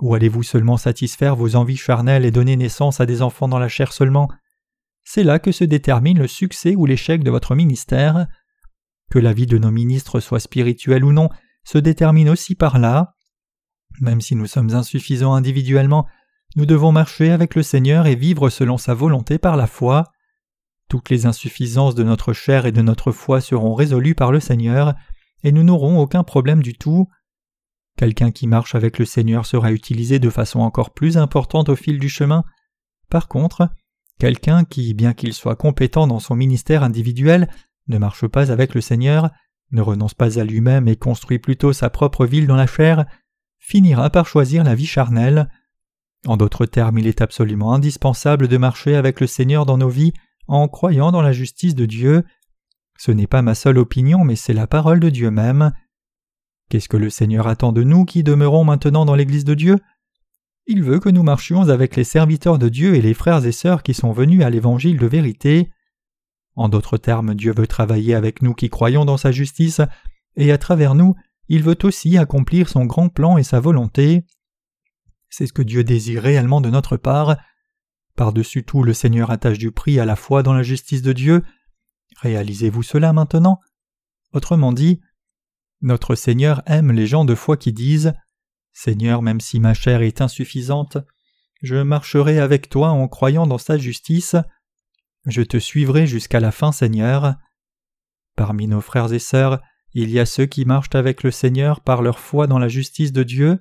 ou 0.00 0.16
allez-vous 0.16 0.42
seulement 0.42 0.76
satisfaire 0.76 1.36
vos 1.36 1.54
envies 1.54 1.76
charnelles 1.76 2.24
et 2.24 2.32
donner 2.32 2.56
naissance 2.56 3.00
à 3.00 3.06
des 3.06 3.22
enfants 3.22 3.46
dans 3.46 3.60
la 3.60 3.68
chair 3.68 3.92
seulement? 3.92 4.28
C'est 5.12 5.24
là 5.24 5.40
que 5.40 5.50
se 5.50 5.64
détermine 5.64 6.20
le 6.20 6.28
succès 6.28 6.76
ou 6.76 6.86
l'échec 6.86 7.24
de 7.24 7.32
votre 7.32 7.56
ministère. 7.56 8.28
Que 9.10 9.18
la 9.18 9.32
vie 9.32 9.46
de 9.46 9.58
nos 9.58 9.72
ministres 9.72 10.20
soit 10.20 10.38
spirituelle 10.38 11.04
ou 11.04 11.10
non, 11.10 11.30
se 11.64 11.78
détermine 11.78 12.28
aussi 12.28 12.54
par 12.54 12.78
là. 12.78 13.16
Même 14.00 14.20
si 14.20 14.36
nous 14.36 14.46
sommes 14.46 14.72
insuffisants 14.72 15.34
individuellement, 15.34 16.06
nous 16.54 16.64
devons 16.64 16.92
marcher 16.92 17.32
avec 17.32 17.56
le 17.56 17.64
Seigneur 17.64 18.06
et 18.06 18.14
vivre 18.14 18.50
selon 18.50 18.78
sa 18.78 18.94
volonté 18.94 19.38
par 19.38 19.56
la 19.56 19.66
foi. 19.66 20.12
Toutes 20.88 21.10
les 21.10 21.26
insuffisances 21.26 21.96
de 21.96 22.04
notre 22.04 22.32
chair 22.32 22.64
et 22.64 22.72
de 22.72 22.80
notre 22.80 23.10
foi 23.10 23.40
seront 23.40 23.74
résolues 23.74 24.14
par 24.14 24.30
le 24.30 24.38
Seigneur, 24.38 24.94
et 25.42 25.50
nous 25.50 25.64
n'aurons 25.64 25.98
aucun 25.98 26.22
problème 26.22 26.62
du 26.62 26.74
tout. 26.74 27.08
Quelqu'un 27.96 28.30
qui 28.30 28.46
marche 28.46 28.76
avec 28.76 28.96
le 29.00 29.06
Seigneur 29.06 29.44
sera 29.44 29.72
utilisé 29.72 30.20
de 30.20 30.30
façon 30.30 30.60
encore 30.60 30.94
plus 30.94 31.18
importante 31.18 31.68
au 31.68 31.74
fil 31.74 31.98
du 31.98 32.08
chemin. 32.08 32.44
Par 33.08 33.26
contre, 33.26 33.70
quelqu'un 34.20 34.64
qui, 34.64 34.94
bien 34.94 35.14
qu'il 35.14 35.32
soit 35.32 35.56
compétent 35.56 36.06
dans 36.06 36.20
son 36.20 36.36
ministère 36.36 36.84
individuel, 36.84 37.48
ne 37.88 37.98
marche 37.98 38.26
pas 38.28 38.52
avec 38.52 38.74
le 38.74 38.82
Seigneur, 38.82 39.30
ne 39.72 39.80
renonce 39.80 40.14
pas 40.14 40.38
à 40.38 40.44
lui-même 40.44 40.86
et 40.88 40.96
construit 40.96 41.38
plutôt 41.38 41.72
sa 41.72 41.88
propre 41.90 42.26
ville 42.26 42.46
dans 42.46 42.54
la 42.54 42.66
chair, 42.66 43.06
finira 43.58 44.10
par 44.10 44.26
choisir 44.26 44.62
la 44.62 44.74
vie 44.74 44.86
charnelle. 44.86 45.48
En 46.26 46.36
d'autres 46.36 46.66
termes, 46.66 46.98
il 46.98 47.06
est 47.06 47.22
absolument 47.22 47.72
indispensable 47.72 48.46
de 48.46 48.56
marcher 48.58 48.94
avec 48.94 49.20
le 49.20 49.26
Seigneur 49.26 49.64
dans 49.64 49.78
nos 49.78 49.88
vies 49.88 50.12
en 50.46 50.68
croyant 50.68 51.12
dans 51.12 51.22
la 51.22 51.32
justice 51.32 51.74
de 51.74 51.86
Dieu. 51.86 52.22
Ce 52.98 53.12
n'est 53.12 53.26
pas 53.26 53.40
ma 53.40 53.54
seule 53.54 53.78
opinion, 53.78 54.22
mais 54.22 54.36
c'est 54.36 54.52
la 54.52 54.66
parole 54.66 55.00
de 55.00 55.08
Dieu 55.08 55.30
même. 55.30 55.72
Qu'est-ce 56.68 56.90
que 56.90 56.98
le 56.98 57.08
Seigneur 57.08 57.46
attend 57.46 57.72
de 57.72 57.84
nous 57.84 58.04
qui 58.04 58.22
demeurons 58.22 58.64
maintenant 58.64 59.06
dans 59.06 59.14
l'Église 59.14 59.44
de 59.44 59.54
Dieu? 59.54 59.78
Il 60.66 60.82
veut 60.82 61.00
que 61.00 61.08
nous 61.08 61.22
marchions 61.22 61.68
avec 61.68 61.96
les 61.96 62.04
serviteurs 62.04 62.58
de 62.58 62.68
Dieu 62.68 62.94
et 62.94 63.02
les 63.02 63.14
frères 63.14 63.44
et 63.44 63.52
sœurs 63.52 63.82
qui 63.82 63.94
sont 63.94 64.12
venus 64.12 64.42
à 64.42 64.50
l'Évangile 64.50 64.98
de 64.98 65.06
vérité. 65.06 65.70
En 66.54 66.68
d'autres 66.68 66.98
termes, 66.98 67.34
Dieu 67.34 67.52
veut 67.56 67.66
travailler 67.66 68.14
avec 68.14 68.42
nous 68.42 68.54
qui 68.54 68.68
croyons 68.68 69.04
dans 69.04 69.16
sa 69.16 69.32
justice, 69.32 69.80
et 70.36 70.52
à 70.52 70.58
travers 70.58 70.94
nous, 70.94 71.14
il 71.48 71.62
veut 71.62 71.78
aussi 71.82 72.16
accomplir 72.18 72.68
son 72.68 72.84
grand 72.84 73.08
plan 73.08 73.36
et 73.36 73.42
sa 73.42 73.60
volonté. 73.60 74.24
C'est 75.28 75.46
ce 75.46 75.52
que 75.52 75.62
Dieu 75.62 75.84
désire 75.84 76.22
réellement 76.22 76.60
de 76.60 76.70
notre 76.70 76.96
part. 76.96 77.36
Par-dessus 78.14 78.64
tout, 78.64 78.82
le 78.82 78.92
Seigneur 78.92 79.30
attache 79.30 79.58
du 79.58 79.72
prix 79.72 79.98
à 79.98 80.04
la 80.04 80.16
foi 80.16 80.42
dans 80.42 80.52
la 80.52 80.62
justice 80.62 81.02
de 81.02 81.12
Dieu. 81.12 81.42
Réalisez-vous 82.20 82.82
cela 82.82 83.12
maintenant? 83.12 83.60
Autrement 84.32 84.72
dit, 84.72 85.00
notre 85.80 86.14
Seigneur 86.14 86.62
aime 86.66 86.92
les 86.92 87.06
gens 87.06 87.24
de 87.24 87.34
foi 87.34 87.56
qui 87.56 87.72
disent 87.72 88.12
Seigneur, 88.72 89.22
même 89.22 89.40
si 89.40 89.60
ma 89.60 89.74
chair 89.74 90.02
est 90.02 90.20
insuffisante, 90.20 90.98
je 91.62 91.76
marcherai 91.76 92.38
avec 92.38 92.70
toi 92.70 92.90
en 92.90 93.06
croyant 93.08 93.46
dans 93.46 93.58
sa 93.58 93.76
justice. 93.76 94.36
Je 95.26 95.42
te 95.42 95.58
suivrai 95.58 96.06
jusqu'à 96.06 96.40
la 96.40 96.52
fin, 96.52 96.72
Seigneur. 96.72 97.34
Parmi 98.36 98.66
nos 98.66 98.80
frères 98.80 99.12
et 99.12 99.18
sœurs, 99.18 99.60
il 99.92 100.10
y 100.10 100.18
a 100.18 100.26
ceux 100.26 100.46
qui 100.46 100.64
marchent 100.64 100.94
avec 100.94 101.22
le 101.22 101.30
Seigneur 101.30 101.80
par 101.80 102.00
leur 102.00 102.18
foi 102.18 102.46
dans 102.46 102.58
la 102.58 102.68
justice 102.68 103.12
de 103.12 103.22
Dieu. 103.22 103.58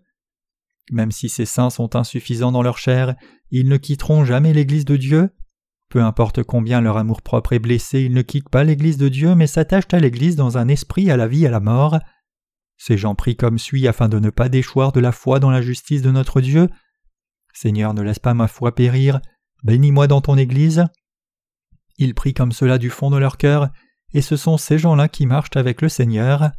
Même 0.91 1.11
si 1.11 1.27
ces 1.27 1.45
saints 1.45 1.69
sont 1.69 1.95
insuffisants 1.95 2.51
dans 2.51 2.61
leur 2.61 2.77
chair, 2.77 3.15
ils 3.51 3.67
ne 3.67 3.77
quitteront 3.77 4.23
jamais 4.25 4.53
l'Église 4.53 4.85
de 4.85 4.95
Dieu. 4.95 5.29
Peu 5.89 6.03
importe 6.03 6.43
combien 6.43 6.81
leur 6.81 6.97
amour-propre 6.97 7.53
est 7.53 7.59
blessé, 7.59 8.01
ils 8.01 8.13
ne 8.13 8.21
quittent 8.21 8.49
pas 8.49 8.63
l'Église 8.63 8.97
de 8.97 9.09
Dieu, 9.09 9.33
mais 9.35 9.47
s'attachent 9.47 9.91
à 9.91 9.99
l'Église 9.99 10.35
dans 10.35 10.57
un 10.57 10.67
esprit 10.67 11.09
à 11.09 11.17
la 11.17 11.27
vie 11.27 11.43
et 11.43 11.47
à 11.47 11.51
la 11.51 11.59
mort. 11.59 11.99
Ces 12.79 12.97
gens 12.97 13.13
prient 13.13 13.35
comme 13.35 13.59
suit 13.59 13.87
afin 13.89 14.07
de 14.07 14.19
ne 14.19 14.29
pas 14.29 14.47
déchoir 14.47 14.93
de 14.93 15.01
la 15.01 15.11
foi 15.11 15.39
dans 15.39 15.51
la 15.51 15.61
justice 15.61 16.01
de 16.01 16.11
notre 16.11 16.39
Dieu? 16.39 16.69
Seigneur, 17.53 17.93
ne 17.93 18.01
laisse 18.01 18.19
pas 18.19 18.33
ma 18.33 18.47
foi 18.47 18.73
périr, 18.73 19.19
bénis-moi 19.63 20.07
dans 20.07 20.21
ton 20.21 20.37
Église. 20.37 20.85
Ils 21.97 22.15
prient 22.15 22.33
comme 22.33 22.53
cela 22.53 22.77
du 22.77 22.89
fond 22.89 23.11
de 23.11 23.17
leur 23.17 23.35
cœur, 23.35 23.67
et 24.13 24.21
ce 24.21 24.37
sont 24.37 24.57
ces 24.57 24.77
gens-là 24.79 25.09
qui 25.09 25.25
marchent 25.25 25.57
avec 25.57 25.81
le 25.81 25.89
Seigneur. 25.89 26.51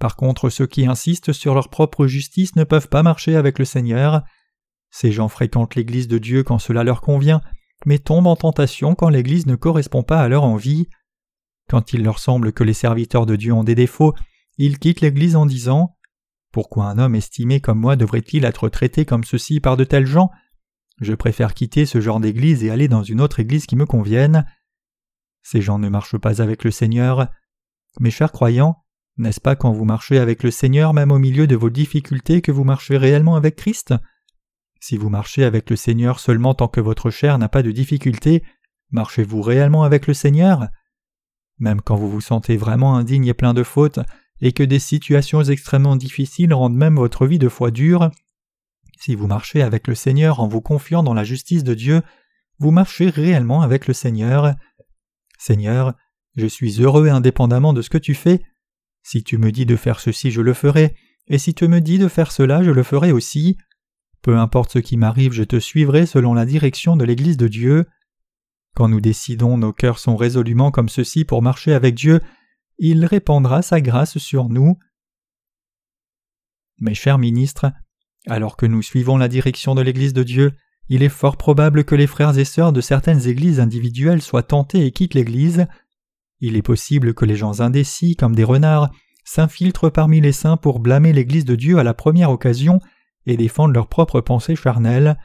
Par 0.00 0.16
contre, 0.16 0.50
ceux 0.50 0.66
qui 0.66 0.86
insistent 0.86 1.32
sur 1.32 1.54
leur 1.54 1.70
propre 1.70 2.08
justice 2.08 2.56
ne 2.56 2.64
peuvent 2.64 2.88
pas 2.88 3.04
marcher 3.04 3.36
avec 3.36 3.60
le 3.60 3.64
Seigneur. 3.64 4.22
Ces 4.90 5.12
gens 5.12 5.28
fréquentent 5.28 5.76
l'Église 5.76 6.08
de 6.08 6.18
Dieu 6.18 6.42
quand 6.42 6.58
cela 6.58 6.82
leur 6.82 7.00
convient, 7.00 7.40
mais 7.86 8.00
tombent 8.00 8.26
en 8.26 8.36
tentation 8.36 8.96
quand 8.96 9.08
l'Église 9.08 9.46
ne 9.46 9.54
correspond 9.54 10.02
pas 10.02 10.20
à 10.20 10.26
leur 10.26 10.42
envie. 10.42 10.88
Quand 11.68 11.92
il 11.92 12.02
leur 12.02 12.18
semble 12.18 12.52
que 12.52 12.64
les 12.64 12.74
serviteurs 12.74 13.26
de 13.26 13.36
Dieu 13.36 13.52
ont 13.52 13.62
des 13.62 13.76
défauts, 13.76 14.14
ils 14.58 14.78
quittent 14.78 15.00
l'Église 15.00 15.36
en 15.36 15.46
disant 15.46 15.96
Pourquoi 16.52 16.86
un 16.86 16.98
homme 16.98 17.14
estimé 17.14 17.60
comme 17.60 17.78
moi 17.78 17.96
devrait-il 17.96 18.44
être 18.44 18.68
traité 18.68 19.04
comme 19.04 19.24
ceci 19.24 19.60
par 19.60 19.76
de 19.76 19.84
tels 19.84 20.06
gens? 20.06 20.30
Je 21.00 21.14
préfère 21.14 21.54
quitter 21.54 21.86
ce 21.86 22.00
genre 22.00 22.20
d'Église 22.20 22.64
et 22.64 22.70
aller 22.70 22.88
dans 22.88 23.04
une 23.04 23.20
autre 23.20 23.40
Église 23.40 23.66
qui 23.66 23.76
me 23.76 23.86
convienne. 23.86 24.44
Ces 25.42 25.62
gens 25.62 25.78
ne 25.78 25.88
marchent 25.88 26.18
pas 26.18 26.42
avec 26.42 26.64
le 26.64 26.72
Seigneur. 26.72 27.28
Mes 28.00 28.10
chers 28.10 28.32
croyants, 28.32 28.84
n'est-ce 29.16 29.40
pas 29.40 29.56
quand 29.56 29.72
vous 29.72 29.84
marchez 29.84 30.18
avec 30.18 30.42
le 30.42 30.50
Seigneur, 30.50 30.92
même 30.92 31.12
au 31.12 31.18
milieu 31.18 31.46
de 31.46 31.56
vos 31.56 31.70
difficultés, 31.70 32.42
que 32.42 32.52
vous 32.52 32.64
marchez 32.64 32.96
réellement 32.96 33.36
avec 33.36 33.56
Christ? 33.56 33.94
Si 34.80 34.96
vous 34.96 35.08
marchez 35.08 35.44
avec 35.44 35.70
le 35.70 35.76
Seigneur 35.76 36.20
seulement 36.20 36.54
tant 36.54 36.68
que 36.68 36.80
votre 36.80 37.10
chair 37.10 37.38
n'a 37.38 37.48
pas 37.48 37.62
de 37.62 37.70
difficultés, 37.70 38.42
marchez-vous 38.90 39.42
réellement 39.42 39.84
avec 39.84 40.06
le 40.06 40.14
Seigneur? 40.14 40.68
Même 41.58 41.80
quand 41.80 41.96
vous 41.96 42.10
vous 42.10 42.20
sentez 42.20 42.56
vraiment 42.56 42.96
indigne 42.96 43.26
et 43.26 43.34
plein 43.34 43.54
de 43.54 43.64
fautes, 43.64 43.98
et 44.40 44.52
que 44.52 44.62
des 44.62 44.78
situations 44.78 45.42
extrêmement 45.42 45.96
difficiles 45.96 46.54
rendent 46.54 46.76
même 46.76 46.96
votre 46.96 47.26
vie 47.26 47.38
de 47.38 47.48
foi 47.48 47.70
dure, 47.70 48.10
si 49.00 49.14
vous 49.14 49.28
marchez 49.28 49.62
avec 49.62 49.86
le 49.86 49.94
Seigneur 49.94 50.40
en 50.40 50.48
vous 50.48 50.60
confiant 50.60 51.02
dans 51.02 51.14
la 51.14 51.24
justice 51.24 51.62
de 51.62 51.74
Dieu, 51.74 52.02
vous 52.58 52.72
marchez 52.72 53.10
réellement 53.10 53.62
avec 53.62 53.86
le 53.86 53.94
Seigneur. 53.94 54.54
Seigneur, 55.38 55.94
je 56.36 56.46
suis 56.46 56.82
heureux 56.82 57.08
indépendamment 57.08 57.72
de 57.72 57.80
ce 57.82 57.90
que 57.90 57.98
tu 57.98 58.14
fais. 58.14 58.42
Si 59.04 59.22
tu 59.22 59.38
me 59.38 59.52
dis 59.52 59.66
de 59.66 59.76
faire 59.76 60.00
ceci, 60.00 60.32
je 60.32 60.40
le 60.40 60.52
ferai, 60.52 60.96
et 61.28 61.38
si 61.38 61.54
tu 61.54 61.68
me 61.68 61.80
dis 61.80 61.98
de 61.98 62.08
faire 62.08 62.32
cela, 62.32 62.64
je 62.64 62.72
le 62.72 62.82
ferai 62.82 63.12
aussi. 63.12 63.56
Peu 64.22 64.36
importe 64.36 64.72
ce 64.72 64.78
qui 64.80 64.96
m'arrive, 64.96 65.32
je 65.32 65.44
te 65.44 65.60
suivrai 65.60 66.04
selon 66.04 66.34
la 66.34 66.44
direction 66.44 66.96
de 66.96 67.04
l'Église 67.04 67.36
de 67.36 67.46
Dieu. 67.46 67.86
Quand 68.74 68.88
nous 68.88 69.00
décidons, 69.00 69.56
nos 69.56 69.72
cœurs 69.72 70.00
sont 70.00 70.16
résolument 70.16 70.72
comme 70.72 70.88
ceci 70.88 71.24
pour 71.24 71.40
marcher 71.40 71.72
avec 71.72 71.94
Dieu, 71.94 72.20
il 72.78 73.04
répandra 73.04 73.62
sa 73.62 73.80
grâce 73.80 74.18
sur 74.18 74.48
nous. 74.48 74.78
Mes 76.80 76.94
chers 76.94 77.18
ministres, 77.18 77.72
alors 78.26 78.56
que 78.56 78.66
nous 78.66 78.82
suivons 78.82 79.16
la 79.16 79.28
direction 79.28 79.74
de 79.74 79.82
l'Église 79.82 80.12
de 80.12 80.22
Dieu, 80.22 80.52
il 80.88 81.02
est 81.02 81.08
fort 81.08 81.36
probable 81.36 81.84
que 81.84 81.94
les 81.94 82.06
frères 82.06 82.38
et 82.38 82.44
sœurs 82.44 82.72
de 82.72 82.80
certaines 82.80 83.26
églises 83.26 83.60
individuelles 83.60 84.22
soient 84.22 84.42
tentés 84.42 84.86
et 84.86 84.92
quittent 84.92 85.14
l'Église. 85.14 85.66
Il 86.40 86.56
est 86.56 86.62
possible 86.62 87.14
que 87.14 87.24
les 87.24 87.36
gens 87.36 87.60
indécis, 87.60 88.16
comme 88.16 88.34
des 88.34 88.44
renards, 88.44 88.90
s'infiltrent 89.24 89.90
parmi 89.90 90.20
les 90.20 90.32
saints 90.32 90.56
pour 90.56 90.78
blâmer 90.78 91.12
l'Église 91.12 91.44
de 91.44 91.56
Dieu 91.56 91.78
à 91.78 91.84
la 91.84 91.94
première 91.94 92.30
occasion 92.30 92.80
et 93.26 93.36
défendre 93.36 93.74
leurs 93.74 93.88
propres 93.88 94.20
pensées 94.20 94.56
charnelles. 94.56 95.18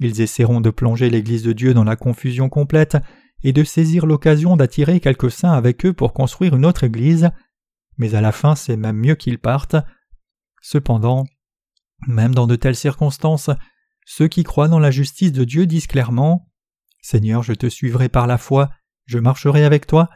Ils 0.00 0.20
essaieront 0.20 0.60
de 0.60 0.70
plonger 0.70 1.10
l'Église 1.10 1.42
de 1.42 1.52
Dieu 1.52 1.74
dans 1.74 1.84
la 1.84 1.94
confusion 1.94 2.48
complète 2.48 2.96
et 3.42 3.52
de 3.52 3.64
saisir 3.64 4.06
l'occasion 4.06 4.56
d'attirer 4.56 5.00
quelques 5.00 5.30
saints 5.30 5.52
avec 5.52 5.84
eux 5.86 5.92
pour 5.92 6.12
construire 6.12 6.56
une 6.56 6.66
autre 6.66 6.84
Église, 6.84 7.30
mais 7.98 8.14
à 8.14 8.20
la 8.20 8.32
fin 8.32 8.54
c'est 8.54 8.76
même 8.76 8.96
mieux 8.96 9.14
qu'ils 9.14 9.38
partent. 9.38 9.76
Cependant, 10.62 11.24
même 12.06 12.34
dans 12.34 12.46
de 12.46 12.56
telles 12.56 12.76
circonstances, 12.76 13.50
ceux 14.04 14.28
qui 14.28 14.42
croient 14.42 14.68
dans 14.68 14.78
la 14.78 14.90
justice 14.90 15.32
de 15.32 15.44
Dieu 15.44 15.66
disent 15.66 15.86
clairement 15.86 16.48
Seigneur, 17.02 17.42
je 17.42 17.54
te 17.54 17.68
suivrai 17.68 18.08
par 18.08 18.26
la 18.26 18.38
foi, 18.38 18.70
je 19.06 19.18
marcherai 19.18 19.64
avec 19.64 19.86
toi, 19.86 20.10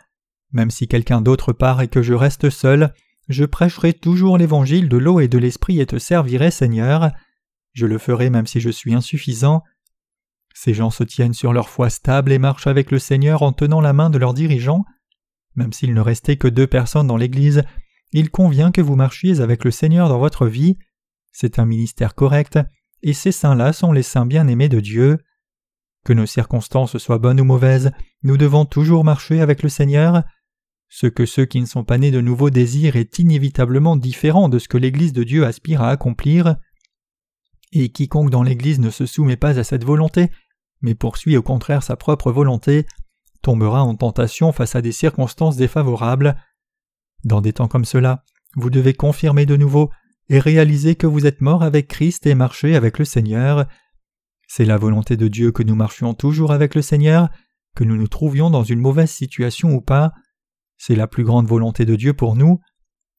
même 0.52 0.70
si 0.70 0.86
quelqu'un 0.86 1.20
d'autre 1.20 1.52
part 1.52 1.80
et 1.80 1.88
que 1.88 2.02
je 2.02 2.14
reste 2.14 2.50
seul, 2.50 2.92
je 3.28 3.44
prêcherai 3.44 3.94
toujours 3.94 4.38
l'évangile 4.38 4.88
de 4.88 4.96
l'eau 4.96 5.20
et 5.20 5.28
de 5.28 5.38
l'esprit 5.38 5.80
et 5.80 5.86
te 5.86 5.98
servirai, 5.98 6.50
Seigneur. 6.50 7.10
Je 7.72 7.86
le 7.86 7.98
ferai 7.98 8.30
même 8.30 8.46
si 8.46 8.60
je 8.60 8.70
suis 8.70 8.94
insuffisant. 8.94 9.62
Ces 10.54 10.72
gens 10.72 10.90
se 10.90 11.04
tiennent 11.04 11.34
sur 11.34 11.52
leur 11.52 11.68
foi 11.68 11.90
stable 11.90 12.32
et 12.32 12.38
marchent 12.38 12.68
avec 12.68 12.90
le 12.90 12.98
Seigneur 12.98 13.42
en 13.42 13.52
tenant 13.52 13.80
la 13.80 13.92
main 13.92 14.08
de 14.08 14.18
leurs 14.18 14.34
dirigeants. 14.34 14.84
Même 15.56 15.72
s'il 15.72 15.92
ne 15.92 16.00
restait 16.00 16.36
que 16.36 16.48
deux 16.48 16.68
personnes 16.68 17.08
dans 17.08 17.16
l'Église, 17.16 17.64
il 18.12 18.30
convient 18.30 18.70
que 18.70 18.80
vous 18.80 18.94
marchiez 18.94 19.40
avec 19.40 19.64
le 19.64 19.72
Seigneur 19.72 20.08
dans 20.08 20.20
votre 20.20 20.46
vie. 20.46 20.78
C'est 21.32 21.58
un 21.58 21.66
ministère 21.66 22.14
correct, 22.14 22.58
et 23.02 23.12
ces 23.12 23.32
saints-là 23.32 23.72
sont 23.72 23.92
les 23.92 24.04
saints 24.04 24.26
bien-aimés 24.26 24.68
de 24.68 24.78
Dieu. 24.78 25.18
Que 26.04 26.12
nos 26.12 26.26
circonstances 26.26 26.98
soient 26.98 27.18
bonnes 27.18 27.40
ou 27.40 27.44
mauvaises, 27.44 27.90
nous 28.22 28.36
devons 28.36 28.64
toujours 28.64 29.04
marcher 29.04 29.40
avec 29.40 29.62
le 29.64 29.68
Seigneur. 29.68 30.22
Ce 30.88 31.08
que 31.08 31.26
ceux 31.26 31.44
qui 31.44 31.60
ne 31.60 31.66
sont 31.66 31.82
pas 31.82 31.98
nés 31.98 32.12
de 32.12 32.20
nouveau 32.20 32.50
désirent 32.50 32.94
est 32.94 33.18
inévitablement 33.18 33.96
différent 33.96 34.48
de 34.48 34.60
ce 34.60 34.68
que 34.68 34.78
l'Église 34.78 35.12
de 35.12 35.24
Dieu 35.24 35.44
aspire 35.44 35.82
à 35.82 35.90
accomplir. 35.90 36.56
Et 37.72 37.88
quiconque 37.88 38.30
dans 38.30 38.44
l'Église 38.44 38.78
ne 38.78 38.90
se 38.90 39.06
soumet 39.06 39.36
pas 39.36 39.58
à 39.58 39.64
cette 39.64 39.84
volonté, 39.84 40.30
mais 40.84 40.94
poursuit 40.94 41.36
au 41.38 41.42
contraire 41.42 41.82
sa 41.82 41.96
propre 41.96 42.30
volonté, 42.30 42.86
tombera 43.40 43.82
en 43.82 43.94
tentation 43.94 44.52
face 44.52 44.76
à 44.76 44.82
des 44.82 44.92
circonstances 44.92 45.56
défavorables. 45.56 46.36
Dans 47.24 47.40
des 47.40 47.54
temps 47.54 47.68
comme 47.68 47.86
cela, 47.86 48.22
vous 48.54 48.68
devez 48.68 48.92
confirmer 48.92 49.46
de 49.46 49.56
nouveau 49.56 49.90
et 50.28 50.38
réaliser 50.38 50.94
que 50.94 51.06
vous 51.06 51.26
êtes 51.26 51.40
mort 51.40 51.62
avec 51.62 51.88
Christ 51.88 52.26
et 52.26 52.34
marcher 52.34 52.76
avec 52.76 52.98
le 52.98 53.06
Seigneur. 53.06 53.66
C'est 54.46 54.66
la 54.66 54.76
volonté 54.76 55.16
de 55.16 55.26
Dieu 55.26 55.52
que 55.52 55.62
nous 55.62 55.74
marchions 55.74 56.12
toujours 56.12 56.52
avec 56.52 56.74
le 56.74 56.82
Seigneur, 56.82 57.30
que 57.74 57.84
nous 57.84 57.96
nous 57.96 58.08
trouvions 58.08 58.50
dans 58.50 58.62
une 58.62 58.80
mauvaise 58.80 59.10
situation 59.10 59.74
ou 59.74 59.80
pas. 59.80 60.12
C'est 60.76 60.96
la 60.96 61.06
plus 61.06 61.24
grande 61.24 61.46
volonté 61.46 61.86
de 61.86 61.96
Dieu 61.96 62.12
pour 62.12 62.36
nous. 62.36 62.60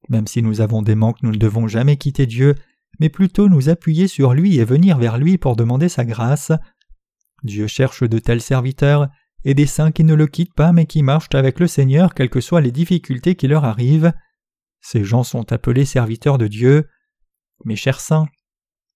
Même 0.10 0.28
si 0.28 0.44
nous 0.44 0.62
avons 0.62 0.84
des 0.84 0.94
manques, 0.94 1.24
nous 1.24 1.32
ne 1.32 1.38
devons 1.38 1.68
jamais 1.68 1.98
quitter 1.98 2.28
Dieu, 2.28 2.54
mais 3.00 3.10
plutôt 3.10 3.50
nous 3.50 3.70
appuyer 3.70 4.08
sur 4.08 4.36
lui 4.36 4.60
et 4.60 4.66
venir 4.66 5.00
vers 5.00 5.18
lui 5.18 5.40
pour 5.40 5.56
demander 5.56 5.90
sa 5.90 6.06
grâce. 6.06 6.52
Dieu 7.44 7.68
cherche 7.68 8.04
de 8.04 8.20
tels 8.20 8.42
serviteurs 8.42 9.08
et 9.44 9.54
des 9.54 9.68
saints 9.68 9.92
qui 9.92 10.04
ne 10.04 10.16
le 10.16 10.28
quittent 10.28 10.56
pas 10.56 10.72
mais 10.72 10.86
qui 10.86 11.04
marchent 11.04 11.34
avec 11.34 11.60
le 11.60 11.68
Seigneur 11.68 12.14
quelles 12.14 12.30
que 12.30 12.42
soient 12.42 12.62
les 12.62 12.72
difficultés 12.72 13.36
qui 13.36 13.48
leur 13.48 13.66
arrivent. 13.66 14.14
Ces 14.82 15.04
gens 15.04 15.24
sont 15.24 15.52
appelés 15.52 15.86
serviteurs 15.86 16.38
de 16.38 16.48
Dieu. 16.48 16.88
Mes 17.64 17.76
chers 17.76 18.00
saints, 18.00 18.28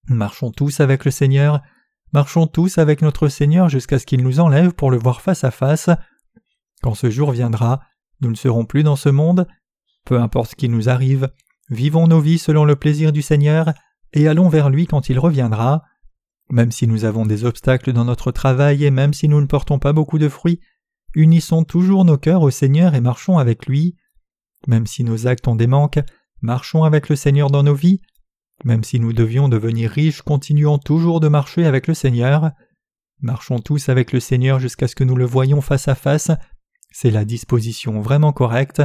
marchons 0.08 0.52
tous 0.52 0.80
avec 0.80 1.06
le 1.06 1.12
Seigneur, 1.12 1.62
marchons 2.14 2.48
tous 2.48 2.78
avec 2.78 3.02
notre 3.02 3.28
Seigneur 3.28 3.70
jusqu'à 3.70 4.00
ce 4.00 4.06
qu'il 4.06 4.24
nous 4.24 4.40
enlève 4.40 4.74
pour 4.74 4.92
le 4.92 4.98
voir 4.98 5.22
face 5.22 5.44
à 5.44 5.52
face. 5.52 5.90
Quand 6.82 6.96
ce 6.96 7.10
jour 7.10 7.32
viendra, 7.32 7.82
nous 8.22 8.30
ne 8.30 8.36
serons 8.36 8.66
plus 8.66 8.84
dans 8.84 8.96
ce 8.96 9.10
monde. 9.10 9.48
Peu 10.06 10.20
importe 10.20 10.52
ce 10.52 10.56
qui 10.56 10.70
nous 10.70 10.90
arrive, 10.90 11.30
vivons 11.70 12.08
nos 12.08 12.20
vies 12.20 12.40
selon 12.40 12.66
le 12.66 12.76
plaisir 12.76 13.12
du 13.12 13.22
Seigneur 13.22 13.74
et 14.14 14.28
allons 14.28 14.50
vers 14.50 14.70
lui 14.70 14.88
quand 14.88 15.10
il 15.10 15.20
reviendra. 15.20 15.84
Même 16.52 16.72
si 16.72 16.88
nous 16.88 17.06
avons 17.06 17.26
des 17.26 17.46
obstacles 17.46 17.94
dans 17.94 18.06
notre 18.06 18.32
travail 18.32 18.84
et 18.84 18.92
même 18.92 19.14
si 19.14 19.28
nous 19.28 19.40
ne 19.40 19.46
portons 19.46 19.80
pas 19.80 19.94
beaucoup 19.94 20.18
de 20.18 20.30
fruits, 20.30 20.60
unissons 21.14 21.64
toujours 21.64 22.06
nos 22.06 22.18
cœurs 22.18 22.42
au 22.42 22.50
Seigneur 22.50 22.96
et 22.96 23.02
marchons 23.02 23.38
avec 23.38 23.68
lui. 23.68 23.96
Même 24.68 24.88
si 24.88 25.04
nos 25.04 25.28
actes 25.28 25.48
ont 25.48 25.56
des 25.56 25.68
manques, 25.68 26.00
marchons 26.42 26.84
avec 26.84 27.10
le 27.10 27.16
Seigneur 27.16 27.52
dans 27.52 27.64
nos 27.64 27.76
vies. 27.76 28.02
Même 28.66 28.84
si 28.84 29.00
nous 29.00 29.14
devions 29.14 29.48
devenir 29.48 29.92
riches, 29.92 30.22
continuons 30.22 30.80
toujours 30.80 31.20
de 31.20 31.28
marcher 31.28 31.66
avec 31.66 31.88
le 31.88 31.94
Seigneur. 31.94 32.52
Marchons 33.22 33.60
tous 33.60 33.90
avec 33.90 34.12
le 34.12 34.20
Seigneur 34.20 34.60
jusqu'à 34.60 34.88
ce 34.88 34.96
que 34.96 35.04
nous 35.04 35.16
le 35.16 35.26
voyions 35.26 35.62
face 35.62 35.88
à 35.88 35.96
face. 35.96 36.32
C'est 36.92 37.12
la 37.12 37.26
disposition 37.26 38.02
vraiment 38.02 38.34
correcte. 38.34 38.82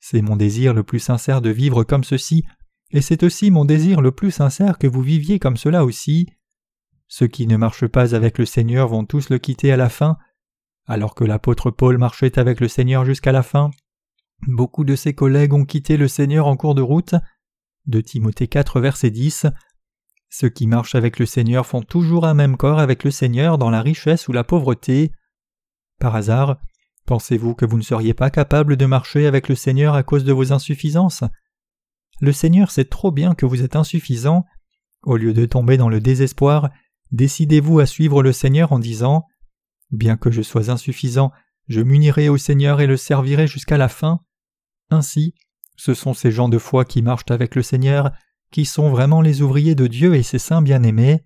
C'est 0.00 0.22
mon 0.22 0.36
désir 0.36 0.74
le 0.74 0.82
plus 0.82 1.00
sincère 1.00 1.40
de 1.40 1.50
vivre 1.50 1.84
comme 1.84 2.04
ceci, 2.04 2.44
et 2.90 3.02
c'est 3.02 3.22
aussi 3.22 3.50
mon 3.50 3.64
désir 3.64 4.00
le 4.00 4.12
plus 4.12 4.30
sincère 4.30 4.78
que 4.78 4.86
vous 4.86 5.02
viviez 5.02 5.38
comme 5.38 5.56
cela 5.56 5.84
aussi. 5.84 6.28
Ceux 7.08 7.26
qui 7.26 7.46
ne 7.46 7.56
marchent 7.56 7.86
pas 7.86 8.14
avec 8.14 8.38
le 8.38 8.44
Seigneur 8.44 8.88
vont 8.88 9.04
tous 9.04 9.30
le 9.30 9.38
quitter 9.38 9.72
à 9.72 9.76
la 9.76 9.88
fin, 9.88 10.18
alors 10.86 11.14
que 11.14 11.24
l'apôtre 11.24 11.70
Paul 11.70 11.98
marchait 11.98 12.38
avec 12.38 12.60
le 12.60 12.68
Seigneur 12.68 13.04
jusqu'à 13.04 13.32
la 13.32 13.42
fin. 13.42 13.70
Beaucoup 14.46 14.84
de 14.84 14.94
ses 14.94 15.14
collègues 15.14 15.54
ont 15.54 15.64
quitté 15.64 15.96
le 15.96 16.06
Seigneur 16.06 16.46
en 16.46 16.56
cours 16.56 16.74
de 16.74 16.82
route. 16.82 17.14
De 17.86 18.00
Timothée 18.02 18.46
4, 18.46 18.80
verset 18.80 19.10
10. 19.10 19.46
Ceux 20.30 20.50
qui 20.50 20.66
marchent 20.66 20.94
avec 20.94 21.18
le 21.18 21.26
Seigneur 21.26 21.66
font 21.66 21.82
toujours 21.82 22.26
un 22.26 22.34
même 22.34 22.58
corps 22.58 22.78
avec 22.78 23.04
le 23.04 23.10
Seigneur 23.10 23.56
dans 23.56 23.70
la 23.70 23.80
richesse 23.80 24.28
ou 24.28 24.32
la 24.32 24.44
pauvreté. 24.44 25.10
Par 25.98 26.14
hasard, 26.14 26.58
pensez-vous 27.06 27.54
que 27.54 27.64
vous 27.64 27.78
ne 27.78 27.82
seriez 27.82 28.12
pas 28.12 28.28
capable 28.28 28.76
de 28.76 28.84
marcher 28.84 29.26
avec 29.26 29.48
le 29.48 29.54
Seigneur 29.54 29.94
à 29.94 30.02
cause 30.02 30.24
de 30.24 30.32
vos 30.32 30.52
insuffisances? 30.52 31.24
Le 32.20 32.32
Seigneur 32.32 32.70
sait 32.70 32.84
trop 32.84 33.10
bien 33.10 33.34
que 33.34 33.46
vous 33.46 33.62
êtes 33.62 33.76
insuffisant. 33.76 34.44
Au 35.02 35.16
lieu 35.16 35.32
de 35.32 35.46
tomber 35.46 35.78
dans 35.78 35.88
le 35.88 36.00
désespoir, 36.00 36.70
décidez-vous 37.12 37.78
à 37.80 37.86
suivre 37.86 38.22
le 38.22 38.32
Seigneur 38.32 38.72
en 38.72 38.78
disant 38.78 39.26
Bien 39.90 40.16
que 40.16 40.30
je 40.30 40.42
sois 40.42 40.70
insuffisant, 40.70 41.32
je 41.68 41.80
m'unirai 41.80 42.28
au 42.28 42.36
Seigneur 42.36 42.80
et 42.80 42.86
le 42.86 42.96
servirai 42.96 43.46
jusqu'à 43.46 43.78
la 43.78 43.88
fin. 43.88 44.20
Ainsi, 44.90 45.34
ce 45.76 45.94
sont 45.94 46.14
ces 46.14 46.30
gens 46.30 46.48
de 46.48 46.58
foi 46.58 46.84
qui 46.84 47.02
marchent 47.02 47.30
avec 47.30 47.54
le 47.54 47.62
Seigneur, 47.62 48.10
qui 48.50 48.64
sont 48.64 48.90
vraiment 48.90 49.20
les 49.20 49.42
ouvriers 49.42 49.74
de 49.74 49.86
Dieu 49.86 50.14
et 50.14 50.22
ses 50.22 50.38
saints 50.38 50.62
bien-aimés. 50.62 51.24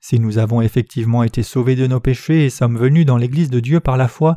Si 0.00 0.18
nous 0.18 0.38
avons 0.38 0.60
effectivement 0.60 1.22
été 1.22 1.42
sauvés 1.42 1.76
de 1.76 1.86
nos 1.86 2.00
péchés 2.00 2.44
et 2.44 2.50
sommes 2.50 2.76
venus 2.76 3.06
dans 3.06 3.16
l'Église 3.16 3.50
de 3.50 3.60
Dieu 3.60 3.80
par 3.80 3.96
la 3.96 4.08
foi, 4.08 4.36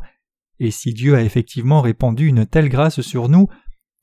et 0.58 0.70
si 0.70 0.94
Dieu 0.94 1.14
a 1.14 1.22
effectivement 1.22 1.80
répandu 1.80 2.26
une 2.26 2.46
telle 2.46 2.68
grâce 2.68 3.00
sur 3.00 3.28
nous, 3.28 3.48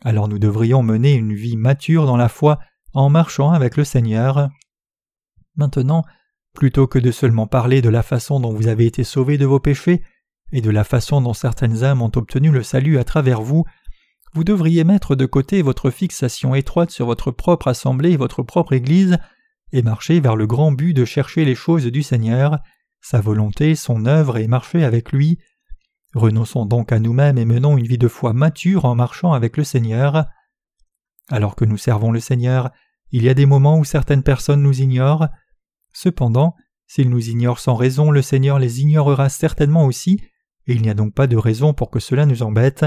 alors 0.02 0.28
nous 0.28 0.40
devrions 0.40 0.84
mener 0.84 1.14
une 1.14 1.34
vie 1.34 1.58
mature 1.58 2.06
dans 2.06 2.18
la 2.18 2.30
foi 2.30 2.60
en 2.94 3.10
marchant 3.10 3.52
avec 3.52 3.78
le 3.78 3.84
Seigneur. 3.84 4.50
Maintenant, 5.56 6.04
Plutôt 6.54 6.88
que 6.88 7.00
de 7.00 7.12
seulement 7.12 7.48
parler 7.48 7.82
de 7.82 7.90
la 7.90 8.04
façon 8.04 8.40
dont 8.40 8.54
vous 8.54 8.68
avez 8.68 8.86
été 8.86 9.04
sauvés 9.04 9.38
de 9.38 9.46
vos 9.46 9.60
péchés 9.60 10.04
et 10.52 10.62
de 10.62 10.70
la 10.70 10.84
façon 10.84 11.22
dont 11.22 11.34
certaines 11.34 11.84
âmes 11.84 12.02
ont 12.02 12.12
obtenu 12.16 12.52
le 12.52 12.64
salut 12.64 13.00
à 13.00 13.04
travers 13.04 13.42
vous, 13.42 13.66
vous 14.34 14.44
devriez 14.44 14.84
mettre 14.84 15.16
de 15.16 15.26
côté 15.26 15.62
votre 15.62 15.92
fixation 15.92 16.56
étroite 16.56 16.90
sur 16.90 17.06
votre 17.06 17.32
propre 17.32 17.68
assemblée 17.68 18.12
et 18.12 18.18
votre 18.18 18.42
propre 18.42 18.74
Église 18.74 19.18
et 19.72 19.82
marcher 19.82 20.20
vers 20.20 20.36
le 20.36 20.48
grand 20.48 20.72
but 20.72 20.94
de 20.94 21.06
chercher 21.06 21.46
les 21.46 21.56
choses 21.56 21.86
du 21.86 22.04
Seigneur, 22.04 22.60
sa 23.02 23.20
volonté, 23.20 23.76
son 23.76 24.06
œuvre 24.06 24.38
et 24.38 24.48
marcher 24.48 24.84
avec 24.84 25.12
lui. 25.12 25.40
Renonçons 26.16 26.66
donc 26.66 26.92
à 26.92 27.00
nous-mêmes 27.00 27.38
et 27.38 27.46
menons 27.46 27.78
une 27.78 27.88
vie 27.88 27.98
de 27.98 28.08
foi 28.08 28.34
mature 28.34 28.86
en 28.86 28.96
marchant 28.96 29.34
avec 29.34 29.58
le 29.58 29.64
Seigneur. 29.64 30.26
Alors 31.30 31.56
que 31.56 31.66
nous 31.66 31.78
servons 31.78 32.12
le 32.12 32.20
Seigneur, 32.20 32.72
il 33.12 33.24
y 33.24 33.30
a 33.30 33.34
des 33.34 33.46
moments 33.46 33.78
où 33.78 33.84
certaines 33.84 34.24
personnes 34.24 34.62
nous 34.62 34.82
ignorent, 34.82 35.28
Cependant, 35.94 36.56
s'ils 36.88 37.10
nous 37.10 37.30
ignorent 37.30 37.60
sans 37.60 37.76
raison, 37.76 38.12
le 38.12 38.22
Seigneur 38.22 38.60
les 38.60 38.82
ignorera 38.82 39.30
certainement 39.30 39.86
aussi, 39.86 40.20
et 40.68 40.74
il 40.74 40.82
n'y 40.82 40.90
a 40.90 40.94
donc 40.94 41.14
pas 41.14 41.28
de 41.28 41.38
raison 41.38 41.74
pour 41.74 41.90
que 41.90 42.00
cela 42.00 42.26
nous 42.26 42.44
embête. 42.44 42.86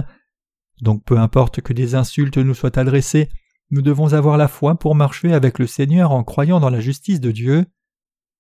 Donc 0.81 1.05
peu 1.05 1.19
importe 1.19 1.61
que 1.61 1.73
des 1.73 1.95
insultes 1.95 2.39
nous 2.39 2.55
soient 2.55 2.79
adressées, 2.79 3.29
nous 3.71 3.83
devons 3.83 4.13
avoir 4.13 4.37
la 4.37 4.49
foi 4.49 4.79
pour 4.79 4.95
marcher 4.95 5.33
avec 5.33 5.59
le 5.59 5.67
Seigneur 5.67 6.13
en 6.13 6.23
croyant 6.23 6.61
dans 6.61 6.71
la 6.71 6.81
justice 6.81 7.21
de 7.21 7.33
Dieu. 7.33 7.67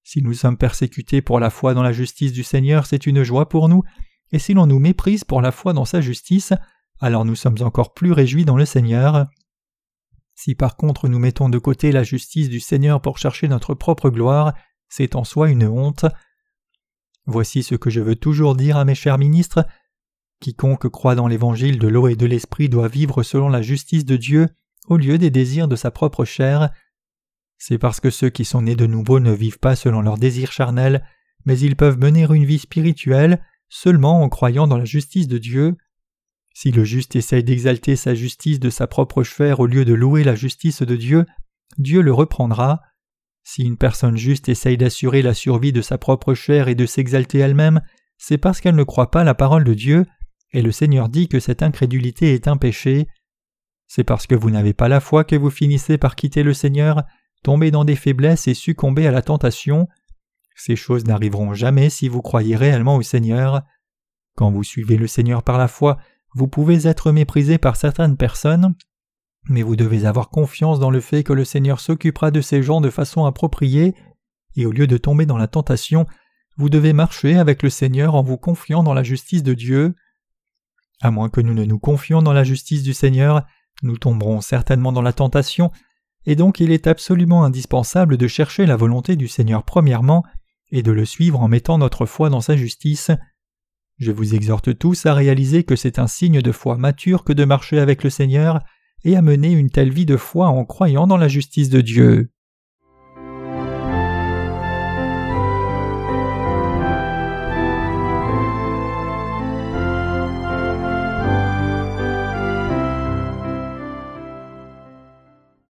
Si 0.05 0.23
nous 0.23 0.35
sommes 0.35 0.57
persécutés 0.57 1.21
pour 1.21 1.41
la 1.41 1.51
foi 1.51 1.75
dans 1.75 1.83
la 1.83 1.93
justice 1.93 2.33
du 2.33 2.45
Seigneur, 2.45 2.87
c'est 2.87 3.07
une 3.07 3.25
joie 3.25 3.49
pour 3.49 3.69
nous, 3.69 3.83
et 4.31 4.39
si 4.39 4.55
l'on 4.55 4.67
nous 4.67 4.79
méprise 4.79 5.25
pour 5.25 5.41
la 5.43 5.51
foi 5.51 5.73
dans 5.73 5.85
sa 5.85 6.01
justice, 6.01 6.53
alors 7.01 7.25
nous 7.25 7.35
sommes 7.35 7.57
encore 7.61 7.93
plus 7.93 8.12
réjouis 8.12 8.45
dans 8.45 8.57
le 8.57 8.64
Seigneur. 8.64 9.27
Si 10.37 10.55
par 10.55 10.76
contre 10.76 11.09
nous 11.09 11.18
mettons 11.18 11.49
de 11.49 11.59
côté 11.59 11.91
la 11.91 12.05
justice 12.05 12.49
du 12.49 12.61
Seigneur 12.61 13.01
pour 13.01 13.18
chercher 13.18 13.49
notre 13.49 13.74
propre 13.74 14.11
gloire, 14.11 14.55
c'est 14.89 15.16
en 15.16 15.24
soi 15.24 15.51
une 15.51 15.66
honte. 15.66 16.05
Voici 17.24 17.62
ce 17.62 17.74
que 17.74 17.91
je 17.91 18.01
veux 18.01 18.14
toujours 18.14 18.55
dire 18.55 18.76
à 18.76 18.84
mes 18.84 18.95
chers 18.95 19.18
ministres. 19.18 19.66
Quiconque 20.41 20.89
croit 20.89 21.14
dans 21.14 21.26
l'évangile 21.26 21.78
de 21.78 21.89
l'eau 21.89 22.07
et 22.07 22.14
de 22.14 22.26
l'esprit 22.26 22.68
doit 22.68 22.89
vivre 22.89 23.22
selon 23.22 23.49
la 23.49 23.62
justice 23.62 24.05
de 24.05 24.16
Dieu 24.16 24.47
au 24.87 24.99
lieu 24.99 25.18
des 25.18 25.30
désirs 25.30 25.66
de 25.66 25.74
sa 25.74 25.91
propre 25.91 26.24
chair. 26.24 26.70
C'est 27.59 27.78
parce 27.78 28.01
que 28.01 28.11
ceux 28.11 28.28
qui 28.28 28.45
sont 28.45 28.62
nés 28.62 28.76
de 28.76 28.87
nouveau 28.87 29.18
ne 29.18 29.32
vivent 29.32 29.59
pas 29.59 29.74
selon 29.74 30.03
leurs 30.03 30.18
désirs 30.18 30.53
charnels, 30.53 31.03
mais 31.47 31.59
ils 31.59 31.76
peuvent 31.76 31.99
mener 31.99 32.26
une 32.30 32.45
vie 32.45 32.59
spirituelle 32.59 33.43
seulement 33.68 34.22
en 34.22 34.28
croyant 34.28 34.66
dans 34.66 34.78
la 34.78 34.84
justice 34.84 35.26
de 35.26 35.39
Dieu. 35.39 35.76
Si 36.59 36.71
le 36.71 36.85
juste 36.85 37.17
essaye 37.17 37.45
d'exalter 37.45 37.97
sa 37.97 38.15
justice 38.15 38.59
de 38.59 38.71
sa 38.71 38.87
propre 38.87 39.23
chair 39.23 39.61
au 39.61 39.67
lieu 39.67 39.85
de 39.85 39.93
louer 39.93 40.25
la 40.25 40.35
justice 40.35 40.81
de 40.81 40.97
Dieu, 40.97 41.27
Dieu 41.77 42.01
le 42.01 42.15
reprendra. 42.15 42.81
Si 43.45 43.63
une 43.63 43.77
personne 43.77 44.17
juste 44.17 44.49
essaye 44.49 44.79
d'assurer 44.79 45.21
la 45.21 45.35
survie 45.35 45.75
de 45.75 45.83
sa 45.83 45.99
propre 45.99 46.33
chair 46.33 46.69
et 46.69 46.75
de 46.75 46.87
s'exalter 46.87 47.41
elle-même, 47.41 47.83
c'est 48.17 48.39
parce 48.39 48.63
qu'elle 48.63 48.75
ne 48.75 48.85
croit 48.85 49.11
pas 49.11 49.23
la 49.23 49.35
parole 49.35 49.65
de 49.65 49.75
Dieu, 49.75 50.07
et 50.55 50.63
le 50.63 50.73
Seigneur 50.73 51.11
dit 51.11 51.29
que 51.29 51.41
cette 51.41 51.63
incrédulité 51.63 52.33
est 52.33 52.49
un 52.49 52.57
péché. 52.57 53.07
C'est 53.87 54.05
parce 54.05 54.27
que 54.27 54.35
vous 54.35 54.49
n'avez 54.49 54.73
pas 54.73 54.89
la 54.89 55.01
foi 55.01 55.25
que 55.25 55.37
vous 55.37 55.51
finissez 55.51 55.99
par 55.99 56.17
quitter 56.17 56.43
le 56.43 56.55
Seigneur, 56.55 57.03
tomber 57.43 57.71
dans 57.71 57.85
des 57.85 57.97
faiblesses 57.97 58.49
et 58.49 58.55
succomber 58.55 59.07
à 59.07 59.11
la 59.11 59.21
tentation. 59.21 59.89
Ces 60.57 60.75
choses 60.75 61.05
n'arriveront 61.05 61.53
jamais 61.53 61.91
si 61.91 62.09
vous 62.09 62.23
croyez 62.23 62.57
réellement 62.57 62.97
au 62.97 63.03
Seigneur. 63.03 63.61
Quand 64.37 64.51
vous 64.51 64.65
suivez 64.65 64.97
le 64.97 65.07
Seigneur 65.07 65.43
par 65.43 65.59
la 65.59 65.69
foi, 65.69 65.99
vous 66.37 66.49
pouvez 66.49 66.87
être 66.87 67.12
méprisé 67.12 67.57
par 67.57 67.76
certaines 67.76 68.18
personnes, 68.18 68.74
mais 69.49 69.62
vous 69.62 69.74
devez 69.74 70.05
avoir 70.05 70.28
confiance 70.28 70.78
dans 70.78 70.91
le 70.91 71.01
fait 71.01 71.24
que 71.24 71.32
le 71.32 71.47
Seigneur 71.47 71.80
s'occupera 71.80 72.30
de 72.30 72.43
ces 72.43 72.62
gens 72.62 72.82
de 72.82 72.91
façon 72.91 73.24
appropriée, 73.24 73.95
et 74.55 74.66
au 74.66 74.70
lieu 74.70 74.87
de 74.87 74.99
tomber 74.99 75.24
dans 75.24 75.39
la 75.39 75.49
tentation, 75.49 76.07
vous 76.59 76.68
devez 76.68 76.93
marcher 76.93 77.39
avec 77.39 77.62
le 77.62 77.70
Seigneur 77.70 78.14
en 78.14 78.22
vous 78.22 78.37
confiant 78.37 78.82
dans 78.82 78.93
la 78.93 79.03
justice 79.03 79.43
de 79.43 79.55
Dieu. 79.55 79.95
À 81.01 81.11
moins 81.11 81.30
que 81.30 81.41
nous 81.41 81.55
ne 81.55 81.64
nous 81.64 81.78
confions 81.78 82.20
dans 82.20 82.34
la 82.34 82.45
justice 82.45 82.82
du 82.82 82.93
Seigneur, 82.93 83.47
nous 83.82 83.97
tomberons 83.97 84.43
certainement 84.43 84.93
dans 84.93 85.01
la 85.01 85.14
tentation, 85.14 85.70
et 86.26 86.37
donc 86.37 86.61
il 86.61 86.70
est 86.70 86.87
absolument 86.87 87.45
indispensable 87.45 88.18
de 88.18 88.28
chercher 88.28 88.66
la 88.66 88.76
volonté 88.76 89.16
du 89.16 89.26
Seigneur 89.26 89.62
premièrement, 89.62 90.22
et 90.70 90.82
de 90.82 90.93
le 90.93 91.07
suivre 91.07 91.41
en 91.41 91.49
mettant 91.49 91.78
notre 91.78 92.05
foi 92.05 92.28
dans 92.28 92.43
sa 92.43 92.57
justice. 92.57 93.11
Je 93.99 94.12
vous 94.12 94.34
exhorte 94.34 94.78
tous 94.78 95.07
à 95.07 95.14
réaliser 95.14 95.64
que 95.64 95.74
c'est 95.74 95.99
un 95.99 96.07
signe 96.07 96.42
de 96.42 96.53
foi 96.53 96.76
mature 96.76 97.24
que 97.24 97.32
de 97.32 97.44
marcher 97.44 97.78
avec 97.78 98.05
le 98.05 98.11
Seigneur 98.11 98.61
et 99.05 99.16
à 99.16 99.22
mener 99.22 99.53
une 99.53 99.70
telle 99.70 99.92
vie 99.92 100.05
de 100.05 100.18
foi 100.18 100.49
en 100.49 100.64
croyant 100.64 101.07
dans 101.07 101.16
la 101.16 101.28
justice 101.28 101.70
de 101.70 101.80
Dieu. 101.80 102.30